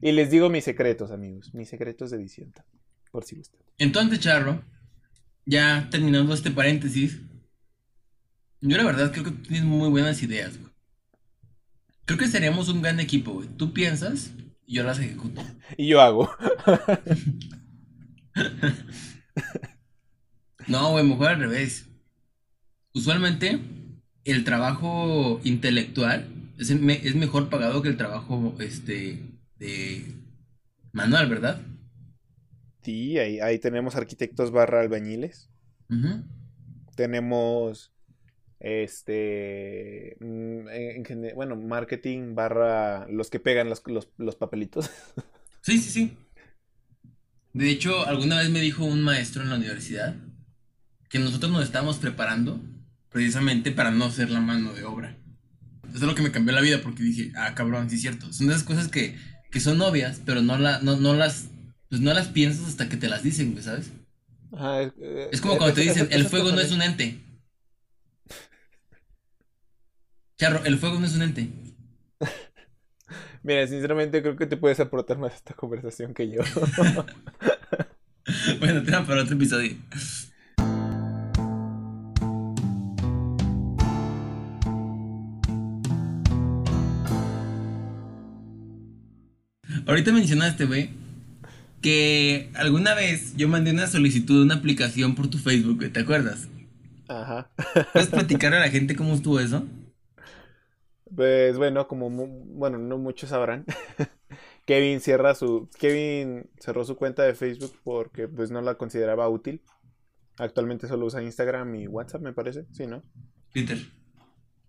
Y 0.00 0.12
les 0.12 0.30
digo 0.30 0.48
mis 0.48 0.64
secretos, 0.64 1.10
amigos. 1.10 1.54
Mis 1.54 1.68
secretos 1.68 2.10
de 2.10 2.16
edición. 2.18 2.52
Por 3.12 3.24
si 3.24 3.36
gustan. 3.36 3.60
Entonces, 3.78 4.20
Charro, 4.20 4.62
ya 5.46 5.88
terminando 5.90 6.34
este 6.34 6.50
paréntesis, 6.50 7.20
yo 8.60 8.76
la 8.76 8.84
verdad 8.84 9.12
creo 9.12 9.24
que 9.24 9.30
tú 9.30 9.42
tienes 9.42 9.64
muy 9.64 9.88
buenas 9.88 10.22
ideas, 10.22 10.58
güey. 10.58 10.72
Creo 12.04 12.18
que 12.18 12.28
seríamos 12.28 12.68
un 12.68 12.80
gran 12.82 13.00
equipo, 13.00 13.32
güey. 13.34 13.48
Tú 13.48 13.72
piensas 13.72 14.30
y 14.66 14.76
yo 14.76 14.82
las 14.84 14.98
ejecuto. 14.98 15.42
Y 15.76 15.88
yo 15.88 16.00
hago. 16.00 16.30
No, 20.66 20.90
güey, 20.92 21.04
mejor 21.04 21.28
al 21.28 21.40
revés. 21.40 21.86
Usualmente, 22.92 23.58
el 24.24 24.44
trabajo 24.44 25.40
intelectual 25.44 26.28
es, 26.58 26.70
el 26.70 26.80
me- 26.80 27.06
es 27.06 27.14
mejor 27.14 27.48
pagado 27.48 27.80
que 27.82 27.88
el 27.88 27.96
trabajo, 27.96 28.54
este, 28.60 29.22
de 29.58 30.14
manual, 30.92 31.28
¿verdad? 31.30 31.62
Sí, 32.82 33.18
ahí, 33.18 33.40
ahí 33.40 33.58
tenemos 33.58 33.96
arquitectos 33.96 34.50
barra 34.50 34.80
albañiles. 34.80 35.50
Tenemos 36.96 37.92
este 38.60 40.16
mm, 40.20 40.68
en- 40.68 41.32
bueno, 41.34 41.56
marketing 41.56 42.34
barra 42.34 43.06
los 43.08 43.30
que 43.30 43.40
pegan 43.40 43.68
los, 43.70 43.82
los, 43.86 44.10
los 44.18 44.36
papelitos. 44.36 44.90
Sí, 45.62 45.78
sí, 45.78 45.90
sí. 45.90 46.16
De 47.52 47.70
hecho, 47.70 48.06
alguna 48.06 48.38
vez 48.38 48.48
me 48.50 48.60
dijo 48.60 48.84
un 48.84 49.02
maestro 49.02 49.42
en 49.42 49.50
la 49.50 49.56
universidad 49.56 50.14
que 51.10 51.18
nosotros 51.18 51.52
nos 51.52 51.64
estábamos 51.64 51.98
preparando 51.98 52.60
precisamente 53.10 53.72
para 53.72 53.90
no 53.92 54.10
ser 54.10 54.30
la 54.30 54.40
mano 54.40 54.74
de 54.74 54.84
obra. 54.84 55.16
Eso 55.88 55.98
es 55.98 56.02
lo 56.02 56.14
que 56.14 56.22
me 56.22 56.32
cambió 56.32 56.54
la 56.54 56.60
vida 56.62 56.80
porque 56.82 57.02
dije, 57.04 57.32
ah, 57.36 57.54
cabrón, 57.54 57.90
sí 57.90 57.96
es 57.96 58.02
cierto. 58.02 58.32
Son 58.32 58.50
esas 58.50 58.64
cosas 58.64 58.88
que, 58.88 59.16
que 59.50 59.60
son 59.60 59.80
obvias, 59.82 60.22
pero 60.26 60.42
no, 60.42 60.58
la, 60.58 60.80
no, 60.80 60.96
no 60.96 61.14
las 61.14 61.48
pues 61.90 62.02
no 62.02 62.14
las 62.14 62.28
piensas 62.28 62.68
hasta 62.68 62.88
que 62.88 62.96
te 62.98 63.08
las 63.08 63.22
dicen, 63.22 63.52
güey, 63.52 63.64
¿sabes? 63.64 63.92
Ajá, 64.52 64.82
eh, 64.82 64.90
Es 65.30 65.40
como 65.40 65.56
eh, 65.56 65.58
cuando 65.58 65.74
te 65.74 65.80
dicen, 65.82 66.08
el 66.10 66.26
fuego 66.26 66.52
no 66.52 66.60
es 66.60 66.70
un 66.70 66.82
ente. 66.82 67.18
Charro, 70.38 70.64
el 70.64 70.78
fuego 70.78 70.98
no 71.00 71.06
es 71.06 71.16
un 71.16 71.22
ente. 71.22 71.50
Mira, 73.42 73.66
sinceramente 73.66 74.22
creo 74.22 74.36
que 74.36 74.46
te 74.46 74.56
puedes 74.56 74.78
aportar 74.78 75.18
más 75.18 75.32
a 75.32 75.34
esta 75.34 75.54
conversación 75.54 76.14
que 76.14 76.30
yo. 76.30 76.42
bueno, 78.60 78.84
te 78.84 78.92
para 78.92 79.22
otro 79.22 79.34
episodio. 79.34 79.72
Ahorita 89.86 90.12
mencionaste, 90.12 90.66
güey, 90.66 90.90
que 91.82 92.52
alguna 92.54 92.94
vez 92.94 93.36
yo 93.36 93.48
mandé 93.48 93.72
una 93.72 93.88
solicitud 93.88 94.36
de 94.36 94.42
una 94.44 94.54
aplicación 94.54 95.16
por 95.16 95.28
tu 95.28 95.38
Facebook, 95.38 95.92
¿te 95.92 95.98
acuerdas? 95.98 96.46
Ajá. 97.08 97.50
¿Puedes 97.92 98.10
platicar 98.10 98.54
a 98.54 98.60
la 98.60 98.68
gente 98.68 98.94
cómo 98.94 99.14
estuvo 99.14 99.40
eso? 99.40 99.66
Pues 101.14 101.56
bueno, 101.56 101.86
como 101.88 102.10
mu- 102.10 102.44
bueno, 102.56 102.78
no 102.78 102.98
muchos 102.98 103.30
sabrán. 103.30 103.64
Kevin 104.66 105.00
cierra 105.00 105.34
su 105.34 105.68
Kevin 105.78 106.50
cerró 106.60 106.84
su 106.84 106.96
cuenta 106.96 107.22
de 107.22 107.34
Facebook 107.34 107.72
porque 107.84 108.28
pues 108.28 108.50
no 108.50 108.60
la 108.60 108.74
consideraba 108.76 109.28
útil. 109.28 109.62
Actualmente 110.36 110.86
solo 110.86 111.06
usa 111.06 111.22
Instagram 111.22 111.74
y 111.74 111.86
WhatsApp, 111.86 112.22
me 112.22 112.32
parece. 112.32 112.66
Sí, 112.72 112.86
¿no? 112.86 113.02
Twitter. 113.52 113.78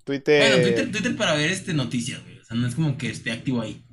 Twitter. 0.05 0.41
Bueno, 0.41 0.63
Twitter, 0.63 0.91
Twitter 0.91 1.15
para 1.17 1.35
ver 1.35 1.51
este 1.51 1.73
noticias, 1.73 2.23
güey. 2.23 2.39
O 2.39 2.45
sea, 2.45 2.57
no 2.57 2.67
es 2.67 2.75
como 2.75 2.97
que 2.97 3.09
esté 3.09 3.31
activo 3.31 3.61
ahí. 3.61 3.85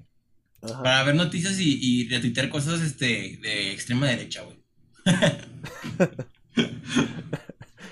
Ajá. 0.62 0.82
Para 0.82 1.05
ver 1.05 1.14
noticias 1.16 1.59
y, 1.61 1.78
y 1.80 2.09
retuitear 2.09 2.49
cosas 2.49 2.80
este, 2.80 3.38
de 3.42 3.72
extrema 3.72 4.07
derecha, 4.07 4.42
güey. 4.42 4.62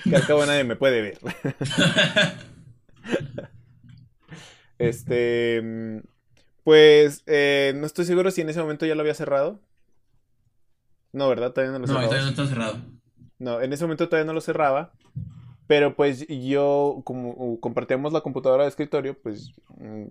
Que 0.04 0.16
al 0.16 0.26
cabo 0.26 0.44
nadie 0.44 0.64
me 0.64 0.76
puede 0.76 1.00
ver. 1.00 1.18
Este, 4.78 5.60
mm, 5.62 5.98
pues 6.64 7.22
eh, 7.26 7.72
no 7.76 7.86
estoy 7.86 8.04
seguro 8.04 8.30
si 8.30 8.40
en 8.40 8.48
ese 8.50 8.60
momento 8.60 8.86
ya 8.86 8.94
lo 8.94 9.02
había 9.02 9.14
cerrado. 9.14 9.60
No, 11.12 11.28
¿verdad? 11.28 11.52
Todavía 11.52 11.72
no 11.72 11.78
lo 11.78 11.86
No, 11.86 11.94
cerraba. 11.94 12.06
todavía 12.08 12.24
no 12.24 12.30
está 12.30 12.46
cerrado. 12.46 12.78
No, 13.38 13.60
en 13.60 13.72
ese 13.72 13.84
momento 13.84 14.08
todavía 14.08 14.26
no 14.26 14.32
lo 14.32 14.40
cerraba. 14.40 14.92
Pero 15.66 15.96
pues 15.96 16.26
yo, 16.28 17.00
como 17.04 17.58
compartíamos 17.60 18.12
la 18.12 18.20
computadora 18.20 18.64
de 18.64 18.68
escritorio, 18.68 19.16
pues 19.22 19.52
mm, 19.78 20.04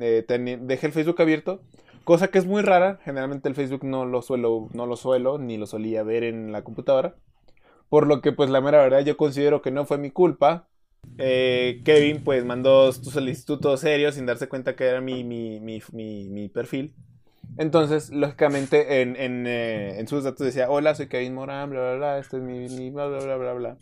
eh, 0.00 0.58
dejé 0.62 0.86
el 0.86 0.92
Facebook 0.92 1.20
abierto. 1.20 1.60
Cosa 2.04 2.28
que 2.28 2.38
es 2.38 2.46
muy 2.46 2.62
rara. 2.62 2.98
Generalmente 3.04 3.48
el 3.48 3.54
Facebook 3.54 3.84
no 3.84 4.06
lo 4.06 4.22
suelo, 4.22 4.68
no 4.72 4.86
lo 4.86 4.96
suelo, 4.96 5.38
ni 5.38 5.56
lo 5.56 5.66
solía 5.66 6.02
ver 6.02 6.24
en 6.24 6.50
la 6.52 6.62
computadora. 6.64 7.14
Por 7.88 8.06
lo 8.06 8.20
que 8.20 8.32
pues 8.32 8.50
la 8.50 8.60
mera 8.60 8.78
verdad 8.82 9.00
yo 9.04 9.16
considero 9.16 9.62
que 9.62 9.70
no 9.70 9.84
fue 9.84 9.98
mi 9.98 10.10
culpa. 10.10 10.66
Eh, 11.18 11.82
Kevin 11.84 12.22
pues 12.22 12.44
mandó 12.44 12.92
su 12.92 13.10
solicitud 13.10 13.58
todo 13.58 13.76
serio 13.76 14.12
sin 14.12 14.26
darse 14.26 14.48
cuenta 14.48 14.76
que 14.76 14.84
era 14.84 15.00
mi, 15.00 15.24
mi, 15.24 15.58
mi, 15.60 15.80
mi, 16.28 16.48
perfil. 16.48 16.94
Entonces, 17.56 18.10
lógicamente, 18.10 19.00
en, 19.02 19.16
en, 19.16 19.46
eh, 19.46 19.98
en 19.98 20.06
sus 20.06 20.24
datos 20.24 20.46
decía, 20.46 20.70
hola, 20.70 20.94
soy 20.94 21.08
Kevin 21.08 21.34
Morán, 21.34 21.70
bla, 21.70 21.80
bla, 21.80 21.94
bla, 21.94 22.18
este 22.18 22.36
es 22.36 22.42
mi, 22.42 22.90
bla, 22.90 23.06
bla, 23.06 23.18
bla, 23.18 23.36
bla, 23.36 23.52
bla. 23.54 23.78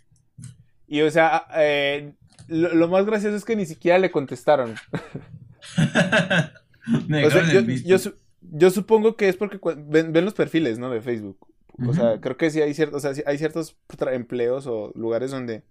Y, 0.86 1.02
o 1.02 1.10
sea, 1.10 1.46
eh, 1.56 2.12
lo, 2.46 2.74
lo 2.74 2.88
más 2.88 3.04
gracioso 3.04 3.36
es 3.36 3.44
que 3.44 3.56
ni 3.56 3.66
siquiera 3.66 3.98
le 3.98 4.10
contestaron. 4.10 4.74
O 6.88 7.30
sea, 7.30 7.52
yo, 7.52 7.60
yo, 7.60 7.96
yo 8.40 8.70
supongo 8.70 9.16
que 9.16 9.28
es 9.28 9.36
porque 9.36 9.58
ven, 9.76 10.12
ven 10.12 10.24
los 10.24 10.34
perfiles, 10.34 10.78
¿no? 10.78 10.90
De 10.90 11.00
Facebook. 11.00 11.38
O 11.86 11.92
sea, 11.92 12.12
Ujú. 12.12 12.20
creo 12.20 12.36
que 12.36 12.50
sí 12.50 12.62
hay 12.62 12.74
ciertos, 12.74 12.98
o 12.98 13.00
sea, 13.00 13.14
sí 13.14 13.22
hay 13.26 13.38
ciertos 13.38 13.76
empleos 14.12 14.66
o 14.66 14.92
lugares 14.94 15.30
donde 15.30 15.62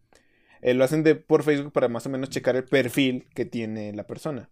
eh, 0.65 0.73
lo 0.73 0.83
hacen 0.83 1.03
de, 1.03 1.13
por 1.13 1.43
Facebook 1.43 1.71
para 1.71 1.89
más 1.89 2.07
o 2.07 2.09
menos 2.09 2.31
checar 2.31 2.55
el 2.55 2.63
perfil 2.63 3.27
que 3.35 3.45
tiene 3.45 3.93
la 3.93 4.07
persona. 4.07 4.49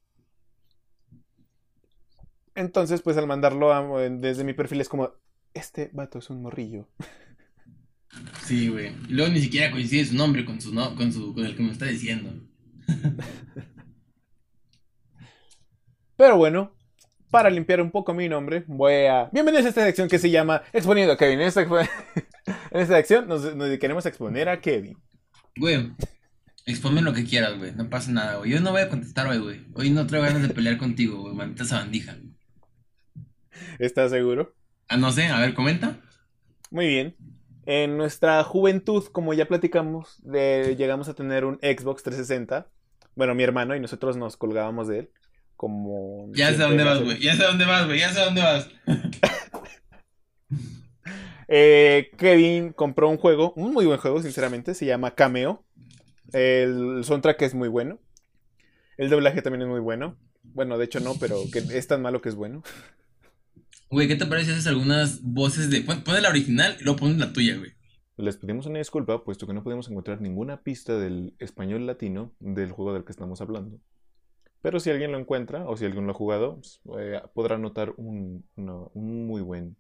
Entonces, 2.53 3.01
pues 3.01 3.17
al 3.17 3.25
mandarlo 3.25 3.73
a- 3.73 4.09
desde 4.11 4.43
mi 4.43 4.53
perfil 4.53 4.79
es 4.79 4.89
como, 4.89 5.11
este 5.55 5.89
vato 5.91 6.19
es 6.19 6.29
un 6.29 6.43
morrillo. 6.43 6.87
Sí, 8.45 8.67
güey. 8.69 8.89
Y 9.09 9.13
luego 9.13 9.33
ni 9.33 9.41
siquiera 9.41 9.71
coincide 9.71 10.05
su 10.05 10.13
nombre 10.13 10.45
con 10.45 10.61
su 10.61 10.71
no, 10.71 10.95
con 10.95 11.11
su, 11.11 11.33
con 11.33 11.47
el 11.47 11.55
que 11.55 11.63
me 11.63 11.71
está 11.71 11.85
diciendo. 11.85 12.31
Pero 16.15 16.37
bueno, 16.37 16.75
para 17.31 17.49
limpiar 17.49 17.81
un 17.81 17.89
poco 17.89 18.13
mi 18.13 18.29
nombre, 18.29 18.65
voy 18.67 19.07
a... 19.07 19.31
Bienvenidos 19.33 19.65
a 19.65 19.69
esta 19.69 19.83
sección 19.83 20.07
que 20.09 20.19
se 20.19 20.29
llama 20.29 20.61
Exponiendo 20.73 21.13
a 21.13 21.17
Kevin. 21.17 21.41
En 21.41 21.47
esta, 21.47 21.61
en 21.63 22.81
esta 22.81 22.97
sección 22.97 23.27
nos, 23.27 23.55
nos 23.55 23.65
dedicaremos 23.67 24.05
a 24.05 24.09
exponer 24.09 24.47
a 24.47 24.61
Kevin. 24.61 24.95
Güey, 25.55 25.91
exponme 26.65 27.01
lo 27.01 27.13
que 27.13 27.25
quieras, 27.25 27.57
güey. 27.57 27.73
No 27.73 27.89
pasa 27.89 28.11
nada, 28.11 28.37
güey. 28.37 28.51
Yo 28.51 28.59
no 28.59 28.71
voy 28.71 28.81
a 28.81 28.89
contestar 28.89 29.27
hoy, 29.27 29.37
güey. 29.37 29.65
Hoy 29.75 29.89
no 29.89 30.07
traigo 30.07 30.25
ganas 30.25 30.41
de 30.41 30.53
pelear 30.53 30.77
contigo, 30.77 31.21
güey. 31.21 31.35
Maldita 31.35 31.65
sabandija. 31.65 32.17
¿Estás 33.79 34.11
seguro? 34.11 34.55
Ah, 34.87 34.97
no 34.97 35.11
sé, 35.11 35.27
a 35.27 35.39
ver, 35.39 35.53
comenta. 35.53 35.99
Muy 36.71 36.87
bien. 36.87 37.15
En 37.65 37.97
nuestra 37.97 38.43
juventud, 38.43 39.05
como 39.11 39.33
ya 39.33 39.47
platicamos, 39.47 40.19
de- 40.23 40.75
llegamos 40.77 41.07
a 41.07 41.13
tener 41.13 41.45
un 41.45 41.59
Xbox 41.61 42.03
360. 42.03 42.67
Bueno, 43.15 43.35
mi 43.35 43.43
hermano 43.43 43.75
y 43.75 43.79
nosotros 43.79 44.17
nos 44.17 44.37
colgábamos 44.37 44.87
de 44.87 44.99
él. 44.99 45.11
Como... 45.55 46.29
Ya 46.33 46.49
sé 46.51 46.57
dónde 46.57 46.83
vas, 46.83 47.01
güey. 47.01 47.19
Ya 47.21 47.35
sé 47.35 47.43
dónde 47.43 47.65
vas, 47.65 47.85
güey. 47.85 47.99
Ya 47.99 48.11
sé 48.11 48.19
dónde 48.19 48.41
vas. 48.41 48.69
Eh, 51.55 52.09
Kevin 52.17 52.73
compró 52.73 53.09
un 53.09 53.17
juego, 53.17 53.53
un 53.55 53.73
muy 53.73 53.85
buen 53.85 53.99
juego, 53.99 54.21
sinceramente. 54.23 54.73
Se 54.73 54.87
llama 54.87 55.13
Cameo. 55.13 55.63
El 56.31 57.03
soundtrack 57.03 57.43
es 57.43 57.53
muy 57.53 57.67
bueno. 57.69 57.99
El 58.97 59.11
doblaje 59.11 59.43
también 59.43 59.61
es 59.61 59.67
muy 59.67 59.79
bueno. 59.79 60.17
Bueno, 60.41 60.79
de 60.79 60.85
hecho 60.85 60.99
no, 60.99 61.13
pero 61.19 61.37
que 61.51 61.59
es 61.59 61.87
tan 61.87 62.01
malo 62.01 62.21
que 62.21 62.29
es 62.29 62.35
bueno. 62.35 62.63
Güey, 63.91 64.07
¿qué 64.07 64.15
te 64.15 64.25
parece 64.25 64.47
si 64.47 64.51
haces 64.53 64.65
algunas 64.67 65.21
voces 65.21 65.69
de. 65.69 65.81
Pon, 65.81 66.03
pon 66.03 66.19
la 66.19 66.29
original 66.29 66.75
y 66.79 66.83
luego 66.85 66.99
pones 67.01 67.17
la 67.19 67.31
tuya, 67.33 67.55
güey. 67.57 67.71
Les 68.17 68.37
pedimos 68.37 68.65
una 68.65 68.79
disculpa, 68.79 69.23
puesto 69.23 69.45
que 69.45 69.53
no 69.53 69.63
podemos 69.63 69.87
encontrar 69.89 70.21
ninguna 70.21 70.61
pista 70.63 70.97
del 70.97 71.35
español 71.37 71.85
latino 71.85 72.33
del 72.39 72.71
juego 72.71 72.93
del 72.95 73.03
que 73.05 73.11
estamos 73.11 73.41
hablando. 73.41 73.79
Pero 74.63 74.79
si 74.79 74.89
alguien 74.89 75.11
lo 75.11 75.19
encuentra, 75.19 75.67
o 75.67 75.77
si 75.77 75.85
alguien 75.85 76.05
lo 76.07 76.13
ha 76.13 76.15
jugado, 76.15 76.55
pues, 76.55 76.81
eh, 76.97 77.21
podrá 77.35 77.59
notar 77.59 77.93
un, 77.97 78.43
una- 78.55 78.87
un 78.95 79.27
muy 79.27 79.41
buen 79.41 79.75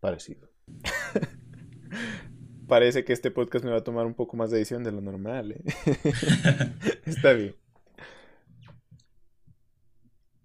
parecido. 0.00 0.49
Parece 2.68 3.04
que 3.04 3.12
este 3.12 3.30
podcast 3.30 3.64
me 3.64 3.70
va 3.70 3.78
a 3.78 3.84
tomar 3.84 4.06
un 4.06 4.14
poco 4.14 4.36
más 4.36 4.50
de 4.50 4.58
edición 4.58 4.84
de 4.84 4.92
lo 4.92 5.00
normal. 5.00 5.52
¿eh? 5.52 5.62
Está 7.04 7.32
bien. 7.32 7.56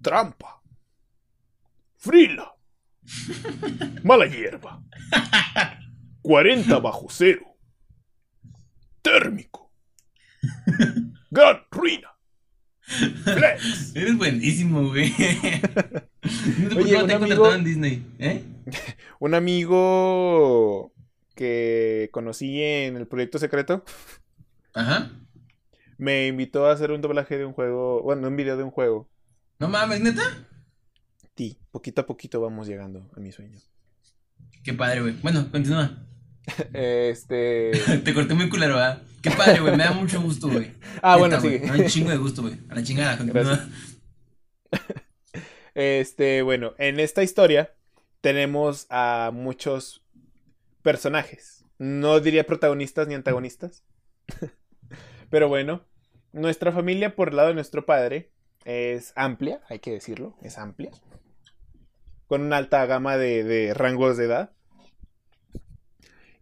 Trampa. 0.01 0.61
Frila. 1.97 2.55
Mala 4.03 4.25
hierba. 4.25 4.83
40 6.21 6.79
bajo 6.79 7.07
cero. 7.09 7.57
Térmico. 9.01 9.71
Gran 11.29 11.61
ruina. 11.69 12.14
Flex. 12.85 13.95
Eres 13.95 14.17
buenísimo, 14.17 14.87
güey. 14.89 15.11
No 16.71 16.77
Oye, 16.77 16.97
un 16.97 17.07
te 17.07 17.13
he 17.13 17.15
amigo- 17.15 17.53
en 17.53 17.63
Disney, 17.63 18.05
¿eh? 18.19 18.43
Un 19.19 19.33
amigo 19.35 20.93
que 21.35 22.09
conocí 22.11 22.61
en 22.61 22.95
el 22.97 23.07
proyecto 23.07 23.39
secreto 23.39 23.83
Ajá. 24.73 25.11
me 25.97 26.27
invitó 26.27 26.65
a 26.65 26.71
hacer 26.73 26.91
un 26.91 27.01
doblaje 27.01 27.37
de 27.37 27.45
un 27.45 27.53
juego, 27.53 28.01
bueno, 28.03 28.27
un 28.27 28.35
video 28.35 28.57
de 28.57 28.63
un 28.63 28.71
juego. 28.71 29.09
No 29.59 29.67
mames, 29.67 30.01
neta. 30.01 30.23
Sí, 31.35 31.57
poquito 31.71 32.01
a 32.01 32.05
poquito 32.05 32.39
vamos 32.41 32.67
llegando 32.67 33.09
a 33.15 33.19
mi 33.19 33.31
sueño. 33.31 33.59
Qué 34.63 34.73
padre, 34.73 35.01
güey. 35.01 35.13
Bueno, 35.21 35.49
continúa. 35.51 36.05
Este. 36.73 37.71
Te 38.03 38.13
corté 38.13 38.33
muy 38.33 38.49
culero, 38.49 38.75
¿verdad? 38.75 39.01
Qué 39.21 39.31
padre, 39.31 39.59
güey. 39.59 39.75
Me 39.75 39.83
da 39.83 39.91
mucho 39.91 40.21
gusto, 40.21 40.47
güey. 40.49 40.71
Ah, 41.01 41.17
Neta, 41.17 41.39
bueno, 41.39 41.41
sí. 41.41 41.47
Me 41.47 41.77
da 41.77 41.83
un 41.83 41.85
chingo 41.87 42.09
de 42.11 42.17
gusto, 42.17 42.41
güey. 42.43 42.59
A 42.69 42.75
la 42.75 42.83
chingada, 42.83 43.17
continúa. 43.17 43.67
Este, 45.75 46.41
bueno, 46.41 46.73
en 46.77 47.01
esta 47.01 47.21
historia 47.21 47.75
tenemos 48.21 48.87
a 48.89 49.31
muchos 49.33 50.03
personajes. 50.81 51.65
No 51.77 52.21
diría 52.21 52.45
protagonistas 52.47 53.07
ni 53.09 53.13
antagonistas. 53.13 53.83
Pero 55.29 55.49
bueno, 55.49 55.85
nuestra 56.31 56.71
familia 56.71 57.15
por 57.15 57.29
el 57.29 57.35
lado 57.35 57.49
de 57.49 57.55
nuestro 57.55 57.85
padre 57.85 58.31
es 58.63 59.11
amplia, 59.15 59.61
hay 59.67 59.79
que 59.79 59.91
decirlo, 59.91 60.37
es 60.41 60.57
amplia. 60.57 60.91
Con 62.27 62.41
una 62.41 62.57
alta 62.57 62.85
gama 62.85 63.17
de, 63.17 63.43
de 63.43 63.73
rangos 63.73 64.15
de 64.15 64.25
edad. 64.25 64.54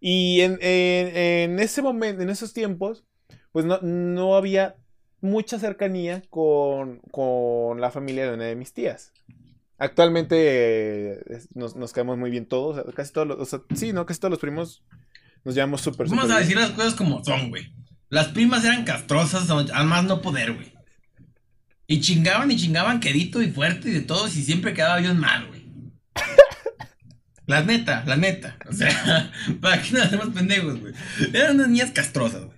Y 0.05 0.41
en, 0.41 0.57
en- 0.61 1.15
en 1.15 1.59
ese 1.59 1.81
momento, 1.81 2.21
en 2.23 2.29
esos 2.29 2.51
tiempos, 2.51 3.05
pues 3.53 3.63
no, 3.63 3.79
no 3.81 4.35
había 4.35 4.75
mucha 5.21 5.57
cercanía 5.59 6.21
con, 6.29 6.99
con 7.09 7.79
la 7.79 7.89
familia 7.89 8.27
de 8.27 8.33
una 8.33 8.43
de 8.43 8.55
mis 8.57 8.73
tías. 8.73 9.13
Actualmente 9.77 10.35
eh, 11.13 11.19
nos, 11.53 11.77
nos 11.77 11.93
caemos 11.93 12.17
muy 12.17 12.29
bien 12.31 12.45
todos, 12.45 12.77
o 12.77 12.83
sea, 12.83 12.91
casi 12.93 13.13
todos 13.13 13.27
los, 13.27 13.39
o 13.39 13.45
sea, 13.45 13.61
sí, 13.75 13.93
no, 13.93 14.05
casi 14.05 14.19
todos 14.19 14.31
los 14.31 14.39
primos 14.39 14.83
nos 15.45 15.55
llevamos 15.55 15.79
súper, 15.79 16.07
Vamos 16.09 16.25
a 16.25 16.27
bien. 16.27 16.39
decir 16.39 16.57
las 16.57 16.71
cosas 16.71 16.95
como 16.95 17.23
son, 17.23 17.49
güey. 17.49 17.73
Las 18.09 18.27
primas 18.27 18.65
eran 18.65 18.83
castrosas, 18.83 19.49
a 19.49 19.83
más 19.83 20.03
no 20.03 20.21
poder, 20.21 20.53
güey. 20.53 20.73
Y 21.87 22.01
chingaban 22.01 22.51
y 22.51 22.57
chingaban 22.57 22.99
quedito 22.99 23.41
y 23.41 23.51
fuerte 23.51 23.87
y 23.87 23.93
de 23.93 24.01
todos 24.01 24.35
y 24.35 24.43
siempre 24.43 24.73
quedaba 24.73 24.97
bien 24.97 25.17
mal, 25.17 25.47
güey. 25.47 25.63
La 27.45 27.61
neta, 27.63 28.03
la 28.05 28.15
neta. 28.15 28.57
O 28.69 28.73
sea, 28.73 29.31
¿para 29.61 29.81
qué 29.81 29.91
nos 29.91 30.03
hacemos 30.03 30.29
pendejos, 30.29 30.79
güey? 30.79 30.93
Eran 31.33 31.55
unas 31.55 31.69
niñas 31.69 31.91
castrosas, 31.91 32.45
güey. 32.45 32.57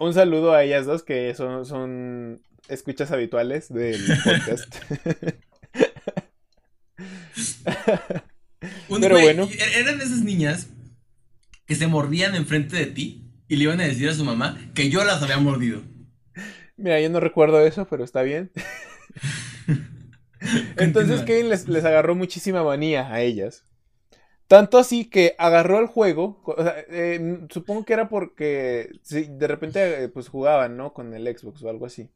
Un 0.00 0.14
saludo 0.14 0.52
a 0.54 0.64
ellas 0.64 0.86
dos 0.86 1.02
que 1.02 1.34
son, 1.34 1.66
son 1.66 2.42
escuchas 2.68 3.10
habituales 3.12 3.68
del 3.72 4.00
podcast. 4.24 4.74
Un- 8.88 9.00
Pero 9.00 9.14
güey, 9.16 9.24
bueno. 9.24 9.48
er- 9.48 9.76
Eran 9.76 10.00
esas 10.00 10.20
niñas 10.22 10.68
que 11.66 11.74
se 11.74 11.86
mordían 11.86 12.34
enfrente 12.34 12.76
de 12.76 12.86
ti 12.86 13.30
y 13.48 13.56
le 13.56 13.64
iban 13.64 13.80
a 13.80 13.84
decir 13.84 14.08
a 14.08 14.14
su 14.14 14.24
mamá 14.24 14.58
que 14.74 14.90
yo 14.90 15.04
las 15.04 15.22
había 15.22 15.38
mordido. 15.38 15.82
Mira, 16.76 17.00
yo 17.00 17.10
no 17.10 17.20
recuerdo 17.20 17.64
eso, 17.64 17.86
pero 17.88 18.04
está 18.04 18.22
bien. 18.22 18.50
Entonces. 20.76 21.22
Kevin 21.22 21.48
les, 21.48 21.68
les 21.68 21.84
agarró 21.84 22.14
muchísima 22.14 22.64
manía 22.64 23.12
a 23.12 23.20
ellas. 23.20 23.64
Tanto 24.52 24.76
así 24.76 25.06
que 25.06 25.34
agarró 25.38 25.80
el 25.80 25.86
juego. 25.86 26.42
o 26.44 26.62
sea, 26.62 26.74
eh, 26.90 27.46
supongo 27.48 27.86
que 27.86 27.94
era 27.94 28.10
porque 28.10 28.90
sí, 29.00 29.26
de 29.30 29.46
repente 29.48 30.04
eh, 30.04 30.08
pues 30.10 30.28
jugaban, 30.28 30.76
¿no? 30.76 30.92
Con 30.92 31.14
el 31.14 31.24
Xbox 31.24 31.62
o 31.62 31.70
algo 31.70 31.86
así. 31.86 32.10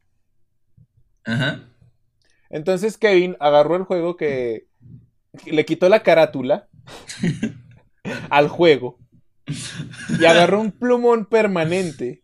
Ajá. 1.25 1.67
Entonces 2.51 2.99
Kevin 2.99 3.39
agarró 3.41 3.77
el 3.77 3.85
juego 3.85 4.19
que 4.19 4.67
le 5.47 5.65
quitó 5.65 5.89
la 5.89 6.03
carátula 6.03 6.69
al 8.29 8.49
juego 8.49 8.99
y 10.21 10.27
agarró 10.27 10.61
un 10.61 10.73
plumón 10.73 11.25
permanente. 11.25 12.23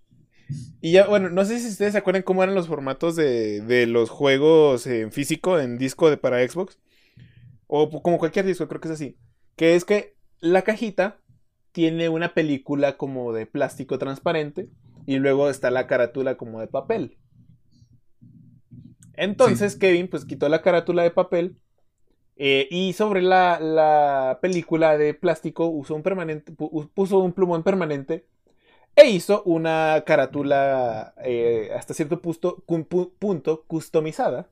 Y 0.82 0.92
ya, 0.92 1.06
bueno, 1.06 1.30
no 1.30 1.42
sé 1.46 1.58
si 1.58 1.68
ustedes 1.68 1.92
se 1.92 1.98
acuerdan 1.98 2.22
cómo 2.22 2.42
eran 2.42 2.54
los 2.54 2.68
formatos 2.68 3.16
de, 3.16 3.62
de 3.62 3.86
los 3.86 4.10
juegos 4.10 4.86
en 4.86 5.10
físico, 5.10 5.58
en 5.58 5.78
disco 5.78 6.10
de 6.10 6.18
para 6.18 6.46
Xbox. 6.46 6.78
O 7.66 7.88
como 8.02 8.18
cualquier 8.18 8.44
disco, 8.44 8.68
creo 8.68 8.82
que 8.82 8.88
es 8.88 8.94
así. 8.94 9.16
Que 9.56 9.74
es 9.74 9.84
que 9.84 10.16
la 10.40 10.62
cajita 10.62 11.18
tiene 11.72 12.08
una 12.08 12.34
película 12.34 12.96
como 12.96 13.32
de 13.32 13.46
plástico 13.46 13.98
transparente 13.98 14.68
y 15.06 15.18
luego 15.18 15.48
está 15.50 15.70
la 15.70 15.86
carátula 15.86 16.36
como 16.36 16.60
de 16.60 16.66
papel. 16.68 17.16
Entonces 19.14 19.76
Kevin 19.76 20.08
pues 20.08 20.24
quitó 20.24 20.48
la 20.48 20.62
carátula 20.62 21.02
de 21.02 21.10
papel 21.10 21.56
eh, 22.36 22.66
y 22.70 22.92
sobre 22.94 23.20
la, 23.22 23.60
la 23.60 24.38
película 24.40 24.96
de 24.96 25.14
plástico 25.14 25.66
usó 25.66 25.94
un 25.94 26.02
permanente, 26.02 26.52
pu- 26.52 26.90
puso 26.94 27.18
un 27.18 27.32
plumón 27.32 27.62
permanente 27.62 28.26
e 28.96 29.08
hizo 29.10 29.42
una 29.44 30.02
carátula 30.06 31.14
eh, 31.24 31.70
hasta 31.76 31.94
cierto 31.94 32.20
punto, 32.20 32.64
punto 33.18 33.64
customizada 33.66 34.50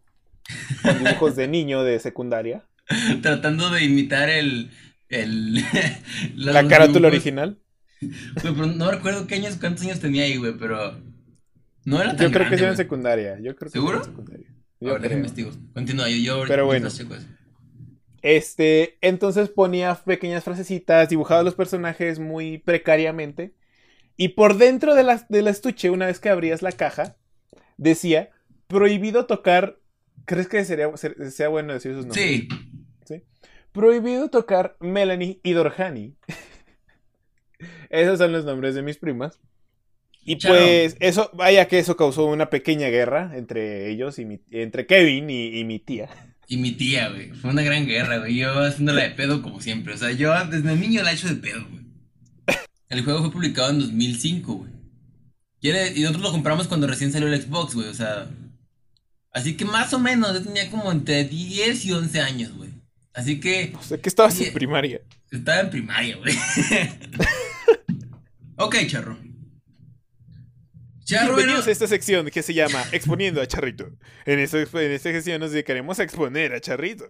con 0.83 0.99
dibujos 1.03 1.37
de 1.37 1.49
niño 1.49 1.83
de 1.83 1.99
secundaria. 1.99 2.65
Tratando 3.23 3.71
de 3.71 3.85
imitar 3.85 4.29
el. 4.29 4.71
El 5.11 5.63
La 6.37 6.67
carátula 6.67 7.09
original. 7.09 7.59
Pero 8.43 8.67
no 8.67 8.91
recuerdo 8.91 9.27
qué 9.27 9.35
años, 9.35 9.57
cuántos 9.61 9.85
años 9.85 10.01
tenía 10.01 10.25
ahí, 10.25 10.37
güey, 10.39 10.55
pero. 10.59 10.99
No 11.85 12.01
era 12.01 12.15
tan 12.17 12.27
Yo 12.27 12.33
creo 12.33 12.45
que 12.45 12.57
grande, 12.57 12.57
era 12.63 12.71
en 12.71 12.77
secundaria. 12.77 13.39
Yo 13.41 13.57
creo 13.57 13.71
que 13.71 13.79
¿Seguro? 13.79 13.99
en 13.99 14.05
secundaria. 14.05 14.47
A 14.49 14.85
Yo 14.85 14.97
creo. 14.99 15.17
investigo. 15.19 15.51
Continúa, 15.75 16.09
yo, 16.09 16.17
yo 16.17 16.45
Pero 16.47 16.67
bueno. 16.67 16.89
Este, 18.23 18.99
entonces 19.01 19.49
ponía 19.49 19.95
pequeñas 19.95 20.45
frasecitas, 20.45 21.09
dibujaba 21.09 21.43
los 21.43 21.55
personajes 21.55 22.19
muy 22.19 22.59
precariamente. 22.59 23.55
Y 24.17 24.29
por 24.31 24.59
dentro 24.59 24.95
de 24.95 25.03
la- 25.05 25.27
del 25.31 25.49
estuche, 25.49 25.89
una 25.91 26.07
vez 26.07 26.21
que 26.21 26.29
abrías 26.29 26.61
la 26.61 26.73
caja, 26.73 27.17
decía, 27.79 28.31
prohibido 28.67 29.27
tocar... 29.27 29.79
¿Crees 30.27 30.49
que 30.49 30.65
sería, 30.67 30.95
ser- 30.99 31.31
sea 31.31 31.49
bueno 31.49 31.73
decir 31.73 31.93
esos 31.93 32.05
nombres? 32.05 32.25
Sí. 32.25 32.49
Prohibido 33.73 34.29
tocar 34.31 34.77
Melanie 34.81 35.41
y 35.43 35.53
Dorjani. 35.53 36.17
Esos 37.91 38.19
son 38.19 38.33
los 38.33 38.45
nombres 38.45 38.75
de 38.75 38.83
mis 38.83 38.97
primas. 38.97 39.39
Y 40.23 40.37
Chao. 40.39 40.53
pues 40.55 40.97
eso, 41.01 41.31
vaya 41.35 41.67
que 41.69 41.79
eso 41.79 41.97
causó 41.97 42.27
una 42.27 42.51
pequeña 42.51 42.89
guerra 42.89 43.33
entre 43.37 43.91
ellos 43.91 44.19
y 44.19 44.25
mi- 44.25 44.41
entre 44.51 44.87
Kevin 44.87 45.31
y, 45.31 45.59
y 45.59 45.65
mi 45.65 45.79
tía. 45.79 46.09
Y 46.47 46.57
mi 46.59 46.73
tía, 46.73 47.09
güey. 47.09 47.31
Fue 47.31 47.51
una 47.51 47.63
gran 47.63 47.87
guerra, 47.87 48.19
güey. 48.19 48.37
Yo 48.37 48.53
haciéndola 48.61 49.03
de 49.03 49.11
pedo 49.11 49.41
como 49.43 49.61
siempre. 49.61 49.95
O 49.95 49.97
sea, 49.97 50.11
yo 50.13 50.33
desde 50.47 50.75
niño 50.77 51.03
la 51.03 51.13
he 51.13 51.15
hecho 51.15 51.29
de 51.29 51.37
pedo, 51.37 51.65
güey. 51.71 51.81
El 52.89 53.05
juego 53.05 53.21
fue 53.21 53.31
publicado 53.33 53.71
en 53.71 53.79
2005, 53.79 54.53
güey. 54.55 54.73
Y 55.63 56.01
nosotros 56.01 56.23
lo 56.23 56.33
compramos 56.33 56.67
cuando 56.69 56.87
recién 56.89 57.13
salió 57.13 57.29
el 57.29 57.41
Xbox, 57.41 57.75
güey. 57.75 57.89
O 57.89 57.95
sea. 57.95 58.29
Así 59.33 59.57
que 59.57 59.65
más 59.65 59.95
o 59.95 60.01
menos 60.01 60.33
yo 60.35 60.43
tenía 60.43 60.69
como 60.71 60.91
entre 60.91 61.25
10 61.25 61.85
y 61.85 61.93
11 61.93 62.21
años, 62.21 62.53
güey. 62.57 62.70
Así 63.15 63.41
que 63.41 63.73
O 63.79 63.83
sea, 63.83 63.99
que 63.99 64.09
estabas 64.09 64.37
Oye. 64.37 64.49
en 64.49 64.55
primaria. 64.55 65.01
estaba 65.31 65.61
en 65.61 65.71
primaria, 65.71 66.17
güey. 66.17 66.35
ok, 68.57 68.77
charro. 68.87 69.19
Charro 71.05 71.27
era... 71.27 71.35
Bienvenidos 71.37 71.67
a 71.67 71.71
esta 71.73 71.87
sección 71.89 72.31
que 72.31 72.43
se 72.43 72.55
llama 72.55 72.85
Exponiendo 72.93 73.41
a 73.43 73.47
Charrito. 73.47 73.91
En 74.27 74.39
esta, 74.39 74.59
en 74.61 74.93
esta 74.93 75.11
sección 75.11 75.41
nos 75.41 75.51
dedicaremos 75.51 75.99
a 75.99 76.05
exponer 76.05 76.55
a 76.55 76.61
Charrito. 76.61 77.09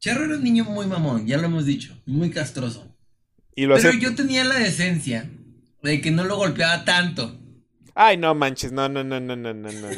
Charro 0.00 0.24
era 0.24 0.34
un 0.34 0.42
niño 0.42 0.64
muy 0.64 0.86
mamón, 0.86 1.26
ya 1.26 1.38
lo 1.38 1.46
hemos 1.46 1.64
dicho. 1.64 1.96
Muy 2.06 2.30
castroso. 2.30 2.96
Y 3.54 3.66
lo 3.66 3.76
Pero 3.76 3.90
hace. 3.90 4.00
yo 4.00 4.14
tenía 4.16 4.42
la 4.44 4.56
decencia 4.58 5.30
de 5.82 6.00
que 6.00 6.10
no 6.10 6.24
lo 6.24 6.36
golpeaba 6.36 6.84
tanto. 6.84 7.38
Ay, 7.94 8.16
no 8.16 8.34
manches, 8.34 8.72
no, 8.72 8.88
no, 8.88 9.04
no, 9.04 9.20
no, 9.20 9.36
no, 9.36 9.52
no, 9.52 9.70
no. 9.70 9.70
no. 9.70 9.88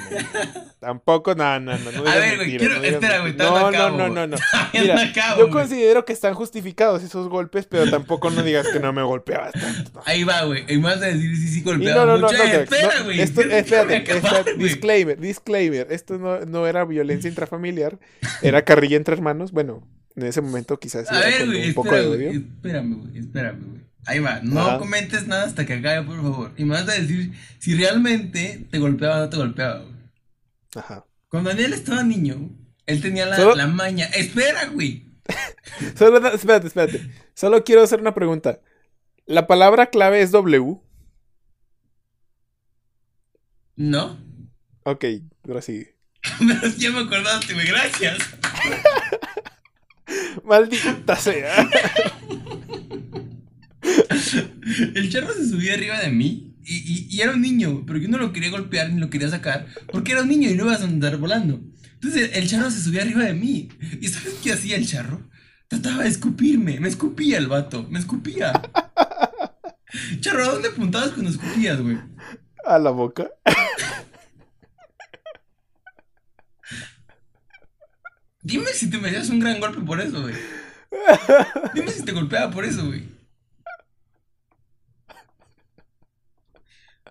Tampoco, 0.80 1.34
no, 1.34 1.61
no, 1.61 1.78
no. 1.78 1.92
no 1.92 2.07
A 2.11 2.14
ver, 2.16 2.36
güey, 2.36 2.57
quiero- 2.57 2.76
no 2.76 2.82
espera, 2.82 3.20
güey, 3.20 3.34
No, 3.36 3.70
no 3.70 3.90
no, 3.90 4.09
no, 4.09 4.26
no, 4.26 4.36
Mira, 4.72 5.12
yo 5.38 5.49
considero 5.51 6.05
que 6.05 6.12
están 6.12 6.34
justificados 6.34 7.03
esos 7.03 7.28
golpes, 7.28 7.66
pero 7.66 7.88
tampoco 7.90 8.30
no 8.30 8.42
digas 8.42 8.66
que 8.68 8.80
no 8.80 8.92
me 8.92 9.03
golpeabas 9.03 9.53
tanto. 9.53 10.03
Ahí 10.05 10.24
va, 10.24 10.42
güey. 10.45 10.64
Y 10.68 10.78
más 10.78 11.01
de 11.01 11.14
decir 11.14 11.36
sí 11.36 11.59
Y 11.59 11.62
golpeaba 11.62 12.05
no, 12.05 12.12
no, 12.12 12.18
no, 12.18 12.26
mucho. 12.26 12.36
no, 12.38 12.45
Eh, 12.45 12.62
espera, 12.64 13.01
güey. 13.05 13.20
esto, 13.20 13.40
espérate, 13.42 13.97
acabar, 13.97 14.45
disclaimer, 14.59 15.18
disclaimer, 15.18 15.86
esto 15.90 16.18
no, 16.18 16.40
no 16.40 16.66
era 16.66 16.84
violencia 16.84 17.28
intrafamiliar, 17.28 17.99
era 18.42 18.64
carrilla 18.64 18.97
entre 18.97 19.14
hermanos, 19.14 19.53
bueno, 19.53 19.86
en 20.16 20.26
ese 20.26 20.40
momento 20.40 20.78
quizás 20.78 21.11
A 21.11 21.18
era 21.20 21.26
ver, 21.38 21.47
güey, 21.47 21.68
un 21.68 21.74
poco 21.74 21.95
de 21.95 22.07
odio. 22.07 22.30
Espérame, 22.32 22.95
güey. 23.01 23.18
Espérame, 23.18 23.61
güey. 23.64 23.84
Ahí 24.07 24.18
va. 24.18 24.40
No 24.42 24.61
Ajá. 24.61 24.78
comentes 24.78 25.26
nada 25.26 25.44
hasta 25.44 25.64
que 25.66 25.74
acabe, 25.74 26.02
por 26.07 26.16
favor. 26.20 26.52
Y 26.57 26.64
me 26.64 26.74
vas 26.74 26.88
a 26.88 26.92
decir 26.92 27.32
si 27.59 27.74
realmente 27.74 28.66
te 28.70 28.78
golpeaba 28.78 29.16
o 29.16 29.20
no 29.20 29.28
te 29.30 29.36
golpeaba, 29.36 29.80
güey. 29.80 29.94
Ajá. 30.76 31.05
Cuando 31.28 31.50
Daniel 31.50 31.72
estaba 31.72 32.02
niño, 32.02 32.50
él 32.86 33.00
tenía 33.00 33.26
la, 33.26 33.36
Solo- 33.36 33.55
la 33.57 33.66
maña. 33.66 34.07
Espera, 34.07 34.66
güey. 34.66 35.05
Solo, 35.96 36.18
espérate, 36.28 36.66
espérate, 36.66 37.11
solo 37.32 37.64
quiero 37.64 37.82
hacer 37.82 37.98
una 38.00 38.12
pregunta. 38.14 38.61
¿La 39.26 39.46
palabra 39.46 39.86
clave 39.86 40.20
es 40.20 40.30
W? 40.32 40.76
¿No? 43.76 44.18
Ok, 44.84 45.05
ahora 45.48 45.62
sí. 45.62 45.86
Pero 46.38 46.68
ya 46.76 46.90
me 46.90 47.00
acordaste, 47.00 47.55
güey. 47.55 47.66
Gracias. 47.66 48.18
Maldita 50.44 51.16
sea. 51.16 51.68
El 54.94 55.10
charro 55.10 55.32
se 55.34 55.48
subía 55.48 55.74
arriba 55.74 55.98
de 56.00 56.10
mí 56.10 56.54
y, 56.64 56.76
y- 56.76 57.06
y 57.10 57.20
era 57.20 57.32
un 57.32 57.42
niño, 57.42 57.84
pero 57.86 57.98
yo 57.98 58.08
no 58.08 58.18
lo 58.18 58.32
quería 58.32 58.50
golpear 58.50 58.90
ni 58.92 59.00
lo 59.00 59.10
quería 59.10 59.28
sacar 59.28 59.66
porque 59.92 60.12
era 60.12 60.22
un 60.22 60.28
niño 60.28 60.48
y 60.50 60.54
no 60.54 60.64
ibas 60.64 60.80
a 60.80 60.84
andar 60.84 61.16
volando. 61.18 61.60
Entonces 61.94 62.30
el 62.34 62.48
charro 62.48 62.70
se 62.70 62.82
subía 62.82 63.02
arriba 63.02 63.24
de 63.24 63.34
mí. 63.34 63.68
¿Y 64.00 64.08
sabes 64.08 64.34
qué 64.42 64.52
hacía 64.52 64.76
el 64.76 64.86
charro? 64.86 65.28
Trataba 65.68 66.02
de 66.02 66.08
escupirme, 66.10 66.78
me 66.80 66.88
escupía 66.88 67.38
el 67.38 67.46
vato, 67.48 67.86
me 67.90 67.98
escupía. 67.98 68.52
Charro, 70.20 70.42
¿a 70.44 70.48
dónde 70.52 70.68
apuntabas 70.68 71.10
cuando 71.10 71.30
escupías, 71.30 71.80
güey? 71.80 71.96
A 72.66 72.78
la 72.78 72.90
boca. 72.90 73.28
Dime 78.42 78.66
si 78.74 78.90
te 78.90 78.98
metías 78.98 79.30
un 79.30 79.40
gran 79.40 79.60
golpe 79.60 79.80
por 79.80 80.00
eso, 80.00 80.20
güey. 80.22 80.34
Dime 81.74 81.90
si 81.90 82.04
te 82.04 82.12
golpeaba 82.12 82.50
por 82.50 82.64
eso, 82.64 82.86
güey. 82.86 83.04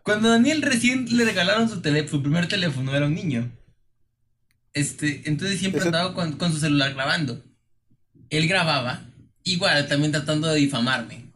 Cuando 0.04 0.30
Daniel 0.30 0.62
recién 0.62 1.06
le 1.16 1.24
regalaron 1.26 1.70
su, 1.70 1.82
tele- 1.82 2.08
su 2.08 2.22
primer 2.22 2.48
teléfono, 2.48 2.94
era 2.96 3.06
un 3.06 3.16
niño. 3.16 3.50
Este, 4.74 5.22
entonces 5.26 5.60
siempre 5.60 5.82
andaba 5.84 6.14
con, 6.14 6.34
con 6.34 6.52
su 6.52 6.60
celular 6.60 6.94
grabando. 6.94 7.42
Él 8.30 8.48
grababa, 8.48 9.02
igual 9.44 9.88
también 9.88 10.12
tratando 10.12 10.48
de 10.50 10.60
difamarme. 10.60 11.32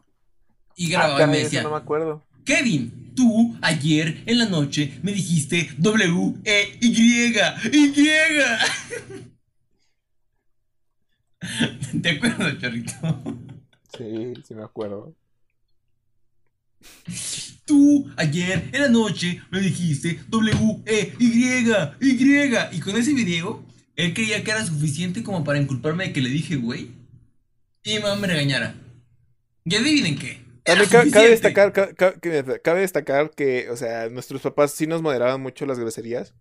Y 0.76 0.86
Ah, 0.86 0.98
grababa 0.98 1.14
y 1.14 1.18
caray, 1.20 1.36
me 1.36 1.42
decía, 1.44 1.62
no 1.62 1.70
me 1.70 1.76
acuerdo. 1.76 2.24
Kevin, 2.44 3.12
tú 3.14 3.56
ayer 3.62 4.22
en 4.26 4.38
la 4.38 4.46
noche 4.46 4.98
me 5.02 5.12
dijiste 5.12 5.70
W 5.78 6.34
E 6.44 6.78
Y 6.80 7.30
Y. 7.30 7.34
¿Te 12.02 12.10
acuerdas, 12.10 12.58
Chorrito? 12.58 12.92
Sí, 13.96 14.32
sí 14.46 14.54
me 14.54 14.62
acuerdo. 14.64 15.14
Tú 17.64 18.10
ayer 18.16 18.70
en 18.72 18.80
la 18.80 18.88
noche 18.88 19.42
me 19.50 19.60
dijiste 19.60 20.20
W 20.28 20.82
E 20.86 21.12
Y 21.18 21.44
Y 21.44 22.76
y 22.76 22.80
con 22.80 22.96
ese 22.96 23.12
video 23.12 23.64
él 23.96 24.14
creía 24.14 24.42
que 24.44 24.50
era 24.50 24.64
suficiente 24.64 25.22
como 25.22 25.44
para 25.44 25.58
inculparme 25.60 26.04
de 26.06 26.12
que 26.12 26.20
le 26.20 26.30
dije 26.30 26.56
güey 26.56 26.90
y 27.84 27.94
mi 27.94 28.00
mamá 28.00 28.16
me 28.16 28.26
regañara. 28.28 28.74
Y 29.64 29.74
adivinen 29.74 30.18
qué. 30.18 30.40
Era 30.64 30.82
También 30.86 31.10
ca- 31.10 31.18
cabe 31.18 31.30
destacar, 31.30 31.72
ca- 31.72 31.94
ca- 31.94 32.14
que- 32.20 32.60
cabe 32.62 32.80
destacar 32.80 33.30
que, 33.30 33.68
o 33.70 33.76
sea, 33.76 34.08
nuestros 34.10 34.42
papás 34.42 34.72
sí 34.72 34.86
nos 34.86 35.02
moderaban 35.02 35.40
mucho 35.40 35.66
las 35.66 35.78
groserías. 35.78 36.34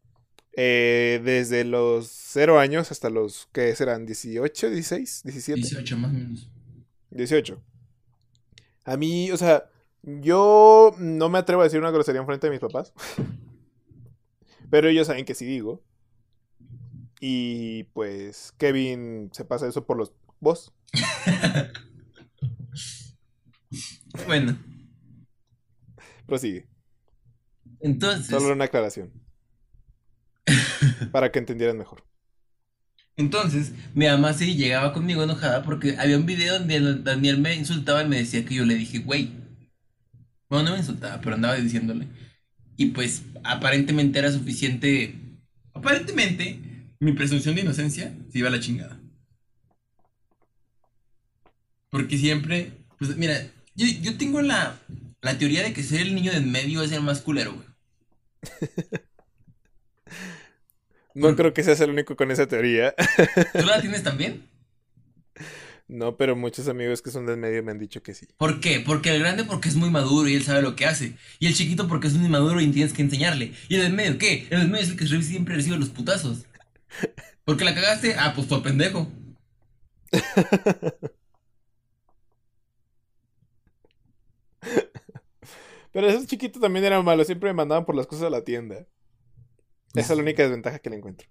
eh, 0.60 1.22
desde 1.24 1.64
los 1.64 2.08
0 2.10 2.60
años 2.60 2.92
hasta 2.92 3.12
los, 3.12 3.48
¿qué 3.54 3.76
serán? 3.76 4.08
¿18, 4.08 4.70
16, 4.72 5.22
17? 5.24 5.62
18 5.62 5.98
más 5.98 6.10
o 6.10 6.14
menos. 6.16 6.50
18. 7.12 7.62
A 8.84 8.98
mí, 8.98 9.30
o 9.32 9.38
sea, 9.38 9.70
yo 10.04 10.94
no 11.00 11.30
me 11.30 11.40
atrevo 11.40 11.62
a 11.62 11.66
decir 11.66 11.80
una 11.80 11.92
grosería 11.92 12.22
en 12.22 12.28
frente 12.28 12.48
de 12.48 12.52
mis 12.52 12.60
papás. 12.60 12.94
Pero 14.70 14.90
ellos 14.90 15.08
saben 15.08 15.26
que 15.26 15.36
sí 15.36 15.46
digo. 15.46 15.84
Y 17.20 17.84
pues 17.94 18.54
Kevin 18.58 19.30
se 19.34 19.46
pasa 19.46 19.68
eso 19.68 19.86
por 19.86 19.98
los 19.98 20.14
vos. 20.40 20.74
Bueno, 24.26 24.58
Prosigue. 26.26 26.68
entonces, 27.80 28.28
Solo 28.28 28.54
una 28.54 28.66
aclaración. 28.66 29.12
Para 31.12 31.32
que 31.32 31.40
entendieran 31.40 31.78
mejor. 31.78 32.04
entonces, 33.16 33.74
mi 33.94 34.06
mamá 34.08 34.34
sí 34.34 34.56
llegaba 34.56 34.94
conmigo 34.94 35.24
enojada 35.24 35.64
porque 35.64 35.98
había 35.98 36.18
un 36.18 36.26
video 36.26 36.60
donde 36.60 36.76
el- 36.76 37.04
Daniel 37.04 37.40
me 37.40 37.56
insultaba 37.56 38.04
y 38.04 38.08
me 38.08 38.18
decía 38.18 38.46
que 38.46 38.56
yo 38.56 38.66
le 38.66 38.76
dije, 38.76 39.00
güey. 39.00 39.32
Bueno, 40.50 40.66
no 40.66 40.72
me 40.72 40.80
insultaba, 40.80 41.20
pero 41.22 41.36
andaba 41.36 41.56
diciéndole. 41.56 42.08
Y 42.78 42.88
pues, 42.88 43.24
aparentemente 43.44 44.20
era 44.20 44.32
suficiente. 44.32 45.16
Aparentemente, 45.74 46.60
mi 47.00 47.14
presunción 47.14 47.56
de 47.56 47.62
inocencia 47.62 48.14
se 48.32 48.40
iba 48.40 48.48
a 48.50 48.52
la 48.52 48.60
chingada. 48.60 49.00
Porque 51.90 52.18
siempre, 52.18 52.72
pues 52.98 53.16
mira, 53.18 53.36
yo, 53.76 53.86
yo 54.02 54.18
tengo 54.18 54.42
la, 54.42 54.80
la 55.22 55.38
teoría 55.38 55.64
de 55.64 55.74
que 55.74 55.84
ser 55.84 56.02
el 56.02 56.16
niño 56.16 56.32
de 56.32 56.38
en 56.38 56.52
medio 56.52 56.82
es 56.82 56.92
el 56.92 57.02
más 57.02 57.22
culero, 57.22 57.54
güey. 57.54 57.68
No 61.18 61.36
creo 61.36 61.52
que 61.52 61.64
seas 61.64 61.82
el 61.82 61.90
único 61.90 62.16
con 62.16 62.30
esa 62.30 62.48
teoría. 62.48 62.94
¿Tú 63.58 63.66
la 63.66 63.82
tienes 63.82 64.04
también? 64.04 64.44
No, 65.90 66.18
pero 66.18 66.36
muchos 66.36 66.68
amigos 66.68 67.02
que 67.02 67.12
son 67.12 67.26
del 67.26 67.38
medio 67.38 67.64
me 67.64 67.72
han 67.72 67.80
dicho 67.80 68.04
que 68.04 68.14
sí. 68.14 68.28
¿Por 68.38 68.60
qué? 68.60 68.82
Porque 68.82 69.16
el 69.16 69.22
grande 69.22 69.46
porque 69.46 69.70
es 69.70 69.76
muy 69.76 69.90
maduro 69.90 70.28
y 70.28 70.36
él 70.36 70.44
sabe 70.44 70.62
lo 70.62 70.76
que 70.76 70.86
hace. 70.86 71.16
Y 71.40 71.48
el 71.48 71.56
chiquito 71.56 71.88
porque 71.88 72.08
es 72.08 72.14
un 72.14 72.26
inmaduro 72.26 72.60
y 72.60 72.68
tienes 72.72 72.92
que 72.92 73.02
enseñarle. 73.02 73.54
¿Y 73.70 73.76
el 73.76 73.84
del 73.84 73.94
medio 73.94 74.18
qué? 74.18 74.48
El 74.50 74.60
del 74.60 74.70
medio 74.70 74.84
es 74.84 74.90
el 74.92 74.98
que 74.98 75.08
siempre 75.24 75.56
recibe 75.56 75.78
los 75.78 75.90
putazos. 75.90 76.46
¿Porque 77.46 77.64
la 77.64 77.74
cagaste? 77.74 78.16
Ah, 78.16 78.34
pues 78.36 78.48
por 78.48 78.62
pendejo. 78.64 79.10
Pero 85.94 86.08
ese 86.10 86.28
chiquito 86.28 86.60
también 86.60 86.86
era 86.86 87.02
malo, 87.02 87.24
siempre 87.24 87.50
me 87.50 87.56
mandaban 87.56 87.86
por 87.86 87.96
las 87.96 88.08
cosas 88.08 88.26
a 88.26 88.30
la 88.30 88.44
tienda. 88.44 88.86
Esa 89.96 90.14
es 90.14 90.18
la 90.18 90.24
única 90.24 90.44
desventaja 90.44 90.80
que 90.80 90.90
le 90.90 90.98
encuentro. 90.98 91.28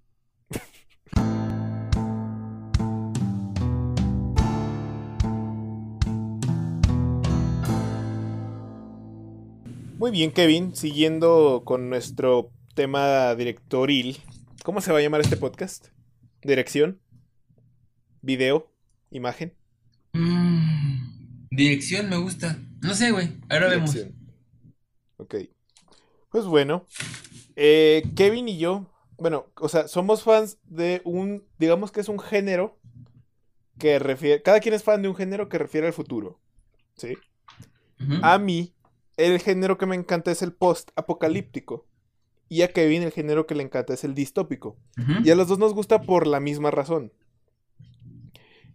Muy 10.06 10.12
bien, 10.12 10.30
Kevin, 10.30 10.76
siguiendo 10.76 11.62
con 11.64 11.90
nuestro 11.90 12.52
tema 12.76 13.34
directoril. 13.34 14.18
¿Cómo 14.62 14.80
se 14.80 14.92
va 14.92 15.00
a 15.00 15.02
llamar 15.02 15.20
este 15.20 15.36
podcast? 15.36 15.88
¿Dirección? 16.42 17.00
¿Video? 18.22 18.70
¿Imagen? 19.10 19.52
Mm, 20.12 21.48
dirección 21.50 22.08
me 22.08 22.18
gusta. 22.18 22.56
No 22.82 22.94
sé, 22.94 23.10
güey. 23.10 23.32
Ahora 23.48 23.66
vemos. 23.66 23.96
Ok. 25.16 25.34
Pues 26.30 26.44
bueno. 26.44 26.86
eh, 27.56 28.04
Kevin 28.14 28.48
y 28.48 28.58
yo, 28.58 28.88
bueno, 29.18 29.46
o 29.56 29.68
sea, 29.68 29.88
somos 29.88 30.22
fans 30.22 30.58
de 30.62 31.02
un, 31.04 31.42
digamos 31.58 31.90
que 31.90 32.00
es 32.00 32.08
un 32.08 32.20
género 32.20 32.78
que 33.76 33.98
refiere, 33.98 34.40
cada 34.40 34.60
quien 34.60 34.76
es 34.76 34.84
fan 34.84 35.02
de 35.02 35.08
un 35.08 35.16
género 35.16 35.48
que 35.48 35.58
refiere 35.58 35.88
al 35.88 35.92
futuro. 35.92 36.38
¿Sí? 36.96 37.18
A 38.22 38.38
mí, 38.38 38.75
el 39.16 39.38
género 39.40 39.78
que 39.78 39.86
me 39.86 39.96
encanta 39.96 40.30
es 40.30 40.42
el 40.42 40.52
post-apocalíptico. 40.52 41.86
Y 42.48 42.62
a 42.62 42.72
Kevin, 42.72 43.02
el 43.02 43.12
género 43.12 43.46
que 43.46 43.54
le 43.56 43.62
encanta 43.64 43.94
es 43.94 44.04
el 44.04 44.14
distópico. 44.14 44.76
Y 45.24 45.30
a 45.30 45.34
los 45.34 45.48
dos 45.48 45.58
nos 45.58 45.74
gusta 45.74 46.02
por 46.02 46.26
la 46.26 46.38
misma 46.40 46.70
razón. 46.70 47.12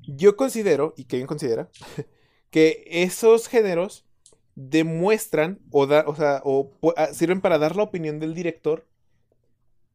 Yo 0.07 0.35
considero, 0.35 0.93
y 0.97 1.05
Kevin 1.05 1.27
considera, 1.27 1.69
que 2.49 2.83
esos 2.87 3.47
géneros 3.47 4.05
demuestran 4.55 5.59
o, 5.71 5.87
da- 5.87 6.03
o, 6.07 6.15
sea, 6.15 6.41
o 6.43 6.71
ah, 6.97 7.07
sirven 7.13 7.39
para 7.39 7.57
dar 7.57 7.75
la 7.77 7.83
opinión 7.83 8.19
del 8.19 8.33
director 8.33 8.85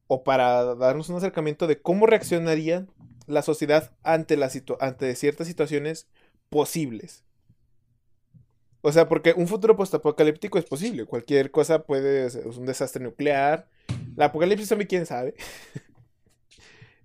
o 0.07 0.25
para 0.25 0.75
darnos 0.77 1.09
un 1.11 1.17
acercamiento 1.17 1.67
de 1.67 1.83
cómo 1.83 2.07
reaccionaría 2.07 2.87
la 3.27 3.43
sociedad 3.43 3.93
ante, 4.05 4.37
la 4.39 4.49
situ- 4.49 4.79
ante 4.81 5.15
ciertas 5.17 5.49
situaciones 5.49 6.07
posibles. 6.49 7.25
O 8.89 8.93
sea, 8.93 9.09
porque 9.09 9.34
un 9.37 9.49
futuro 9.49 9.74
postapocalíptico 9.76 10.59
es 10.59 10.64
posible. 10.64 11.07
Cualquier 11.07 11.51
cosa 11.51 11.82
puede 11.82 12.30
ser 12.30 12.47
un 12.47 12.66
desastre 12.66 13.03
nuclear. 13.03 13.68
La 14.14 14.26
apocalipsis 14.26 14.68
zombie, 14.68 14.87
quién 14.87 15.07
sabe. 15.07 15.34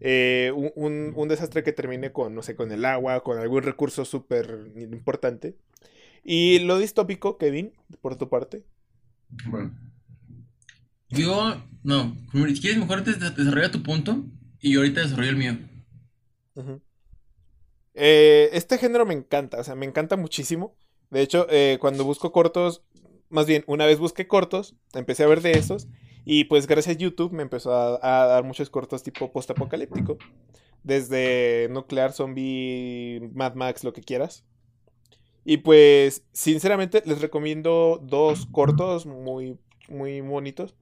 Eh, 0.03 0.51
un, 0.55 0.71
un- 0.75 1.13
un 1.15 1.27
desastre 1.27 1.61
que 1.63 1.73
termine 1.73 2.11
con, 2.11 2.33
no 2.33 2.41
sé, 2.41 2.55
con 2.55 2.71
el 2.71 2.85
agua, 2.85 3.23
con 3.23 3.37
algún 3.37 3.61
recurso 3.61 4.03
súper 4.03 4.71
importante. 4.75 5.55
Y 6.23 6.57
lo 6.59 6.79
distópico, 6.79 7.37
Kevin, 7.37 7.71
por 8.01 8.15
tu 8.15 8.27
parte. 8.27 8.63
Bueno. 9.45 9.71
Yo, 11.09 11.55
no. 11.83 12.17
Si 12.33 12.61
quieres, 12.61 12.79
mejor 12.79 13.03
te 13.03 13.13
des- 13.13 13.35
desarrolla 13.37 13.69
tu 13.69 13.83
punto 13.83 14.23
y 14.59 14.73
yo 14.73 14.79
ahorita 14.79 15.01
desarrollo 15.01 15.29
el 15.29 15.35
mío. 15.37 15.57
Eh, 17.93 18.49
este 18.53 18.79
género 18.79 19.05
me 19.05 19.13
encanta, 19.13 19.59
o 19.59 19.63
sea, 19.63 19.75
me 19.75 19.85
encanta 19.85 20.17
muchísimo. 20.17 20.75
De 21.11 21.21
hecho, 21.21 21.45
eh, 21.49 21.77
cuando 21.79 22.05
busco 22.05 22.31
cortos, 22.31 22.83
más 23.29 23.45
bien, 23.45 23.63
una 23.67 23.85
vez 23.85 23.99
busqué 23.99 24.27
cortos, 24.27 24.75
empecé 24.93 25.23
a 25.23 25.27
ver 25.27 25.41
de 25.41 25.51
esos, 25.51 25.87
y 26.25 26.45
pues 26.45 26.67
gracias 26.67 26.95
a 26.95 26.99
YouTube 26.99 27.33
me 27.33 27.43
empezó 27.43 27.73
a, 27.73 28.25
dar 28.25 28.43
muchos 28.43 28.69
cortos 28.69 29.03
tipo 29.03 29.31
post-apocalíptico. 29.31 30.17
Desde 30.83 31.67
nuclear, 31.69 32.13
zombie, 32.13 33.29
Mad 33.33 33.55
Max, 33.55 33.83
lo 33.83 33.93
que 33.93 34.01
quieras. 34.01 34.45
Y 35.43 35.57
pues, 35.57 36.23
sinceramente, 36.31 37.03
les 37.05 37.21
recomiendo 37.21 37.99
dos 38.01 38.45
cortos 38.45 39.05
muy, 39.05 39.57
muy 39.89 40.21
bonitos. 40.21 40.75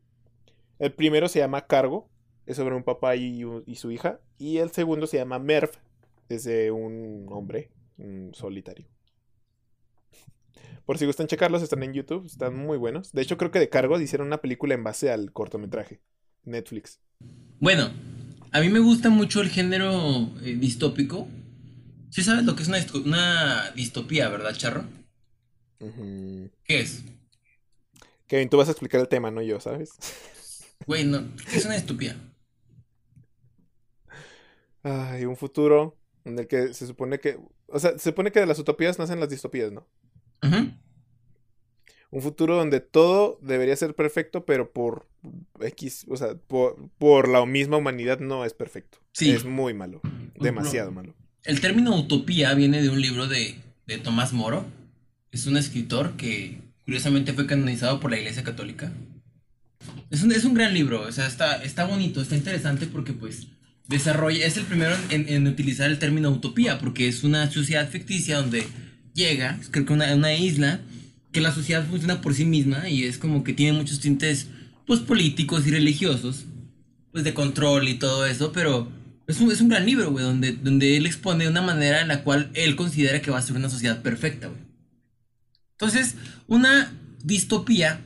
El 0.77 0.93
primero 0.93 1.27
se 1.27 1.39
llama 1.39 1.67
Cargo, 1.67 2.09
es 2.45 2.57
sobre 2.57 2.75
un 2.75 2.83
papá 2.83 3.15
y, 3.15 3.43
su 3.75 3.91
hija. 3.91 4.19
Y 4.37 4.57
el 4.57 4.71
segundo 4.71 5.07
se 5.07 5.17
llama 5.17 5.39
Merv, 5.39 5.71
es 6.29 6.43
de 6.43 6.71
un 6.71 7.25
hombre 7.29 7.71
solitario. 8.33 8.87
Por 10.89 10.97
si 10.97 11.05
gustan 11.05 11.27
checarlos, 11.27 11.61
están 11.61 11.83
en 11.83 11.93
YouTube, 11.93 12.25
están 12.25 12.55
muy 12.55 12.75
buenos. 12.75 13.11
De 13.11 13.21
hecho, 13.21 13.37
creo 13.37 13.51
que 13.51 13.59
de 13.59 13.69
Cargo 13.69 14.01
hicieron 14.01 14.25
una 14.25 14.41
película 14.41 14.73
en 14.73 14.83
base 14.83 15.11
al 15.11 15.31
cortometraje. 15.31 16.01
Netflix. 16.45 16.99
Bueno, 17.59 17.91
a 18.51 18.59
mí 18.59 18.69
me 18.69 18.79
gusta 18.79 19.11
mucho 19.11 19.41
el 19.41 19.49
género 19.49 20.31
eh, 20.41 20.55
distópico. 20.55 21.27
Sí 22.09 22.23
sabes 22.23 22.43
lo 22.43 22.55
que 22.55 22.63
es 22.63 22.69
una, 22.69 22.79
una 23.05 23.71
distopía, 23.75 24.29
¿verdad, 24.29 24.55
Charro? 24.55 24.85
¿Qué 26.63 26.79
es? 26.79 27.03
Kevin, 28.25 28.49
tú 28.49 28.57
vas 28.57 28.69
a 28.69 28.71
explicar 28.71 28.99
el 28.99 29.07
tema, 29.07 29.29
no 29.29 29.43
yo, 29.43 29.59
¿sabes? 29.59 29.91
Güey, 30.87 31.05
no, 31.05 31.35
¿qué 31.51 31.57
es 31.57 31.65
una 31.65 31.75
distopía? 31.75 32.17
Ay, 34.81 35.25
un 35.25 35.37
futuro 35.37 35.99
en 36.25 36.39
el 36.39 36.47
que 36.47 36.73
se 36.73 36.87
supone 36.87 37.19
que... 37.19 37.37
O 37.67 37.77
sea, 37.77 37.91
se 37.91 38.09
supone 38.09 38.31
que 38.31 38.39
de 38.39 38.47
las 38.47 38.57
utopías 38.57 38.97
nacen 38.97 39.19
las 39.19 39.29
distopías, 39.29 39.71
¿no? 39.71 39.87
Un 40.41 42.21
futuro 42.21 42.55
donde 42.55 42.79
todo 42.79 43.37
debería 43.41 43.75
ser 43.75 43.93
perfecto, 43.93 44.45
pero 44.45 44.71
por 44.71 45.07
X, 45.61 46.05
o 46.09 46.17
sea, 46.17 46.35
por, 46.47 46.89
por 46.97 47.27
la 47.27 47.45
misma 47.45 47.77
humanidad 47.77 48.19
no 48.19 48.45
es 48.45 48.53
perfecto. 48.53 48.97
Sí. 49.11 49.29
Es 49.31 49.45
muy 49.45 49.73
malo. 49.73 50.01
Demasiado 50.39 50.91
malo. 50.91 51.13
El 51.43 51.61
término 51.61 51.95
utopía 51.95 52.53
viene 52.53 52.81
de 52.81 52.89
un 52.89 53.01
libro 53.01 53.27
de, 53.27 53.55
de 53.85 53.97
Tomás 53.97 54.33
Moro. 54.33 54.65
Es 55.31 55.45
un 55.45 55.57
escritor 55.57 56.17
que 56.17 56.61
curiosamente 56.85 57.33
fue 57.33 57.45
canonizado 57.45 57.99
por 57.99 58.09
la 58.09 58.17
Iglesia 58.17 58.43
Católica. 58.43 58.91
Es 60.09 60.23
un, 60.23 60.31
es 60.31 60.43
un 60.43 60.55
gran 60.55 60.73
libro, 60.73 61.01
o 61.01 61.11
sea, 61.11 61.27
está, 61.27 61.63
está 61.63 61.85
bonito, 61.85 62.21
está 62.21 62.35
interesante 62.35 62.87
porque 62.87 63.13
pues 63.13 63.47
desarrolla, 63.87 64.45
es 64.45 64.57
el 64.57 64.65
primero 64.65 64.95
en, 65.09 65.29
en 65.29 65.47
utilizar 65.47 65.89
el 65.89 65.99
término 65.99 66.29
utopía, 66.31 66.79
porque 66.79 67.07
es 67.07 67.23
una 67.23 67.49
sociedad 67.49 67.87
ficticia 67.89 68.37
donde 68.37 68.65
llega, 69.13 69.59
creo 69.71 69.85
que 69.85 69.93
una, 69.93 70.13
una 70.15 70.33
isla, 70.33 70.81
que 71.31 71.41
la 71.41 71.53
sociedad 71.53 71.85
funciona 71.87 72.21
por 72.21 72.33
sí 72.33 72.45
misma 72.45 72.89
y 72.89 73.03
es 73.03 73.17
como 73.17 73.43
que 73.43 73.53
tiene 73.53 73.77
muchos 73.77 73.99
tintes 73.99 74.47
pues 74.87 74.99
políticos 74.99 75.67
y 75.67 75.71
religiosos, 75.71 76.45
pues 77.11 77.23
de 77.23 77.33
control 77.33 77.87
y 77.87 77.95
todo 77.95 78.25
eso, 78.25 78.51
pero 78.51 78.91
es 79.27 79.39
un, 79.39 79.51
es 79.51 79.61
un 79.61 79.69
gran 79.69 79.85
libro, 79.85 80.11
güey, 80.11 80.25
donde, 80.25 80.53
donde 80.53 80.97
él 80.97 81.05
expone 81.05 81.47
una 81.47 81.61
manera 81.61 82.01
en 82.01 82.07
la 82.07 82.23
cual 82.23 82.49
él 82.55 82.75
considera 82.75 83.21
que 83.21 83.29
va 83.29 83.37
a 83.37 83.43
ser 83.43 83.55
una 83.55 83.69
sociedad 83.69 84.01
perfecta, 84.01 84.47
güey. 84.47 84.61
Entonces, 85.73 86.15
una 86.47 86.91
distopía 87.23 88.01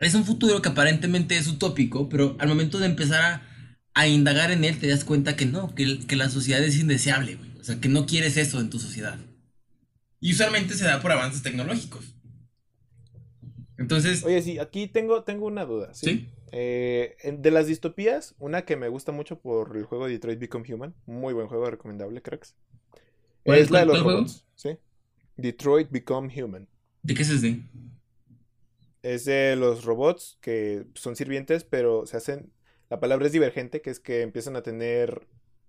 es 0.00 0.14
un 0.14 0.24
futuro 0.24 0.60
que 0.60 0.68
aparentemente 0.68 1.38
es 1.38 1.46
utópico, 1.46 2.08
pero 2.08 2.36
al 2.38 2.48
momento 2.48 2.78
de 2.78 2.86
empezar 2.86 3.22
a, 3.22 3.42
a 3.94 4.08
indagar 4.08 4.50
en 4.50 4.64
él 4.64 4.78
te 4.78 4.88
das 4.88 5.04
cuenta 5.04 5.36
que 5.36 5.46
no, 5.46 5.74
que, 5.74 6.00
que 6.00 6.16
la 6.16 6.28
sociedad 6.28 6.62
es 6.62 6.78
indeseable, 6.78 7.36
güey. 7.36 7.50
O 7.60 7.64
sea, 7.64 7.80
que 7.80 7.88
no 7.88 8.06
quieres 8.06 8.36
eso 8.36 8.60
en 8.60 8.68
tu 8.70 8.78
sociedad. 8.78 9.18
Y 10.26 10.32
usualmente 10.32 10.74
se 10.74 10.84
da 10.84 11.00
por 11.00 11.12
avances 11.12 11.40
tecnológicos. 11.44 12.04
Entonces, 13.78 14.24
Oye, 14.24 14.42
sí, 14.42 14.58
aquí 14.58 14.88
tengo, 14.88 15.22
tengo 15.22 15.46
una 15.46 15.64
duda. 15.64 15.94
Sí. 15.94 16.06
¿sí? 16.06 16.28
Eh, 16.50 17.16
de 17.38 17.50
las 17.52 17.68
distopías, 17.68 18.34
una 18.40 18.64
que 18.64 18.74
me 18.74 18.88
gusta 18.88 19.12
mucho 19.12 19.38
por 19.38 19.76
el 19.76 19.84
juego 19.84 20.08
Detroit 20.08 20.40
Become 20.40 20.74
Human. 20.74 20.94
Muy 21.06 21.32
buen 21.32 21.46
juego, 21.46 21.70
recomendable, 21.70 22.22
cracks. 22.22 22.56
¿Cuál- 23.44 23.60
es 23.60 23.70
la 23.70 23.80
de 23.80 23.86
los 23.86 24.02
robots. 24.02 24.44
¿sí? 24.56 24.70
Detroit 25.36 25.92
Become 25.92 26.42
Human. 26.42 26.66
¿De 27.04 27.14
qué 27.14 27.22
es 27.22 27.30
ese? 27.30 27.60
Es 29.04 29.26
de 29.26 29.54
los 29.54 29.84
robots 29.84 30.38
que 30.40 30.86
son 30.96 31.14
sirvientes, 31.14 31.62
pero 31.62 32.04
se 32.06 32.16
hacen. 32.16 32.52
La 32.90 32.98
palabra 32.98 33.26
es 33.26 33.32
divergente, 33.32 33.80
que 33.80 33.90
es 33.90 34.00
que 34.00 34.22
empiezan 34.22 34.56
a 34.56 34.62
tener 34.64 35.28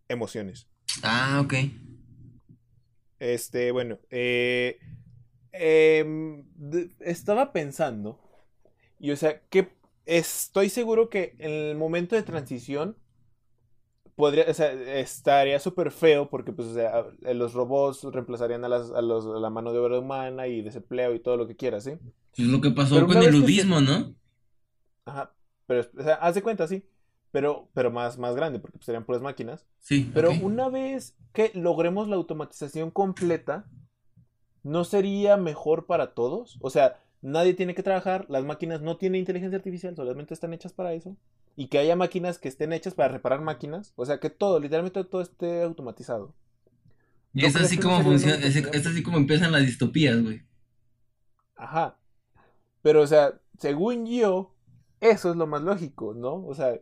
emociones. 0.10 0.68
Ah, 1.04 1.44
ok. 1.46 1.54
Este, 3.20 3.72
bueno, 3.72 4.00
eh, 4.10 4.80
em, 5.54 6.46
estaba 7.00 7.52
pensando, 7.54 8.20
y 9.00 9.12
o 9.12 9.18
sea, 9.18 9.42
que 9.50 9.70
estoy 10.06 10.70
seguro 10.70 11.10
que 11.10 11.36
en 11.40 11.52
el 11.52 11.78
momento 11.78 12.16
de 12.16 12.24
transición 12.24 12.98
podría, 14.16 14.46
o 14.50 14.54
sea, 14.54 14.72
estaría 15.00 15.60
súper 15.60 15.92
feo 15.92 16.30
porque, 16.30 16.52
pues, 16.54 16.70
o 16.70 16.74
sea, 16.74 17.06
los 17.34 17.54
robots 17.54 18.04
reemplazarían 18.04 18.64
a, 18.66 18.70
las, 18.70 18.92
a, 18.92 19.02
los- 19.02 19.26
a 19.28 19.40
la 19.40 19.50
mano 19.50 19.72
de 19.74 19.80
obra 19.80 20.00
humana 20.00 20.48
y 20.48 20.62
desempleo 20.62 21.14
y 21.14 21.20
todo 21.20 21.38
lo 21.38 21.48
que 21.48 21.56
quieras, 21.56 21.84
¿sí? 21.84 21.94
Es 22.38 22.48
lo 22.48 22.62
que 22.62 22.72
pasó 22.72 22.96
Pero 22.96 23.08
con 23.08 23.22
el 23.22 23.32
se- 23.34 23.34
ludismo, 23.34 23.82
¿no? 23.82 24.16
Ajá, 25.06 25.34
pero, 25.66 25.82
o 25.98 26.04
sea, 26.04 26.16
haz 26.16 26.36
de 26.36 26.44
cuenta, 26.44 26.68
sí, 26.68 26.84
pero, 27.38 27.70
pero 27.76 27.92
más, 27.92 28.18
más 28.18 28.36
grande 28.36 28.58
porque 28.58 28.80
pues, 28.80 28.88
serían 28.88 29.06
puras 29.06 29.22
máquinas. 29.22 29.64
Sí. 29.78 30.10
Pero 30.12 30.32
una 30.42 30.70
vez 30.70 31.16
que 31.34 31.52
logremos 31.54 32.08
la 32.08 32.16
automatización 32.16 32.90
completa, 32.90 33.68
¿no 34.64 34.84
sería 34.84 35.38
mejor 35.38 35.86
para 35.86 36.16
todos? 36.16 36.58
O 36.62 36.72
sea, 36.72 37.00
nadie 37.22 37.54
tiene 37.54 37.76
que 37.76 37.84
trabajar, 37.84 38.26
las 38.28 38.44
máquinas 38.44 38.82
no 38.82 38.98
tienen 38.98 39.20
inteligencia 39.20 39.56
artificial, 39.56 39.96
solamente 39.96 40.34
están 40.34 40.52
hechas 40.52 40.74
para 40.74 40.94
eso. 40.96 41.16
Y 41.56 41.68
que 41.68 41.78
haya 41.78 41.96
máquinas 41.96 42.40
que 42.40 42.48
estén 42.48 42.74
hechas 42.74 42.96
para 42.96 43.10
reparar 43.10 43.42
máquinas. 43.42 43.94
O 43.98 44.06
sea, 44.08 44.20
que 44.20 44.32
todo, 44.32 44.60
literalmente 44.60 45.04
todo 45.04 45.22
esté 45.22 45.62
automatizado. 45.62 46.34
Y 47.36 47.42
¿no 47.42 47.50
es 47.50 47.56
así 47.56 47.78
como 47.78 48.02
funciona, 48.02 48.44
es 48.44 48.88
así 48.88 49.04
como 49.04 49.18
empiezan 49.18 49.52
las 49.52 49.64
distopías, 49.64 50.20
güey. 50.24 50.42
Ajá. 51.56 52.00
Pero, 52.82 53.04
o 53.04 53.08
sea, 53.08 53.40
según 53.60 54.08
yo, 54.08 54.56
eso 55.02 55.30
es 55.30 55.36
lo 55.36 55.46
más 55.46 55.62
lógico, 55.62 56.16
¿no? 56.16 56.44
O 56.44 56.56
sea, 56.56 56.80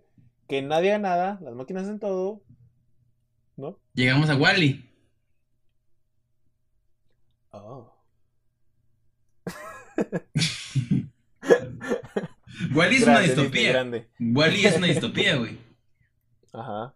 que 0.48 0.62
nadie 0.62 0.92
haga 0.94 1.00
nada, 1.00 1.40
las 1.42 1.56
máquinas 1.56 1.84
hacen 1.84 2.00
todo, 2.00 2.44
¿no? 3.58 3.80
Llegamos 3.94 4.30
a 4.30 4.36
Wally. 4.36 4.90
Oh. 7.52 7.92
Wally 12.74 12.96
es 12.96 13.04
una 13.04 13.12
Grande, 13.14 13.28
distopía. 13.36 13.72
grande. 13.72 14.10
Wally 14.20 14.66
es 14.66 14.78
una 14.78 14.88
distopía, 14.88 15.36
güey. 15.38 15.58
Ajá. 16.54 16.96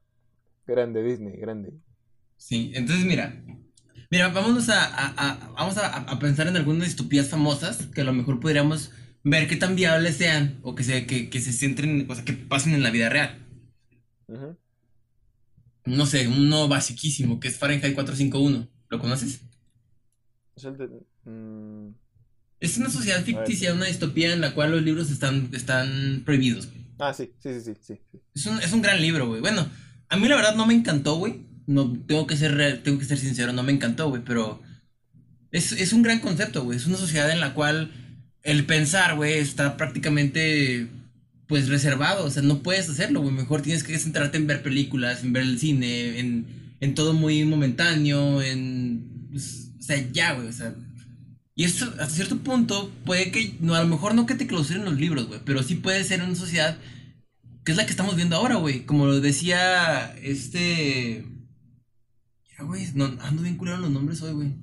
Grande 0.65 1.03
Disney, 1.03 1.37
grande. 1.37 1.73
Sí, 2.37 2.71
entonces 2.75 3.05
mira. 3.05 3.41
Mira, 4.11 4.29
vámonos 4.29 4.69
a, 4.69 4.83
a- 4.85 5.13
a- 5.17 5.49
vamos 5.51 5.77
a, 5.77 5.87
a 5.97 6.19
pensar 6.19 6.47
en 6.47 6.55
algunas 6.55 6.87
distopías 6.87 7.29
famosas 7.29 7.87
que 7.87 8.01
a 8.01 8.03
lo 8.03 8.13
mejor 8.13 8.39
podríamos 8.39 8.91
ver 9.23 9.47
qué 9.47 9.55
tan 9.55 9.75
viables 9.75 10.17
sean 10.17 10.59
o 10.63 10.75
que 10.75 10.83
se, 10.83 11.05
que, 11.05 11.29
que 11.29 11.41
se 11.41 11.51
centren, 11.53 12.05
o 12.09 12.15
sea, 12.15 12.25
que 12.25 12.33
pasen 12.33 12.73
en 12.73 12.83
la 12.83 12.91
vida 12.91 13.09
real. 13.09 13.37
No 15.85 16.05
sé, 16.05 16.27
uno 16.27 16.67
basiquísimo 16.67 17.39
que 17.39 17.47
es 17.47 17.57
Fahrenheit 17.57 17.95
451. 17.95 18.67
¿Lo 18.89 18.99
conoces? 18.99 19.41
Es 20.55 20.63
el 20.65 20.77
de. 20.77 20.87
mm, 21.25 21.93
Es 22.59 22.77
una 22.77 22.89
sociedad 22.89 23.23
ficticia, 23.23 23.73
una 23.73 23.85
distopía 23.85 24.33
en 24.33 24.41
la 24.41 24.53
cual 24.53 24.71
los 24.71 24.83
libros 24.83 25.09
están, 25.09 25.49
están 25.53 26.21
prohibidos, 26.25 26.67
güey. 26.67 26.79
Ah, 26.99 27.13
sí, 27.13 27.31
sí, 27.39 27.53
sí, 27.53 27.61
sí, 27.61 27.73
sí. 27.81 27.99
sí. 28.11 28.19
Es 28.35 28.45
un, 28.45 28.59
es 28.61 28.73
un 28.73 28.81
gran 28.81 29.01
libro, 29.01 29.27
güey. 29.27 29.41
Bueno, 29.41 29.67
a 30.09 30.17
mí 30.17 30.27
la 30.27 30.35
verdad 30.35 30.55
no 30.55 30.67
me 30.67 30.73
encantó, 30.73 31.15
güey. 31.15 31.47
No, 31.65 31.91
tengo 32.07 32.27
que 32.27 32.35
ser, 32.35 32.55
real- 32.55 32.81
tengo 32.83 32.99
que 32.99 33.05
ser 33.05 33.17
sincero, 33.17 33.53
no 33.53 33.63
me 33.63 33.71
encantó, 33.71 34.09
güey, 34.09 34.23
pero 34.23 34.61
es, 35.51 35.71
es 35.71 35.93
un 35.93 36.01
gran 36.03 36.19
concepto, 36.19 36.63
güey. 36.63 36.77
Es 36.77 36.87
una 36.87 36.97
sociedad 36.97 37.31
en 37.31 37.39
la 37.39 37.53
cual 37.53 37.91
el 38.51 38.65
pensar, 38.65 39.15
güey, 39.15 39.33
está 39.33 39.77
prácticamente, 39.77 40.87
pues, 41.47 41.69
reservado. 41.69 42.25
O 42.25 42.29
sea, 42.29 42.43
no 42.43 42.59
puedes 42.59 42.89
hacerlo, 42.89 43.21
güey. 43.21 43.33
Mejor 43.33 43.61
tienes 43.61 43.83
que 43.83 43.97
centrarte 43.99 44.37
en 44.37 44.47
ver 44.47 44.63
películas, 44.63 45.23
en 45.23 45.33
ver 45.33 45.43
el 45.43 45.59
cine, 45.59 46.19
en, 46.19 46.47
en 46.79 46.95
todo 46.95 47.13
muy 47.13 47.43
momentáneo, 47.45 48.41
en... 48.41 49.27
pues, 49.31 49.71
o 49.79 49.83
sea, 49.83 49.97
ya, 50.11 50.33
güey, 50.33 50.47
o 50.47 50.53
sea... 50.53 50.75
Y 51.55 51.65
esto, 51.65 51.85
hasta 51.99 52.15
cierto 52.15 52.37
punto, 52.37 52.89
puede 53.03 53.31
que, 53.31 53.57
no, 53.59 53.75
a 53.75 53.81
lo 53.81 53.87
mejor 53.89 54.15
no 54.15 54.25
que 54.25 54.35
te 54.35 54.47
clausuren 54.47 54.85
los 54.85 54.97
libros, 54.97 55.27
güey, 55.27 55.41
pero 55.43 55.61
sí 55.61 55.75
puede 55.75 56.05
ser 56.05 56.23
una 56.23 56.35
sociedad 56.35 56.77
que 57.69 57.73
es 57.73 57.77
la 57.77 57.85
que 57.85 57.91
estamos 57.91 58.15
viendo 58.15 58.35
ahora, 58.35 58.55
güey. 58.55 58.85
Como 58.85 59.05
lo 59.05 59.19
decía 59.19 60.15
este. 60.23 61.23
Ya, 62.57 62.63
güey, 62.63 62.87
no, 62.95 63.05
ando 63.21 63.43
bien 63.43 63.57
curado 63.57 63.77
los 63.81 63.91
nombres 63.91 64.21
hoy, 64.21 64.33
güey. 64.33 64.55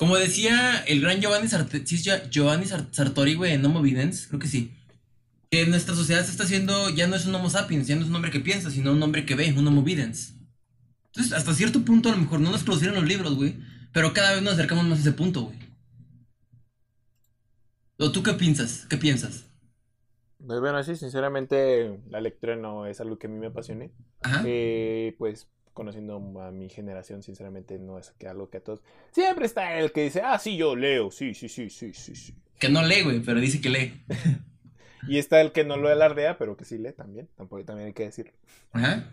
Como 0.00 0.16
decía 0.16 0.78
el 0.86 1.02
gran 1.02 1.20
Giovanni 1.20 1.46
Sartori, 1.46 1.86
sí, 1.86 2.02
Giovanni 2.30 2.64
Sar- 2.64 2.88
Sartori, 2.90 3.34
güey, 3.34 3.52
en 3.52 3.66
Homo 3.66 3.82
Videns, 3.82 4.28
creo 4.28 4.40
que 4.40 4.48
sí. 4.48 4.74
Que 5.50 5.66
nuestra 5.66 5.94
sociedad 5.94 6.24
se 6.24 6.30
está 6.30 6.44
haciendo, 6.44 6.88
ya 6.88 7.06
no 7.06 7.16
es 7.16 7.26
un 7.26 7.34
Homo 7.34 7.50
sapiens, 7.50 7.86
ya 7.86 7.96
no 7.96 8.00
es 8.00 8.08
un 8.08 8.14
hombre 8.16 8.30
que 8.30 8.40
piensa, 8.40 8.70
sino 8.70 8.92
un 8.92 9.02
hombre 9.02 9.26
que 9.26 9.34
ve, 9.34 9.52
un 9.54 9.66
Homo 9.66 9.82
Videns. 9.82 10.36
Entonces, 11.08 11.34
hasta 11.34 11.52
cierto 11.52 11.84
punto, 11.84 12.08
a 12.08 12.12
lo 12.12 12.18
mejor 12.22 12.40
no 12.40 12.50
nos 12.50 12.64
producieron 12.64 12.96
los 12.96 13.06
libros, 13.06 13.34
güey, 13.34 13.56
pero 13.92 14.14
cada 14.14 14.32
vez 14.32 14.42
nos 14.42 14.54
acercamos 14.54 14.86
más 14.86 15.00
a 15.00 15.02
ese 15.02 15.12
punto, 15.12 15.42
güey. 15.42 15.58
¿O 17.98 18.10
tú 18.10 18.22
qué 18.22 18.32
piensas? 18.32 18.86
¿Qué 18.88 18.96
piensas? 18.96 19.44
Pues 20.46 20.60
bueno, 20.60 20.82
sí, 20.82 20.96
sinceramente, 20.96 22.00
la 22.08 22.22
lectura 22.22 22.56
no 22.56 22.86
es 22.86 23.02
algo 23.02 23.18
que 23.18 23.26
a 23.26 23.30
mí 23.30 23.38
me 23.38 23.48
apasione. 23.48 23.92
Ajá. 24.22 24.42
Eh, 24.46 25.14
pues, 25.18 25.46
conociendo 25.72 26.16
a 26.40 26.50
mi 26.50 26.68
generación, 26.68 27.22
sinceramente, 27.22 27.78
no 27.78 27.98
es 27.98 28.10
que 28.12 28.28
algo 28.28 28.50
que 28.50 28.58
a 28.58 28.64
todos. 28.64 28.82
Siempre 29.12 29.46
está 29.46 29.78
el 29.78 29.92
que 29.92 30.04
dice, 30.04 30.22
ah, 30.22 30.38
sí, 30.38 30.56
yo 30.56 30.76
leo, 30.76 31.10
sí, 31.10 31.34
sí, 31.34 31.48
sí, 31.48 31.70
sí, 31.70 31.92
sí, 31.92 32.14
sí. 32.14 32.34
Que 32.58 32.68
no 32.68 32.82
lee, 32.82 33.02
güey, 33.02 33.20
pero 33.20 33.40
dice 33.40 33.60
que 33.60 33.70
lee. 33.70 34.04
Y 35.08 35.18
está 35.18 35.40
el 35.40 35.52
que 35.52 35.64
no 35.64 35.76
lo 35.76 35.88
alardea, 35.88 36.36
pero 36.36 36.56
que 36.56 36.64
sí 36.64 36.78
lee 36.78 36.92
también. 36.92 37.28
Tampoco 37.36 37.64
también 37.64 37.88
hay 37.88 37.94
que 37.94 38.04
decir. 38.04 38.34
Ajá. 38.72 39.10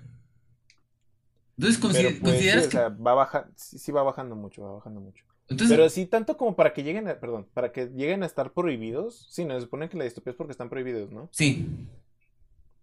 Entonces, 1.57 1.81
pues, 1.81 1.95
sí, 1.95 2.19
¿consideras 2.19 2.67
o 2.67 2.71
sea, 2.71 2.89
va 2.89 3.13
baja, 3.13 3.49
sí, 3.55 3.79
sí 3.79 3.91
va 3.91 4.03
bajando 4.03 4.35
mucho, 4.35 4.63
va 4.63 4.73
bajando 4.73 5.01
mucho. 5.01 5.23
Entonces, 5.49 5.75
Pero 5.75 5.89
sí, 5.89 6.05
tanto 6.05 6.37
como 6.37 6.55
para 6.55 6.73
que 6.73 6.83
lleguen 6.83 7.07
a, 7.07 7.19
perdón, 7.19 7.47
para 7.53 7.71
que 7.71 7.87
lleguen 7.87 8.21
a 8.21 8.25
estar 8.25 8.51
prohibidos. 8.51 9.27
Sí, 9.31 9.45
no, 9.45 9.55
se 9.55 9.61
supone 9.61 9.89
que 9.89 9.97
la 9.97 10.03
distopía 10.03 10.31
es 10.31 10.37
porque 10.37 10.51
están 10.51 10.69
prohibidos, 10.69 11.11
¿no? 11.11 11.29
sí. 11.31 11.67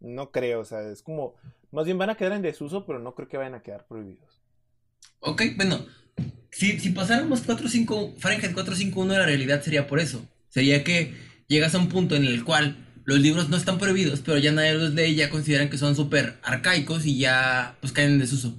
No 0.01 0.31
creo, 0.31 0.61
o 0.61 0.65
sea, 0.65 0.81
es 0.91 1.03
como, 1.03 1.35
más 1.71 1.87
bien 1.87 1.99
van 1.99 2.11
a 2.11 2.17
quedar 2.17 2.33
en 2.33 2.43
desuso, 2.43 2.87
pero 2.87 2.99
no 2.99 3.15
creo 3.15 3.29
que 3.29 3.37
vayan 3.37 3.55
a 3.55 3.63
quedar 3.63 3.87
prohibidos. 3.87 4.43
Ok, 5.21 5.43
bueno. 5.57 5.87
Si, 6.51 6.79
si 6.79 6.91
pasáramos 6.91 7.45
4.5, 7.47 8.17
Fahrenheit 8.19 8.53
451 8.55 9.13
la 9.13 9.27
realidad 9.27 9.63
sería 9.63 9.87
por 9.89 9.99
eso. 9.99 10.25
Sería 10.49 10.85
que 10.85 11.15
llegas 11.49 11.75
a 11.75 11.79
un 11.79 11.89
punto 11.89 12.15
en 12.15 12.25
el 12.25 12.45
cual 12.45 12.77
los 13.05 13.19
libros 13.19 13.49
no 13.49 13.57
están 13.57 13.79
prohibidos, 13.79 14.21
pero 14.21 14.39
ya 14.39 14.53
nadie 14.53 14.75
los 14.75 14.95
lee 14.95 15.07
y 15.07 15.15
ya 15.17 15.31
consideran 15.31 15.69
que 15.69 15.79
son 15.79 15.97
súper 15.97 16.39
arcaicos 16.43 17.07
y 17.07 17.19
ya 17.19 17.77
pues 17.81 17.93
caen 17.93 18.13
en 18.13 18.19
desuso. 18.21 18.55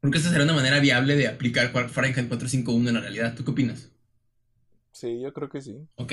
Porque 0.00 0.18
esa 0.18 0.28
sería 0.28 0.44
una 0.44 0.54
manera 0.54 0.80
viable 0.80 1.16
de 1.16 1.28
aplicar 1.28 1.70
Fahrenheit 1.70 2.28
451 2.28 2.88
en 2.88 2.94
la 2.94 3.00
realidad. 3.00 3.34
¿Tú 3.34 3.44
qué 3.44 3.52
opinas? 3.52 3.90
Sí, 4.92 5.20
yo 5.20 5.32
creo 5.32 5.48
que 5.48 5.60
sí. 5.62 5.88
¿Ok? 5.96 6.12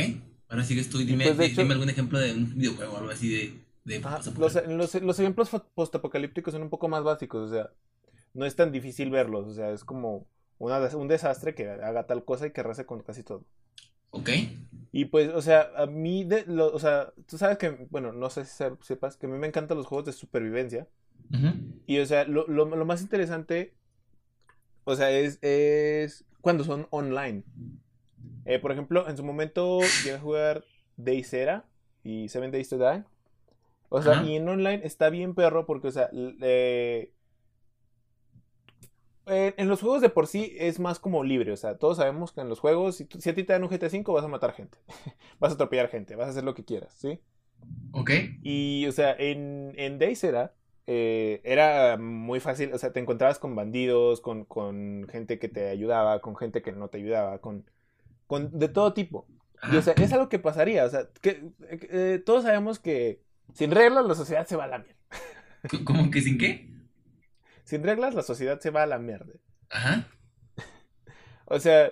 Ahora 0.52 0.64
sigues 0.64 0.90
tú 0.90 1.00
y 1.00 1.06
dime, 1.06 1.24
pues, 1.34 1.40
hecho- 1.50 1.62
dime 1.62 1.74
algún 1.74 1.90
ejemplo 1.90 2.20
de 2.20 2.34
un 2.34 2.54
videojuego 2.56 2.94
o 2.94 2.98
algo 2.98 3.10
así 3.12 3.30
de... 3.32 3.62
de 3.86 4.00
postapocalipsis. 4.02 4.68
los, 4.68 4.94
los, 4.94 5.02
los 5.02 5.20
ejemplos 5.20 5.50
postapocalípticos 5.74 6.52
son 6.54 6.62
un 6.62 6.70
poco 6.70 6.88
más 6.90 7.04
básicos, 7.04 7.50
o 7.50 7.54
sea, 7.54 7.72
no 8.34 8.46
es 8.46 8.56
tan 8.56 8.72
difícil 8.72 9.10
verlos, 9.10 9.48
o 9.48 9.54
sea, 9.54 9.72
es 9.72 9.84
como 9.84 10.28
una 10.60 10.78
un 10.96 11.08
desastre 11.08 11.56
que 11.56 11.70
haga 11.70 12.06
tal 12.06 12.24
cosa 12.24 12.46
y 12.48 12.52
que 12.52 12.62
arrase 12.62 12.86
con 12.86 13.02
casi 13.02 13.24
todo. 13.24 13.46
¿Ok? 14.12 14.30
Y 14.92 15.06
pues, 15.06 15.30
o 15.30 15.42
sea, 15.42 15.72
a 15.78 15.86
mí, 15.88 16.26
de, 16.26 16.44
lo- 16.46 16.74
o 16.74 16.80
sea, 16.80 17.14
tú 17.26 17.38
sabes 17.38 17.58
que, 17.58 17.88
bueno, 17.90 18.12
no 18.12 18.30
sé 18.30 18.44
si 18.46 18.52
se- 18.52 18.76
sepas, 18.82 19.16
que 19.16 19.26
a 19.26 19.30
mí 19.30 19.38
me 19.38 19.48
encantan 19.48 19.78
los 19.78 19.88
juegos 19.88 20.06
de 20.06 20.12
supervivencia. 20.14 20.88
Y, 21.88 22.00
o 22.00 22.06
sea, 22.06 22.26
lo, 22.26 22.46
lo- 22.48 22.66
lo 22.66 22.86
más 22.86 23.02
interesante, 23.02 23.74
o 24.84 24.96
sea, 24.98 25.12
es, 25.12 25.40
es 25.42 26.26
cuando 26.42 26.66
son 26.66 26.88
online. 26.90 27.44
Eh, 28.46 28.60
por 28.60 28.72
ejemplo, 28.72 29.08
en 29.08 29.18
su 29.18 29.24
momento 29.24 29.80
llegué 30.04 30.16
a 30.16 30.20
jugar 30.20 30.64
Days 30.98 31.34
Era 31.34 31.66
y 32.04 32.30
Seven 32.30 32.52
Days 32.52 32.70
to 32.70 32.78
Die. 32.78 33.04
O 33.90 34.02
sea, 34.02 34.24
y 34.24 34.38
en 34.38 34.48
online 34.48 34.82
está 34.86 35.10
bien 35.10 35.36
perro 35.36 35.66
porque, 35.66 35.90
o 35.90 35.92
sea, 35.92 36.10
eh, 36.14 37.12
eh, 39.28 39.54
en 39.58 39.68
los 39.68 39.82
juegos 39.82 40.02
de 40.02 40.10
por 40.10 40.28
sí 40.28 40.56
es 40.58 40.80
más 40.80 40.98
como 41.00 41.24
libre, 41.24 41.52
o 41.52 41.58
sea, 41.58 41.78
todos 41.78 41.98
sabemos 41.98 42.32
que 42.32 42.42
en 42.42 42.50
los 42.50 42.60
juegos, 42.60 42.96
si, 42.96 43.04
a 43.04 43.36
ti 43.36 43.44
te 43.44 43.54
dan 43.54 43.64
un 43.64 43.70
GTA 43.70 43.88
V, 43.88 44.04
vas 44.08 44.24
a 44.24 44.30
matar 44.30 44.54
gente, 44.54 44.78
vas 45.40 45.52
a 45.52 45.56
atropellar 45.56 45.90
gente, 45.90 46.16
vas 46.16 46.28
a 46.28 46.30
hacer 46.32 46.44
lo 46.44 46.56
que 46.56 46.64
quieras, 46.64 46.94
¿sí? 46.94 47.20
Ok. 47.92 48.12
Y, 48.42 48.88
o 48.88 48.92
sea, 48.92 49.14
en, 49.18 49.74
en 49.76 50.00
Days 50.00 50.24
era, 50.24 50.54
eh, 50.88 51.42
era 51.44 51.98
muy 51.98 52.40
fácil, 52.40 52.74
o 52.74 52.78
sea, 52.78 52.94
te 52.94 53.00
encontrabas 53.00 53.40
con 53.40 53.56
bandidos, 53.56 54.22
con, 54.22 54.46
con 54.46 55.06
gente 55.10 55.38
que 55.38 55.50
te 55.50 55.68
ayudaba, 55.68 56.22
con 56.22 56.36
gente 56.36 56.62
que 56.62 56.72
no 56.72 56.88
te 56.88 56.98
ayudaba, 56.98 57.40
con, 57.40 57.66
con 58.32 58.58
de 58.58 58.70
todo 58.70 58.94
tipo. 58.94 59.28
Y, 59.74 59.76
o 59.76 59.82
sea, 59.82 59.94
es 59.98 60.14
algo 60.14 60.30
que 60.30 60.40
pasaría, 60.40 60.86
o 60.86 60.90
sea, 60.90 61.10
que, 61.20 61.52
eh, 61.70 62.24
todos 62.26 62.44
sabemos 62.44 62.80
que 62.80 63.22
sin 63.54 63.72
reglas 63.72 64.06
la 64.06 64.16
sociedad 64.16 64.48
se 64.48 64.56
va 64.56 64.64
a 64.64 64.68
la 64.68 64.80
mierda. 64.80 65.02
¿Cómo 65.84 66.10
que 66.10 66.22
sin 66.22 66.38
qué? 66.38 66.70
Sin 67.66 67.84
reglas 67.84 68.16
la 68.16 68.24
sociedad 68.24 68.58
se 68.62 68.70
va 68.70 68.84
a 68.84 68.86
la 68.88 69.00
mierda. 69.00 69.34
Ajá. 69.70 70.08
O 71.46 71.60
sea, 71.60 71.92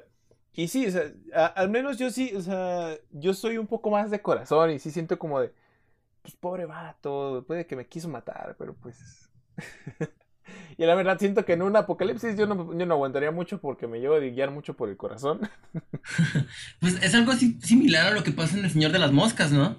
y 0.54 0.70
sí, 0.70 0.88
o 0.88 0.92
sea, 0.92 1.12
a- 1.36 1.48
al 1.48 1.70
menos 1.70 1.98
yo 1.98 2.10
sí, 2.10 2.32
o 2.34 2.42
sea, 2.42 2.96
yo 3.12 3.34
soy 3.34 3.58
un 3.58 3.68
poco 3.68 3.90
más 3.90 4.10
de 4.10 4.22
corazón 4.22 4.72
y 4.72 4.80
sí 4.80 4.92
siento 4.92 5.20
como 5.20 5.42
de, 5.42 5.54
pues 6.22 6.38
pobre 6.38 6.66
vato, 6.66 7.44
puede 7.46 7.68
que 7.68 7.76
me 7.76 7.86
quiso 7.86 8.08
matar, 8.08 8.56
pero 8.58 8.74
pues... 8.76 9.30
y 10.78 10.86
la 10.86 10.96
verdad 10.96 11.20
siento 11.20 11.46
que 11.46 11.54
en 11.54 11.62
un 11.62 11.76
apocalipsis 11.76 12.38
yo 12.38 12.46
no, 12.46 12.78
yo 12.78 12.86
no 12.86 12.94
aguantaría 12.94 13.32
mucho 13.32 13.60
porque 13.60 13.88
me 13.88 14.00
llevo 14.00 14.16
a 14.16 14.20
guiar 14.20 14.52
mucho 14.52 14.76
por 14.76 14.90
el 14.90 14.98
corazón. 14.98 15.42
Pues 16.80 17.02
es 17.04 17.14
algo 17.14 17.32
así 17.32 17.60
similar 17.62 18.08
a 18.08 18.16
lo 18.16 18.24
que 18.24 18.32
pasa 18.32 18.58
en 18.58 18.64
El 18.64 18.72
Señor 18.72 18.92
de 18.92 19.00
las 19.00 19.12
Moscas, 19.12 19.52
¿no? 19.52 19.78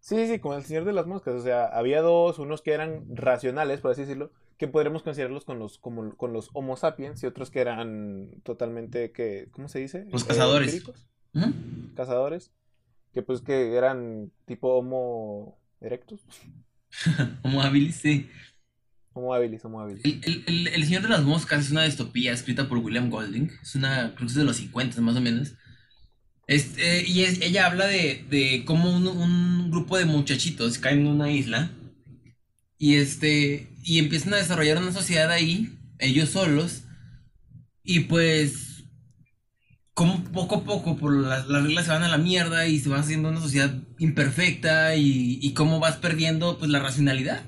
Sí, 0.00 0.28
sí, 0.28 0.38
como 0.38 0.54
el 0.54 0.62
Señor 0.62 0.84
de 0.84 0.92
las 0.92 1.06
Moscas, 1.06 1.34
o 1.34 1.42
sea, 1.42 1.66
había 1.66 2.00
dos, 2.00 2.38
unos 2.38 2.62
que 2.62 2.72
eran 2.72 3.04
racionales, 3.08 3.80
por 3.80 3.90
así 3.90 4.02
decirlo, 4.02 4.30
que 4.56 4.68
podremos 4.68 5.02
considerarlos 5.02 5.44
con 5.44 5.58
los, 5.58 5.78
como, 5.78 6.14
con 6.16 6.32
los 6.32 6.50
Homo 6.52 6.76
sapiens 6.76 7.22
y 7.22 7.26
otros 7.26 7.50
que 7.50 7.60
eran 7.60 8.30
totalmente, 8.44 9.10
que, 9.10 9.48
¿cómo 9.50 9.68
se 9.68 9.80
dice? 9.80 10.06
Los 10.12 10.24
cazadores. 10.24 10.84
cazadores, 11.96 12.52
que 13.12 13.22
pues 13.22 13.40
que 13.40 13.74
eran 13.74 14.30
tipo 14.44 14.74
Homo 14.74 15.58
erectus, 15.80 16.20
Homo 17.42 17.62
habilis, 17.62 17.96
sí. 17.96 18.30
Homo 19.16 19.32
habilis, 19.34 19.64
Homo 19.64 19.80
habilis. 19.80 20.04
El, 20.04 20.42
el- 20.46 20.68
el- 20.68 20.84
Señor 20.84 21.02
de 21.02 21.08
las 21.08 21.22
Moscas 21.22 21.64
es 21.64 21.70
una 21.70 21.84
distopía 21.84 22.32
escrita 22.32 22.68
por 22.68 22.78
William 22.78 23.08
Golding. 23.08 23.50
Es 23.62 23.74
una, 23.74 24.14
es 24.24 24.34
de 24.34 24.44
los 24.44 24.56
50 24.56 25.00
más 25.00 25.16
o 25.16 25.20
menos. 25.22 25.54
Este, 26.46 27.04
y 27.08 27.22
es- 27.24 27.40
ella 27.40 27.66
habla 27.66 27.86
de, 27.86 28.24
de 28.28 28.64
cómo 28.66 28.94
un, 28.94 29.06
un 29.06 29.70
grupo 29.70 29.96
de 29.96 30.04
muchachitos 30.04 30.78
caen 30.78 31.00
en 31.00 31.06
una 31.08 31.30
isla 31.32 31.70
y, 32.78 32.96
este, 32.96 33.70
y 33.82 33.98
empiezan 33.98 34.34
a 34.34 34.36
desarrollar 34.36 34.78
una 34.78 34.92
sociedad 34.92 35.30
ahí, 35.30 35.70
ellos 35.98 36.28
solos. 36.30 36.82
Y 37.82 38.00
pues, 38.00 38.84
como 39.94 40.22
poco 40.24 40.56
a 40.56 40.64
poco 40.64 40.98
por 40.98 41.16
las, 41.16 41.48
las 41.48 41.62
reglas 41.62 41.86
se 41.86 41.90
van 41.92 42.02
a 42.02 42.08
la 42.08 42.18
mierda 42.18 42.66
y 42.66 42.78
se 42.80 42.90
va 42.90 42.98
haciendo 42.98 43.30
una 43.30 43.40
sociedad 43.40 43.74
imperfecta 43.98 44.94
y, 44.96 45.38
y 45.40 45.54
cómo 45.54 45.80
vas 45.80 45.96
perdiendo 45.96 46.58
pues 46.58 46.70
la 46.70 46.80
racionalidad. 46.80 47.44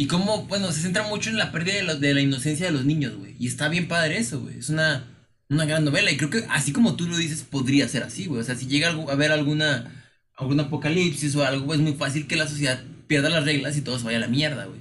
Y 0.00 0.06
cómo, 0.06 0.44
bueno, 0.46 0.70
se 0.70 0.80
centra 0.80 1.02
mucho 1.08 1.28
en 1.28 1.38
la 1.38 1.50
pérdida 1.50 1.96
de, 1.96 2.14
la 2.14 2.20
inocencia 2.20 2.66
de 2.66 2.72
los 2.72 2.84
niños, 2.84 3.16
güey. 3.16 3.34
Y 3.40 3.48
está 3.48 3.68
bien 3.68 3.88
padre 3.88 4.18
eso, 4.18 4.40
güey. 4.40 4.56
Es 4.56 4.68
una, 4.68 5.04
una 5.48 5.64
gran 5.64 5.84
novela. 5.84 6.12
Y 6.12 6.16
creo 6.16 6.30
que 6.30 6.44
así 6.50 6.70
como 6.72 6.94
tú 6.94 7.08
lo 7.08 7.16
dices, 7.16 7.42
podría 7.42 7.88
ser 7.88 8.04
así, 8.04 8.26
güey. 8.26 8.40
O 8.40 8.44
sea, 8.44 8.54
si 8.54 8.68
llega 8.68 8.90
a 8.90 9.12
haber 9.12 9.32
alguna, 9.32 9.92
algún 10.36 10.60
apocalipsis 10.60 11.34
o 11.34 11.44
algo, 11.44 11.74
es 11.74 11.80
muy 11.80 11.94
fácil 11.94 12.28
que 12.28 12.36
la 12.36 12.46
sociedad 12.46 12.80
pierda 13.08 13.28
las 13.28 13.44
reglas 13.44 13.76
y 13.76 13.80
todo 13.80 13.98
se 13.98 14.04
vaya 14.04 14.18
a 14.18 14.20
la 14.20 14.28
mierda, 14.28 14.66
güey. 14.66 14.78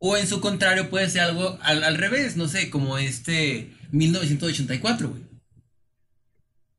O 0.00 0.18
en 0.18 0.26
su 0.28 0.40
contrario, 0.42 0.90
puede 0.90 1.08
ser 1.08 1.22
algo 1.22 1.58
al, 1.62 1.82
al 1.82 1.96
revés, 1.96 2.36
no 2.36 2.46
sé, 2.46 2.68
como 2.68 2.98
este 2.98 3.72
1984, 3.92 5.08
güey. 5.08 5.22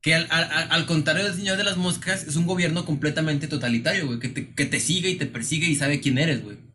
Que 0.00 0.14
al- 0.14 0.28
al- 0.30 0.68
al 0.70 0.86
contrario 0.86 1.24
del 1.24 1.34
Señor 1.34 1.56
de 1.58 1.64
las 1.64 1.76
Moscas, 1.76 2.22
es 2.22 2.36
un 2.36 2.46
gobierno 2.46 2.86
completamente 2.86 3.48
totalitario, 3.48 4.06
güey. 4.06 4.20
Que 4.20 4.28
te, 4.28 4.54
que 4.54 4.64
te 4.64 4.78
sigue 4.78 5.10
y 5.10 5.16
te 5.16 5.26
persigue 5.26 5.66
y 5.66 5.74
sabe 5.74 6.00
quién 6.00 6.16
eres, 6.16 6.44
güey. 6.44 6.69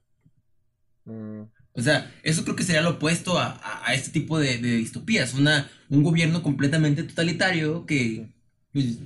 Mm, 1.06 1.50
O 1.74 1.82
sea, 1.82 2.12
eso 2.24 2.44
creo 2.44 2.56
que 2.56 2.64
sería 2.64 2.82
lo 2.82 2.92
opuesto 2.92 3.38
a, 3.38 3.48
a- 3.52 3.88
a 3.90 3.94
este 3.94 4.12
tipo 4.12 4.40
de, 4.40 4.58
de 4.60 4.78
distopías. 4.78 5.34
Una, 5.34 5.70
un 5.90 6.04
gobierno 6.04 6.42
completamente 6.42 7.04
totalitario 7.04 7.86
que 7.86 8.30
pues, 8.72 8.98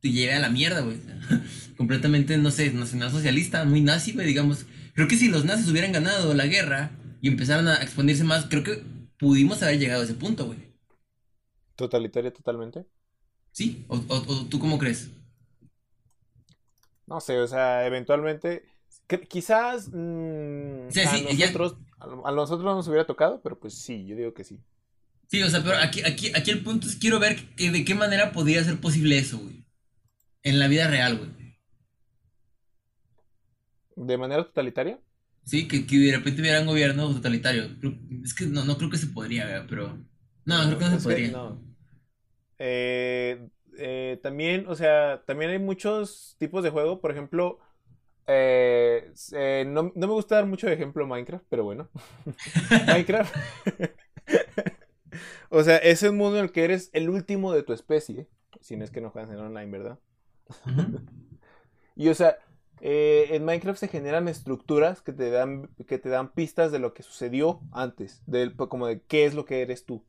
te 0.00 0.10
lleve 0.10 0.34
a 0.34 0.40
la 0.40 0.48
mierda, 0.50 0.80
güey. 0.80 0.98
completamente, 1.76 2.38
no 2.38 2.50
sé, 2.50 2.72
nacional-socialista, 2.72 3.64
muy 3.64 3.80
nazi, 3.82 4.12
güey, 4.12 4.26
digamos. 4.26 4.66
Creo 4.94 5.08
que 5.08 5.16
si 5.16 5.28
los 5.28 5.44
nazis 5.44 5.68
hubieran 5.68 5.92
ganado 5.92 6.32
la 6.34 6.46
guerra 6.46 6.92
y 7.20 7.28
empezaran 7.28 7.68
a 7.68 7.76
expandirse 7.82 8.24
más, 8.24 8.46
creo 8.48 8.62
que 8.64 8.82
pudimos 9.18 9.62
haber 9.62 9.78
llegado 9.78 10.02
a 10.02 10.04
ese 10.04 10.14
punto, 10.14 10.46
güey. 10.46 10.58
totalitario 11.76 12.32
totalmente. 12.32 12.84
¿Sí? 13.52 13.84
¿O, 13.88 13.96
o- 13.96 14.24
o 14.32 14.46
tú 14.50 14.58
cómo 14.58 14.78
crees? 14.78 15.08
No 17.06 17.20
sé, 17.20 17.38
o 17.40 17.46
sea, 17.46 17.86
eventualmente, 17.86 18.64
quizás 19.28 19.88
mm, 19.92 20.88
Sí, 20.90 21.00
a 21.00 21.08
sí, 21.08 21.26
ya- 21.36 21.46
nosotros, 21.46 21.76
a, 21.98 22.32
nosotros 22.32 22.64
no 22.64 22.74
nos 22.74 22.88
hubiera 22.88 23.06
tocado, 23.06 23.40
pero 23.42 23.58
pues 23.58 23.74
sí, 23.74 24.06
yo 24.06 24.16
digo 24.16 24.34
que 24.34 24.44
sí. 24.44 24.60
Sí, 25.28 25.42
o 25.42 25.48
sea, 25.50 25.62
pero 25.62 25.76
aquí, 25.78 26.02
aquí, 26.04 26.30
aquí 26.34 26.50
el 26.50 26.62
punto 26.62 26.86
es 26.86 26.96
quiero 26.96 27.18
ver 27.18 27.36
que, 27.56 27.70
de 27.70 27.84
qué 27.84 27.94
manera 27.94 28.32
podría 28.32 28.62
ser 28.62 28.80
posible 28.80 29.18
eso, 29.18 29.38
güey. 29.38 29.64
En 30.42 30.58
la 30.58 30.68
vida 30.68 30.88
real, 30.88 31.18
güey. 31.18 31.30
¿De 33.96 34.18
manera 34.18 34.44
totalitaria? 34.44 34.98
Sí, 35.44 35.68
que, 35.68 35.86
que 35.86 35.98
de 35.98 36.16
repente 36.16 36.40
hubiera 36.40 36.60
un 36.60 36.66
gobierno 36.66 37.12
totalitario. 37.12 37.64
Es 38.24 38.34
que 38.34 38.46
no, 38.46 38.64
no 38.64 38.76
creo 38.78 38.90
que 38.90 38.96
se 38.96 39.08
podría, 39.08 39.48
güey, 39.48 39.66
pero... 39.68 39.98
No, 40.46 40.62
creo 40.66 40.78
que 40.78 40.84
no 40.86 40.98
se 40.98 41.02
podría. 41.02 41.28
no. 41.28 41.62
Eh, 42.58 43.48
eh, 43.78 44.18
también, 44.22 44.66
o 44.68 44.74
sea, 44.74 45.22
también 45.26 45.50
hay 45.50 45.58
muchos 45.58 46.36
tipos 46.38 46.62
de 46.62 46.70
juego, 46.70 47.00
por 47.00 47.10
ejemplo, 47.10 47.58
eh, 48.26 49.12
eh, 49.32 49.64
no, 49.66 49.92
no 49.94 50.06
me 50.06 50.12
gusta 50.12 50.36
dar 50.36 50.46
mucho 50.46 50.66
de 50.66 50.74
ejemplo 50.74 51.06
Minecraft, 51.06 51.44
pero 51.48 51.64
bueno. 51.64 51.88
Minecraft. 52.86 53.34
o 55.50 55.62
sea, 55.62 55.76
es 55.78 56.02
un 56.02 56.16
mundo 56.16 56.38
en 56.38 56.44
el 56.44 56.52
que 56.52 56.64
eres 56.64 56.90
el 56.92 57.10
último 57.10 57.52
de 57.52 57.62
tu 57.62 57.72
especie, 57.72 58.28
si 58.60 58.76
no 58.76 58.84
es 58.84 58.90
que 58.90 59.00
no 59.00 59.10
juegas 59.10 59.30
en 59.30 59.38
online, 59.38 59.70
¿verdad? 59.70 59.98
Y 61.96 62.08
o 62.08 62.14
sea, 62.14 62.38
eh, 62.80 63.28
en 63.30 63.44
Minecraft 63.44 63.78
se 63.78 63.88
generan 63.88 64.28
estructuras 64.28 65.00
que 65.00 65.12
te 65.12 65.30
dan, 65.30 65.70
que 65.86 65.98
te 65.98 66.08
dan 66.08 66.32
pistas 66.32 66.72
de 66.72 66.78
lo 66.78 66.92
que 66.92 67.02
sucedió 67.02 67.60
antes, 67.72 68.22
del, 68.26 68.56
como 68.56 68.86
de 68.86 69.00
qué 69.02 69.24
es 69.24 69.34
lo 69.34 69.44
que 69.44 69.62
eres 69.62 69.84
tú. 69.84 70.04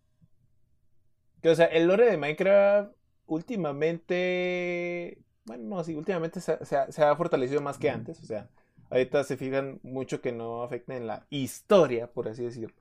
Que, 1.42 1.50
o 1.50 1.56
sea, 1.56 1.66
el 1.66 1.88
lore 1.88 2.10
de 2.10 2.18
Minecraft 2.18 2.92
últimamente, 3.28 5.20
bueno, 5.46 5.64
no, 5.78 5.84
sí, 5.84 5.96
últimamente 5.96 6.42
se, 6.42 6.54
ha- 6.54 6.66
se 6.66 6.76
ha, 6.76 6.92
se 6.92 7.04
ha 7.04 7.16
fortalecido 7.16 7.62
más 7.62 7.78
que 7.78 7.90
antes, 7.90 8.20
o 8.22 8.26
sea, 8.26 8.50
ahorita 8.90 9.24
se 9.24 9.38
fijan 9.38 9.80
mucho 9.84 10.22
que 10.22 10.32
no 10.32 10.64
afecta 10.64 10.96
en 10.96 11.08
la 11.08 11.26
historia, 11.30 12.08
por 12.12 12.28
así 12.28 12.44
decirlo. 12.44 12.76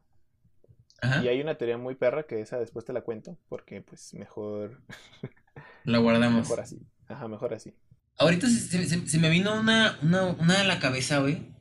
Ajá. 1.03 1.23
Y 1.23 1.29
hay 1.29 1.41
una 1.41 1.57
teoría 1.57 1.77
muy 1.77 1.95
perra 1.97 2.27
que 2.27 2.41
esa 2.41 2.59
después 2.59 2.85
te 2.85 2.93
la 2.93 3.03
cuento, 3.03 3.37
porque 3.49 3.83
pues 3.83 4.15
mejor, 4.15 4.81
La 5.85 5.99
guardamos. 5.99 6.41
mejor 6.43 6.61
así. 6.61 6.81
Ajá, 7.09 7.29
mejor 7.29 7.53
así. 7.55 7.75
Ahorita 8.17 8.49
se, 8.49 8.59
se- 8.61 8.87
se- 8.87 9.09
se 9.09 9.19
me 9.19 9.29
vino 9.29 9.59
una, 9.61 9.99
una, 10.03 10.25
una 10.25 10.61
a 10.61 10.65
la 10.65 10.79
cabeza, 10.81 11.19
güey. 11.19 11.53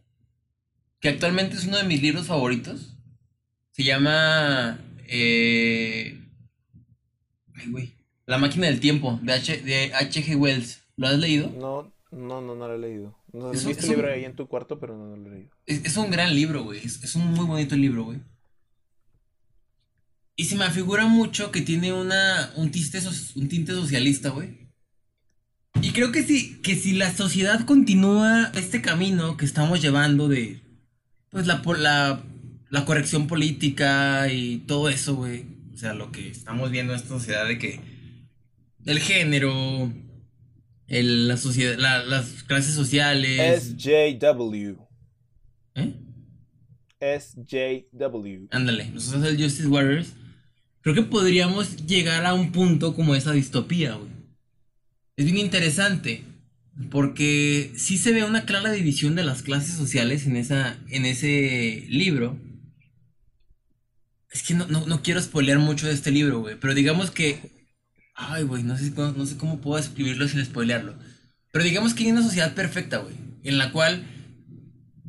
Que 1.01 1.09
actualmente 1.09 1.55
es 1.57 1.65
uno 1.65 1.77
de 1.77 1.83
mis 1.83 2.01
libros 2.01 2.27
favoritos. 2.27 2.95
Se 3.71 3.83
llama... 3.83 4.79
Eh... 5.07 6.17
Ay, 7.55 7.69
güey. 7.71 7.93
La 8.25 8.37
máquina 8.37 8.67
del 8.67 8.79
tiempo, 8.79 9.19
de 9.21 9.33
H. 9.33 9.57
de 9.63 9.93
H.G. 9.93 10.35
Wells. 10.37 10.82
¿Lo 10.97 11.07
has 11.07 11.17
leído? 11.19 11.49
No, 11.49 11.91
no, 12.11 12.41
no, 12.41 12.55
no 12.55 12.67
lo 12.67 12.75
he 12.75 12.79
leído. 12.79 13.15
No, 13.31 13.51
Es 13.51 13.61
he 13.61 13.63
un- 13.63 13.67
visto 13.69 13.83
es 13.83 13.83
el 13.85 13.89
un- 13.91 13.95
libro 13.97 14.13
ahí 14.13 14.25
en 14.25 14.35
tu 14.35 14.47
cuarto, 14.47 14.79
pero 14.79 14.95
no, 14.97 15.07
no 15.07 15.15
lo 15.17 15.27
he 15.27 15.33
leído. 15.35 15.49
Es, 15.65 15.83
es 15.85 15.97
un 15.97 16.11
gran 16.11 16.33
libro, 16.35 16.63
güey. 16.63 16.79
Es, 16.85 17.03
es 17.03 17.15
un 17.15 17.25
muy 17.33 17.45
bonito 17.45 17.75
libro, 17.75 18.03
güey. 18.05 18.19
Y 20.35 20.45
se 20.45 20.55
me 20.55 20.65
afigura 20.65 21.05
mucho 21.05 21.51
que 21.51 21.61
tiene 21.61 21.93
una, 21.93 22.51
un, 22.55 22.71
tinte, 22.71 22.99
un 23.35 23.47
tinte 23.49 23.71
socialista, 23.73 24.29
güey. 24.29 24.63
Y 25.81 25.91
creo 25.91 26.11
que 26.11 26.23
sí, 26.23 26.59
que 26.61 26.75
si 26.75 26.93
la 26.93 27.13
sociedad 27.13 27.65
continúa 27.65 28.51
este 28.55 28.81
camino 28.81 29.37
que 29.37 29.45
estamos 29.45 29.81
llevando 29.81 30.27
de, 30.27 30.61
pues, 31.29 31.45
la, 31.45 31.61
la, 31.77 32.23
la 32.69 32.85
corrección 32.85 33.27
política 33.27 34.27
y 34.31 34.59
todo 34.59 34.89
eso, 34.89 35.15
güey. 35.15 35.45
O 35.73 35.77
sea, 35.77 35.93
lo 35.93 36.11
que 36.11 36.29
estamos 36.29 36.71
viendo 36.71 36.93
en 36.93 36.97
esta 36.99 37.09
sociedad 37.09 37.47
de 37.47 37.59
que 37.59 37.79
el 38.85 38.99
género, 38.99 39.91
el- 40.99 41.27
la 41.27 41.37
sociedad, 41.37 41.77
la- 41.77 42.03
las 42.03 42.43
clases 42.43 42.73
sociales. 42.75 43.63
SJW. 43.63 44.75
¿Eh? 45.75 45.93
SJW. 46.99 48.47
Ándale, 48.51 48.89
los 48.93 49.03
Social 49.03 49.35
Justice 49.37 49.67
Warriors. 49.67 50.13
Creo 50.81 50.95
que 50.95 51.01
podríamos 51.03 51.85
llegar 51.85 52.25
a 52.25 52.33
un 52.33 52.51
punto 52.51 52.93
como 52.95 53.15
esa 53.15 53.31
distopía, 53.31 53.95
güey. 53.95 54.11
Es 55.17 55.25
bien 55.25 55.37
interesante. 55.37 56.23
Porque 56.89 57.71
sí 57.75 57.99
se 57.99 58.11
ve 58.13 58.23
una 58.23 58.45
clara 58.45 58.71
división 58.71 59.13
de 59.15 59.23
las 59.23 59.43
clases 59.43 59.75
sociales 59.75 60.25
en, 60.25 60.35
esa, 60.37 60.75
en 60.89 61.05
ese 61.05 61.85
libro. 61.87 62.35
Es 64.31 64.41
que 64.41 64.55
no, 64.55 64.65
no, 64.67 64.85
no 64.87 65.03
quiero 65.03 65.21
spoilear 65.21 65.59
mucho 65.59 65.85
de 65.85 65.93
este 65.93 66.09
libro, 66.09 66.39
güey. 66.39 66.55
Pero 66.59 66.73
digamos 66.73 67.11
que. 67.11 67.52
Ay, 68.15 68.43
güey, 68.43 68.63
no 68.63 68.77
sé, 68.77 68.93
cómo- 68.93 69.11
no 69.13 69.25
sé 69.25 69.37
cómo 69.37 69.59
puedo 69.59 69.79
escribirlo 69.79 70.27
sin 70.27 70.43
spoilearlo. 70.45 70.93
Pero 71.51 71.65
digamos 71.65 71.93
que 71.93 72.03
hay 72.03 72.11
una 72.11 72.23
sociedad 72.23 72.53
perfecta, 72.53 72.97
güey. 72.97 73.15
En 73.43 73.57
la 73.57 73.71
cual 73.71 74.03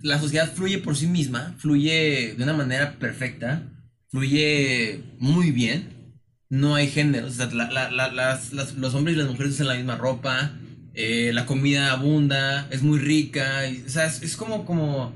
la 0.02 0.18
sociedad 0.18 0.52
fluye 0.52 0.78
por 0.78 0.96
sí 0.96 1.06
misma, 1.06 1.54
fluye 1.58 2.34
de 2.36 2.42
una 2.42 2.52
manera 2.54 2.98
perfecta, 2.98 3.62
fluye 4.10 5.02
muy 5.18 5.50
bien. 5.50 5.92
No 6.50 6.74
hay 6.74 6.88
géneros, 6.88 7.32
o 7.32 7.34
sea, 7.34 7.46
la- 7.54 7.70
la- 7.70 7.90
la- 7.90 8.12
las- 8.12 8.52
las- 8.52 8.74
los 8.74 8.94
hombres 8.94 9.16
y 9.16 9.18
las 9.18 9.28
mujeres 9.28 9.54
usan 9.54 9.68
la 9.68 9.74
misma 9.74 9.96
ropa, 9.96 10.52
eh, 10.94 11.32
la 11.34 11.46
comida 11.46 11.92
abunda, 11.92 12.68
es 12.70 12.82
muy 12.82 12.98
rica, 12.98 13.66
y- 13.68 13.82
o 13.86 13.88
sea, 13.88 14.06
es, 14.06 14.22
es 14.22 14.36
como, 14.36 14.64
como 14.64 15.12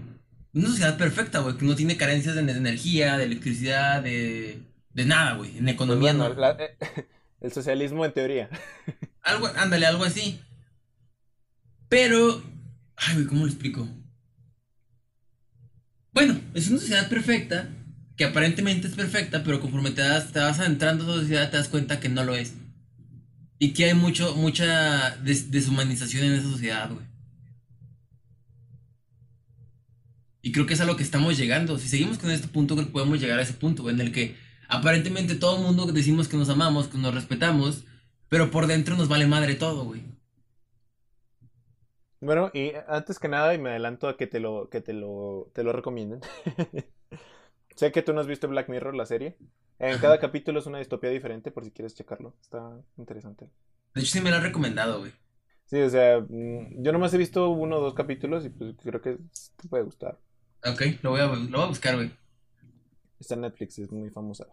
una 0.54 0.68
sociedad 0.68 0.96
perfecta, 0.98 1.40
güey, 1.40 1.56
que 1.56 1.64
no 1.66 1.76
tiene 1.76 1.96
carencias 1.96 2.34
de, 2.34 2.42
de 2.42 2.52
energía, 2.52 3.16
de 3.18 3.24
electricidad, 3.24 4.02
de, 4.02 4.58
de 4.94 5.04
nada, 5.04 5.34
güey, 5.34 5.50
en 5.58 5.64
Pues 5.64 5.74
economía 5.74 6.12
bueno, 6.14 6.34
no. 6.34 6.50
eh, 6.58 6.76
el 7.40 7.52
socialismo 7.52 8.04
en 8.04 8.12
teoría. 8.12 8.48
Algo, 9.22 9.46
ándale, 9.56 9.86
algo 9.86 10.04
así. 10.04 10.40
Pero, 11.88 12.42
ay, 12.96 13.14
güey, 13.14 13.26
¿cómo 13.26 13.42
lo 13.42 13.48
explico? 13.48 13.88
Bueno, 16.12 16.40
es 16.54 16.68
una 16.68 16.80
sociedad 16.80 17.08
perfecta, 17.08 17.68
que 18.16 18.24
aparentemente 18.24 18.88
es 18.88 18.94
perfecta, 18.94 19.44
pero 19.44 19.60
conforme 19.60 19.90
te, 19.92 20.02
das, 20.02 20.32
te 20.32 20.40
vas 20.40 20.58
adentrando 20.58 21.04
a 21.04 21.06
esa 21.06 21.20
sociedad 21.20 21.50
te 21.50 21.56
das 21.56 21.68
cuenta 21.68 22.00
que 22.00 22.08
no 22.08 22.24
lo 22.24 22.34
es. 22.34 22.54
Y 23.60 23.72
que 23.72 23.84
hay 23.86 23.94
mucho, 23.94 24.34
mucha 24.36 25.16
des- 25.16 25.50
deshumanización 25.50 26.24
en 26.24 26.32
esa 26.34 26.48
sociedad, 26.50 26.90
güey. 26.90 27.06
Y 30.42 30.52
creo 30.52 30.66
que 30.66 30.74
es 30.74 30.80
a 30.80 30.84
lo 30.84 30.96
que 30.96 31.02
estamos 31.02 31.36
llegando. 31.36 31.78
Si 31.78 31.88
seguimos 31.88 32.18
con 32.18 32.30
este 32.30 32.48
punto, 32.48 32.74
creo 32.74 32.86
que 32.86 32.92
podemos 32.92 33.20
llegar 33.20 33.38
a 33.38 33.42
ese 33.42 33.52
punto, 33.54 33.82
güey, 33.82 33.94
en 33.94 34.00
el 34.00 34.12
que 34.12 34.36
aparentemente 34.68 35.34
todo 35.34 35.56
el 35.56 35.62
mundo 35.62 35.86
decimos 35.86 36.28
que 36.28 36.36
nos 36.36 36.48
amamos, 36.48 36.88
que 36.88 36.98
nos 36.98 37.14
respetamos, 37.14 37.84
pero 38.28 38.50
por 38.50 38.66
dentro 38.66 38.96
nos 38.96 39.08
vale 39.08 39.26
madre 39.26 39.54
todo, 39.54 39.84
güey. 39.84 40.04
Bueno, 42.20 42.50
y 42.52 42.72
antes 42.88 43.18
que 43.18 43.28
nada, 43.28 43.54
y 43.54 43.58
me 43.58 43.70
adelanto 43.70 44.08
a 44.08 44.16
que 44.16 44.26
te 44.26 44.40
lo, 44.40 44.68
que 44.68 44.80
te 44.80 44.92
lo, 44.92 45.50
te 45.54 45.62
lo 45.62 45.72
recomienden. 45.72 46.20
sé 47.76 47.92
que 47.92 48.02
tú 48.02 48.12
no 48.12 48.20
has 48.20 48.26
visto 48.26 48.48
Black 48.48 48.68
Mirror, 48.68 48.94
la 48.94 49.06
serie. 49.06 49.36
En 49.78 49.98
cada 49.98 50.18
capítulo 50.18 50.58
es 50.58 50.66
una 50.66 50.78
distopía 50.78 51.10
diferente, 51.10 51.52
por 51.52 51.64
si 51.64 51.70
quieres 51.70 51.94
checarlo. 51.94 52.34
Está 52.42 52.76
interesante. 52.96 53.48
De 53.94 54.00
hecho, 54.00 54.10
sí 54.10 54.20
me 54.20 54.30
lo 54.30 54.36
han 54.36 54.42
recomendado, 54.42 54.98
güey. 54.98 55.12
Sí, 55.66 55.80
o 55.80 55.90
sea, 55.90 56.20
mm, 56.20 56.82
yo 56.82 56.92
nomás 56.92 57.14
he 57.14 57.18
visto 57.18 57.50
uno 57.50 57.76
o 57.76 57.80
dos 57.80 57.94
capítulos 57.94 58.44
y 58.44 58.48
pues 58.48 58.74
creo 58.82 59.00
que 59.00 59.18
te 59.56 59.68
puede 59.68 59.84
gustar. 59.84 60.18
Ok, 60.64 60.82
lo 61.02 61.10
voy 61.10 61.20
a, 61.20 61.26
lo 61.26 61.58
voy 61.58 61.62
a 61.62 61.66
buscar, 61.66 61.94
güey. 61.94 62.10
Está 63.20 63.36
Netflix, 63.36 63.78
es 63.78 63.90
muy 63.90 64.10
famosa. 64.10 64.46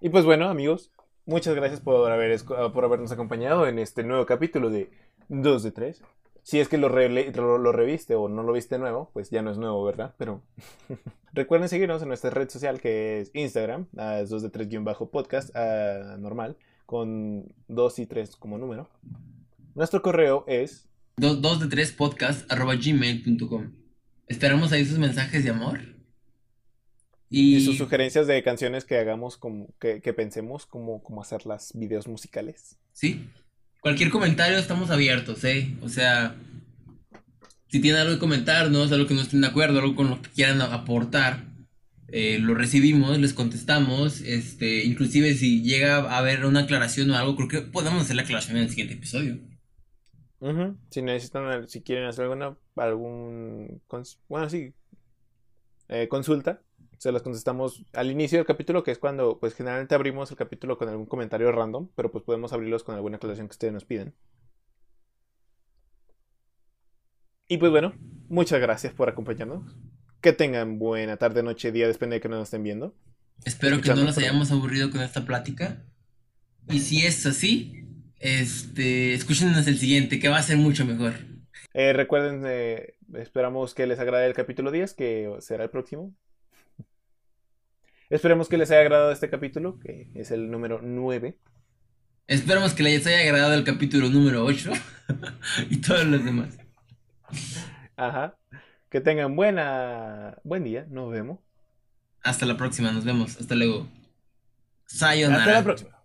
Y 0.00 0.08
pues 0.08 0.24
bueno, 0.24 0.48
amigos, 0.48 0.90
muchas 1.26 1.54
gracias 1.54 1.80
por, 1.80 2.10
haber, 2.10 2.36
escu- 2.38 2.72
por 2.72 2.84
habernos 2.84 3.12
acompañado 3.12 3.66
en 3.66 3.78
este 3.78 4.02
nuevo 4.02 4.26
capítulo 4.26 4.70
de 4.70 4.90
2 5.28 5.62
de 5.62 5.72
3. 5.72 6.02
Si 6.42 6.58
es 6.58 6.68
que 6.68 6.78
lo, 6.78 6.88
reviste 6.88 8.14
o 8.14 8.28
no 8.28 8.42
lo 8.42 8.52
viste 8.52 8.78
nuevo, 8.78 9.10
pues 9.12 9.28
ya 9.30 9.42
no 9.42 9.50
es 9.50 9.58
nuevo, 9.58 9.84
¿verdad? 9.84 10.14
Pero 10.16 10.42
recuerden 11.34 11.68
seguirnos 11.68 12.00
en 12.02 12.08
nuestra 12.08 12.30
red 12.30 12.48
social 12.48 12.80
que 12.80 13.20
es 13.20 13.30
Instagram, 13.34 13.86
a 13.98 14.22
2 14.22 14.42
de 14.42 14.50
3-podcast, 14.50 15.54
a 15.54 16.16
normal, 16.16 16.56
con 16.86 17.52
2 17.68 17.98
y 17.98 18.06
3 18.06 18.36
como 18.36 18.56
número. 18.56 18.88
Nuestro 19.74 20.02
correo 20.02 20.44
es 20.48 20.88
Dos, 21.16 21.42
dos 21.42 21.60
de 21.60 21.66
tres 21.68 21.92
podcast 21.92 22.50
arroba 22.50 22.74
gmail.com. 22.76 23.72
Esperamos 24.26 24.72
ahí 24.72 24.86
sus 24.86 24.98
mensajes 24.98 25.44
de 25.44 25.50
amor. 25.50 25.80
Y, 27.30 27.56
Y, 27.56 27.64
sus 27.64 27.78
sugerencias 27.78 28.26
de 28.26 28.42
canciones 28.42 28.84
que 28.84 28.98
hagamos, 28.98 29.36
como, 29.36 29.68
que, 29.78 30.02
que 30.02 30.12
pensemos, 30.12 30.66
como, 30.66 31.02
como 31.02 31.22
hacer 31.22 31.46
las 31.46 31.72
videos 31.74 32.08
musicales. 32.08 32.76
sí, 32.92 33.26
cualquier 33.80 34.10
comentario 34.10 34.58
estamos 34.58 34.90
abiertos, 34.90 35.42
¿eh? 35.44 35.74
O 35.80 35.88
sea, 35.88 36.36
si 37.68 37.80
tienen 37.80 38.00
algo 38.00 38.14
que 38.14 38.20
comentarnos, 38.20 38.92
algo 38.92 39.06
que 39.06 39.14
no 39.14 39.22
estén 39.22 39.40
de 39.40 39.46
acuerdo, 39.46 39.78
algo 39.78 39.94
con 39.94 40.10
lo 40.10 40.20
que 40.20 40.30
quieran 40.30 40.60
aportar, 40.60 41.44
eh, 42.08 42.38
lo 42.40 42.54
recibimos, 42.54 43.18
les 43.18 43.32
contestamos. 43.32 44.20
Este, 44.22 44.84
inclusive 44.84 45.34
si 45.34 45.62
llega 45.62 45.96
a 45.98 46.18
haber 46.18 46.44
una 46.44 46.60
aclaración 46.60 47.10
o 47.10 47.16
algo, 47.16 47.36
creo 47.36 47.48
que 47.48 47.60
podemos 47.60 48.02
hacer 48.02 48.16
la 48.16 48.22
aclaración 48.22 48.56
en 48.56 48.64
el 48.64 48.70
siguiente 48.70 48.94
episodio. 48.94 49.38
Ujú. 50.40 50.76
Si 50.90 51.02
necesitan, 51.02 51.68
si 51.68 51.82
quieren 51.82 52.06
hacer 52.06 52.24
alguna, 52.24 52.56
algún, 52.76 53.80
bueno, 54.28 54.48
sí, 54.48 54.72
eh, 55.88 56.08
consulta, 56.08 56.62
se 57.00 57.12
las 57.12 57.22
contestamos 57.22 57.82
al 57.94 58.10
inicio 58.10 58.36
del 58.36 58.46
capítulo, 58.46 58.84
que 58.84 58.90
es 58.90 58.98
cuando, 58.98 59.38
pues 59.40 59.54
generalmente 59.54 59.94
abrimos 59.94 60.30
el 60.30 60.36
capítulo 60.36 60.76
con 60.76 60.86
algún 60.86 61.06
comentario 61.06 61.50
random, 61.50 61.88
pero 61.96 62.12
pues 62.12 62.22
podemos 62.24 62.52
abrirlos 62.52 62.84
con 62.84 62.94
alguna 62.94 63.16
aclaración 63.16 63.48
que 63.48 63.52
ustedes 63.52 63.72
nos 63.72 63.86
piden. 63.86 64.14
Y 67.48 67.56
pues 67.56 67.72
bueno, 67.72 67.94
muchas 68.28 68.60
gracias 68.60 68.92
por 68.92 69.08
acompañarnos. 69.08 69.74
Que 70.20 70.34
tengan 70.34 70.78
buena 70.78 71.16
tarde, 71.16 71.42
noche, 71.42 71.72
día, 71.72 71.88
depende 71.88 72.16
de 72.16 72.20
que 72.20 72.28
nos 72.28 72.42
estén 72.42 72.62
viendo. 72.62 72.94
Espero 73.46 73.80
que 73.80 73.88
no 73.88 74.04
nos 74.04 74.18
hayamos 74.18 74.52
aburrido 74.52 74.90
con 74.90 75.00
esta 75.00 75.24
plática. 75.24 75.82
Y 76.68 76.80
si 76.80 77.06
es 77.06 77.24
así, 77.24 77.86
este, 78.18 79.14
escúchenos 79.14 79.66
el 79.66 79.78
siguiente, 79.78 80.20
que 80.20 80.28
va 80.28 80.36
a 80.36 80.42
ser 80.42 80.58
mucho 80.58 80.84
mejor. 80.84 81.14
Eh, 81.72 81.94
recuerden, 81.94 82.42
eh, 82.46 82.96
esperamos 83.14 83.72
que 83.72 83.86
les 83.86 83.98
agrade 83.98 84.26
el 84.26 84.34
capítulo 84.34 84.70
10, 84.70 84.92
que 84.92 85.34
será 85.40 85.64
el 85.64 85.70
próximo. 85.70 86.14
Esperemos 88.10 88.48
que 88.48 88.58
les 88.58 88.70
haya 88.72 88.80
agradado 88.80 89.12
este 89.12 89.30
capítulo, 89.30 89.78
que 89.78 90.10
es 90.14 90.32
el 90.32 90.50
número 90.50 90.80
9. 90.82 91.38
Esperamos 92.26 92.74
que 92.74 92.82
les 92.82 93.06
haya 93.06 93.20
agradado 93.20 93.54
el 93.54 93.62
capítulo 93.62 94.08
número 94.08 94.44
8 94.44 94.72
y 95.70 95.76
todos 95.80 96.04
los 96.06 96.24
demás. 96.24 96.58
Ajá. 97.96 98.36
Que 98.88 99.00
tengan 99.00 99.36
buena, 99.36 100.36
buen 100.42 100.64
día. 100.64 100.86
Nos 100.90 101.12
vemos. 101.12 101.38
Hasta 102.24 102.46
la 102.46 102.56
próxima, 102.56 102.90
nos 102.90 103.04
vemos. 103.04 103.40
Hasta 103.40 103.54
luego. 103.54 103.88
Sayonara. 104.86 105.42
Hasta 105.42 105.52
la 105.52 105.62
próxima. 105.62 106.04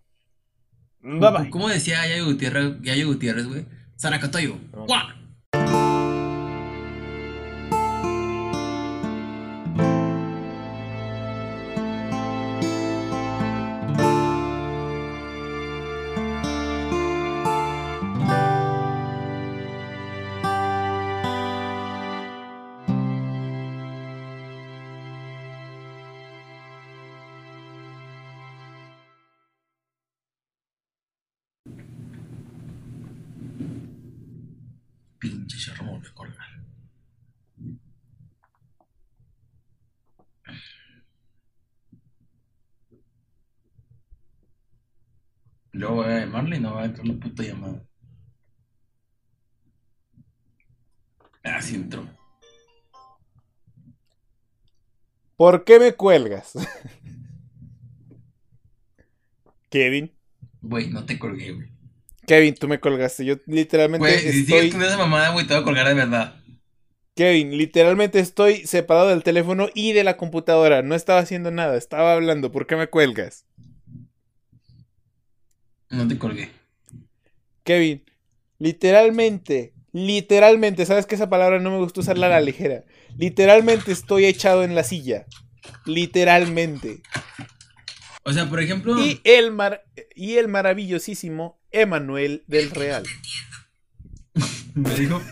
Bye 1.00 1.30
bye. 1.30 1.50
¿Cómo 1.50 1.68
decía 1.68 2.06
Yayo 2.06 2.26
Gutiérrez, 2.26 2.80
Yayo 2.82 3.08
Gutiérrez, 3.08 3.48
güey? 3.48 3.66
Saracatoyo. 3.96 4.58
No. 4.72 4.86
Llamarle 46.96 46.96
y 46.96 46.96
no 46.96 46.96
va 46.96 46.96
a 46.96 46.98
entrar 46.98 47.06
la 47.06 47.20
puta 47.20 47.42
llamada. 47.42 47.82
Ah, 51.44 51.62
sí 51.62 51.76
entró. 51.76 52.08
¿Por 55.36 55.64
qué 55.64 55.78
me 55.78 55.92
cuelgas? 55.94 56.52
Kevin. 59.70 60.12
Güey, 60.62 60.88
no 60.90 61.04
te 61.04 61.18
colgué, 61.18 61.52
güey. 61.52 61.68
Kevin, 62.26 62.54
tú 62.54 62.66
me 62.66 62.80
colgaste. 62.80 63.24
Yo 63.24 63.36
literalmente 63.46 64.08
Güey, 64.08 64.32
si 64.32 64.40
estoy. 64.40 64.70
con 64.70 64.82
esa 64.82 64.96
mamada, 64.96 65.30
güey, 65.30 65.46
te 65.46 65.54
voy 65.54 65.62
a 65.62 65.64
colgar 65.64 65.86
de 65.86 65.94
verdad. 65.94 66.40
Kevin, 67.14 67.56
literalmente 67.56 68.18
estoy 68.18 68.66
separado 68.66 69.08
del 69.08 69.22
teléfono 69.22 69.68
y 69.74 69.92
de 69.92 70.04
la 70.04 70.16
computadora. 70.16 70.82
No 70.82 70.94
estaba 70.94 71.20
haciendo 71.20 71.50
nada, 71.50 71.76
estaba 71.76 72.14
hablando. 72.14 72.52
¿Por 72.52 72.66
qué 72.66 72.76
me 72.76 72.88
cuelgas? 72.88 73.46
No 75.90 76.08
te 76.08 76.18
colgué. 76.18 76.50
Kevin, 77.66 78.02
literalmente, 78.58 79.74
literalmente, 79.92 80.86
sabes 80.86 81.04
que 81.04 81.16
esa 81.16 81.28
palabra 81.28 81.58
no 81.58 81.72
me 81.72 81.78
gusta 81.78 81.98
usarla 82.00 82.28
a 82.28 82.30
la 82.30 82.40
ligera. 82.40 82.84
Literalmente 83.18 83.90
estoy 83.90 84.24
echado 84.24 84.62
en 84.62 84.76
la 84.76 84.84
silla. 84.84 85.26
Literalmente. 85.84 87.02
O 88.22 88.32
sea, 88.32 88.48
por 88.48 88.60
ejemplo. 88.60 88.96
Y 89.04 89.20
el 89.24 89.50
mar 89.50 89.84
y 90.14 90.36
el 90.36 90.46
maravillosísimo 90.46 91.60
Emanuel 91.72 92.44
del 92.46 92.70
Real. 92.70 93.02
Me 94.74 94.94
dijo. 94.94 95.20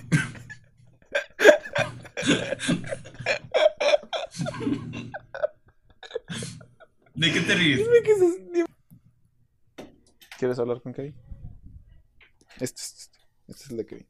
¿De 7.15 7.33
qué 7.33 7.41
te 7.43 7.55
ríes? 7.55 7.89
¿Quieres 10.37 10.59
hablar 10.59 10.83
con 10.83 10.93
Kevin? 10.93 11.15
Este, 12.61 12.81
es- 12.83 12.95
este, 12.99 13.19
este 13.49 13.65
es 13.65 13.71
el 13.71 13.77
de 13.79 13.87
Kevin. 13.87 14.07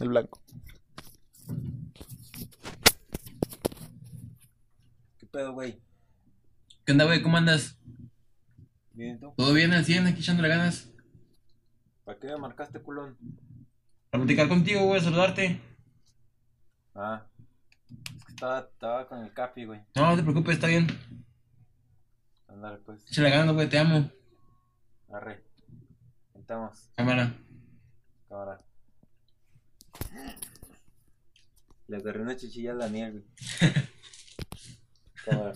El 0.00 0.08
blanco. 0.08 0.40
¿Qué 5.18 5.26
pedo, 5.26 5.52
güey? 5.52 5.80
¿Qué 6.84 6.92
onda, 6.92 7.04
güey? 7.04 7.22
¿Cómo 7.22 7.36
andas? 7.36 7.78
Bien, 8.92 9.18
¿tú? 9.20 9.32
¿Todo 9.36 9.52
bien 9.52 9.72
al 9.72 9.84
100? 9.84 10.06
Aquí 10.06 10.20
echándole 10.20 10.48
ganas. 10.48 10.90
¿Para 12.04 12.18
qué 12.18 12.26
me 12.28 12.36
marcaste, 12.38 12.80
culón? 12.80 13.16
Para 14.10 14.22
platicar 14.24 14.48
contigo, 14.48 14.84
güey, 14.86 15.00
a 15.00 15.04
saludarte. 15.04 15.60
Ah. 16.94 17.26
Es 18.16 18.24
que 18.24 18.32
estaba, 18.32 18.60
estaba 18.60 19.08
con 19.08 19.22
el 19.24 19.32
capi, 19.32 19.64
güey. 19.64 19.80
No, 19.94 20.10
no 20.10 20.16
te 20.16 20.22
preocupes, 20.22 20.54
está 20.54 20.66
bien. 20.66 20.86
Ándale, 22.48 22.78
pues. 22.78 23.06
Échale 23.06 23.30
ganas, 23.30 23.54
güey, 23.54 23.68
te 23.68 23.78
amo. 23.78 24.10
Arre. 25.12 25.44
Estamos, 26.50 26.90
Cámara. 26.96 27.32
cámara. 28.28 28.60
Le 31.86 31.96
agarré 31.96 32.22
una 32.22 32.34
chichilla 32.34 32.72
a 32.72 32.74
Daniel, 32.74 33.12
güey. 33.12 33.24
cámara. 35.24 35.52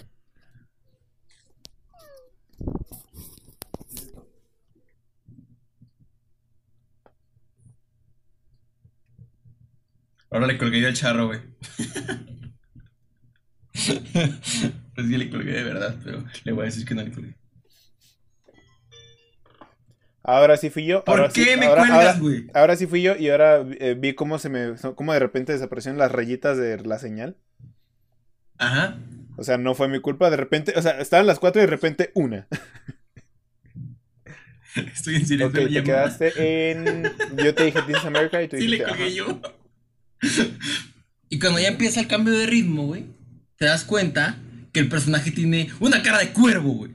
Ahora 10.31 10.47
le 10.47 10.59
colgué 10.59 10.81
yo 10.81 10.87
al 10.87 10.95
charro, 10.95 11.27
güey. 11.27 11.41
pues 13.73 15.07
sí 15.09 15.17
le 15.17 15.29
colgué 15.29 15.55
de 15.55 15.65
verdad, 15.65 15.99
pero 16.05 16.25
le 16.45 16.53
voy 16.53 16.63
a 16.63 16.67
decir 16.67 16.87
que 16.87 16.95
no 16.95 17.03
le 17.03 17.11
colgué. 17.11 17.35
Ahora 20.27 20.57
sí 20.57 20.71
fui 20.71 20.87
yo. 20.87 21.05
¿Por 21.05 21.21
ahora 21.21 21.33
qué 21.33 21.45
sí- 21.45 21.57
me 21.61 21.67
ahora- 21.67 21.83
cuelgas, 21.87 22.21
güey? 22.21 22.47
Ahora 22.55 22.77
sí 22.77 22.87
fui 22.87 23.03
yo 23.03 23.15
y 23.15 23.29
ahora 23.29 23.63
eh, 23.79 23.95
vi 23.99 24.15
cómo 24.15 24.39
se 24.39 24.49
me. 24.49 24.73
cómo 24.95 25.13
de 25.13 25.19
repente 25.19 25.53
desaparecieron 25.53 25.99
las 25.99 26.11
rayitas 26.11 26.57
de 26.57 26.79
la 26.83 26.99
señal. 26.99 27.37
Ajá. 28.59 28.97
O 29.37 29.43
sea, 29.45 29.59
no 29.59 29.75
fue 29.75 29.89
mi 29.89 30.01
culpa. 30.01 30.31
De 30.31 30.37
repente, 30.37 30.73
o 30.77 30.81
sea, 30.83 30.99
estaban 31.01 31.27
las 31.27 31.39
cuatro 31.39 31.61
y 31.61 31.65
de 31.67 31.71
repente 31.71 32.11
una. 32.15 32.47
Estoy 34.95 35.17
en 35.17 35.27
silencio. 35.27 35.63
Ok, 35.63 35.69
te 35.73 35.83
quedaste 35.85 36.71
en. 36.71 37.03
Yo 37.37 37.55
te 37.55 37.65
dije 37.67 37.81
This 37.87 37.97
is 37.99 38.05
America 38.05 38.43
y 38.43 38.49
tú 38.49 38.57
Sí 38.61 38.67
le 38.67 38.79
dijiste. 38.79 38.91
colgué 38.91 39.05
ajá. 39.05 39.13
yo. 39.15 39.41
Y 41.29 41.39
cuando 41.39 41.61
ya 41.61 41.69
empieza 41.69 42.01
el 42.01 42.09
cambio 42.09 42.33
de 42.33 42.47
ritmo, 42.47 42.87
güey, 42.87 43.05
te 43.57 43.67
das 43.67 43.85
cuenta 43.85 44.39
que 44.73 44.81
el 44.81 44.89
personaje 44.89 45.31
tiene 45.31 45.69
una 45.81 46.03
cara 46.03 46.19
de 46.19 46.33
cuervo, 46.33 46.73
güey. 46.73 46.93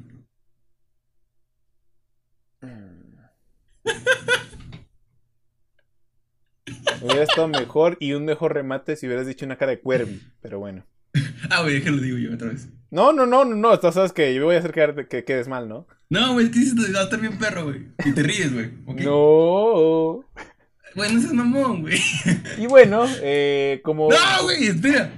Hubiera 7.02 7.24
estado 7.24 7.48
mejor 7.48 7.98
y 8.00 8.14
un 8.14 8.26
mejor 8.26 8.54
remate 8.54 8.96
si 8.96 9.08
hubieras 9.08 9.26
dicho 9.26 9.46
una 9.46 9.58
cara 9.58 9.72
de 9.72 9.80
cuervi. 9.80 10.22
Pero 10.42 10.60
bueno. 10.60 10.86
Ah, 11.52 11.62
güey, 11.62 11.76
déjalo 11.76 12.02
digo 12.02 12.18
yo 12.18 12.34
otra 12.34 12.50
vez. 12.50 12.68
No, 12.92 13.14
no, 13.14 13.26
no, 13.26 13.46
no, 13.46 13.56
no. 13.56 13.80
Tú 13.80 13.92
sabes 13.92 14.12
que 14.12 14.36
yo 14.36 14.46
voy 14.46 14.58
a 14.58 14.60
hacer 14.60 14.74
que, 14.74 15.08
que 15.08 15.24
quedes 15.24 15.48
mal, 15.48 15.70
¿no? 15.70 15.88
No, 16.10 16.34
güey, 16.34 16.48
es 16.48 16.52
que 16.52 16.60
dices, 16.60 16.94
va 16.94 17.00
a 17.00 17.04
estar 17.04 17.20
bien 17.20 17.40
perro, 17.40 17.64
güey. 17.64 17.88
Y 18.06 18.12
te 18.12 18.22
ríes, 18.22 18.54
güey. 18.54 18.72
No. 19.04 20.26
Güey, 20.96 21.14
no 21.14 21.22
seas 21.22 21.34
mamón, 21.34 21.82
güey. 21.82 21.98
Y 22.58 22.68
bueno, 22.68 23.06
eh, 23.22 23.80
como. 23.84 24.10
No, 24.10 24.44
güey, 24.44 24.68
espera. 24.68 25.12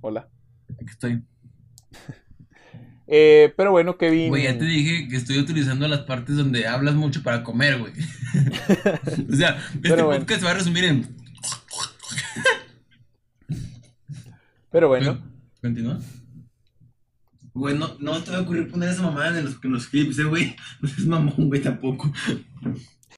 Hola. 0.00 0.28
Aquí 0.80 0.90
estoy. 0.90 1.22
Eh, 3.08 3.52
pero 3.56 3.70
bueno, 3.70 3.96
Kevin. 3.96 4.28
Güey, 4.28 4.44
ya 4.44 4.58
te 4.58 4.64
dije 4.64 5.08
que 5.08 5.16
estoy 5.16 5.38
utilizando 5.38 5.86
las 5.86 6.00
partes 6.00 6.36
donde 6.36 6.66
hablas 6.66 6.94
mucho 6.94 7.22
para 7.22 7.44
comer, 7.44 7.78
güey. 7.78 7.92
o 9.32 9.36
sea, 9.36 9.56
este 9.74 9.88
Pero 9.88 10.06
bueno. 10.06 10.20
podcast 10.20 10.40
se 10.40 10.46
va 10.46 10.50
a 10.52 10.54
resumir 10.54 10.84
en. 10.84 11.16
Pero 14.70 14.88
bueno. 14.88 15.18
¿Continúa? 15.62 16.00
Güey, 17.54 17.78
no, 17.78 17.96
no 18.00 18.22
te 18.22 18.32
va 18.32 18.38
a 18.38 18.40
ocurrir 18.42 18.68
poner 18.70 18.90
esa 18.90 19.02
mamada 19.02 19.38
en 19.38 19.46
los, 19.46 19.56
en 19.62 19.72
los 19.72 19.86
clips, 19.86 20.18
eh, 20.18 20.24
güey. 20.24 20.56
No 20.80 20.88
seas 20.88 21.06
mamón, 21.06 21.48
güey, 21.48 21.62
tampoco. 21.62 22.12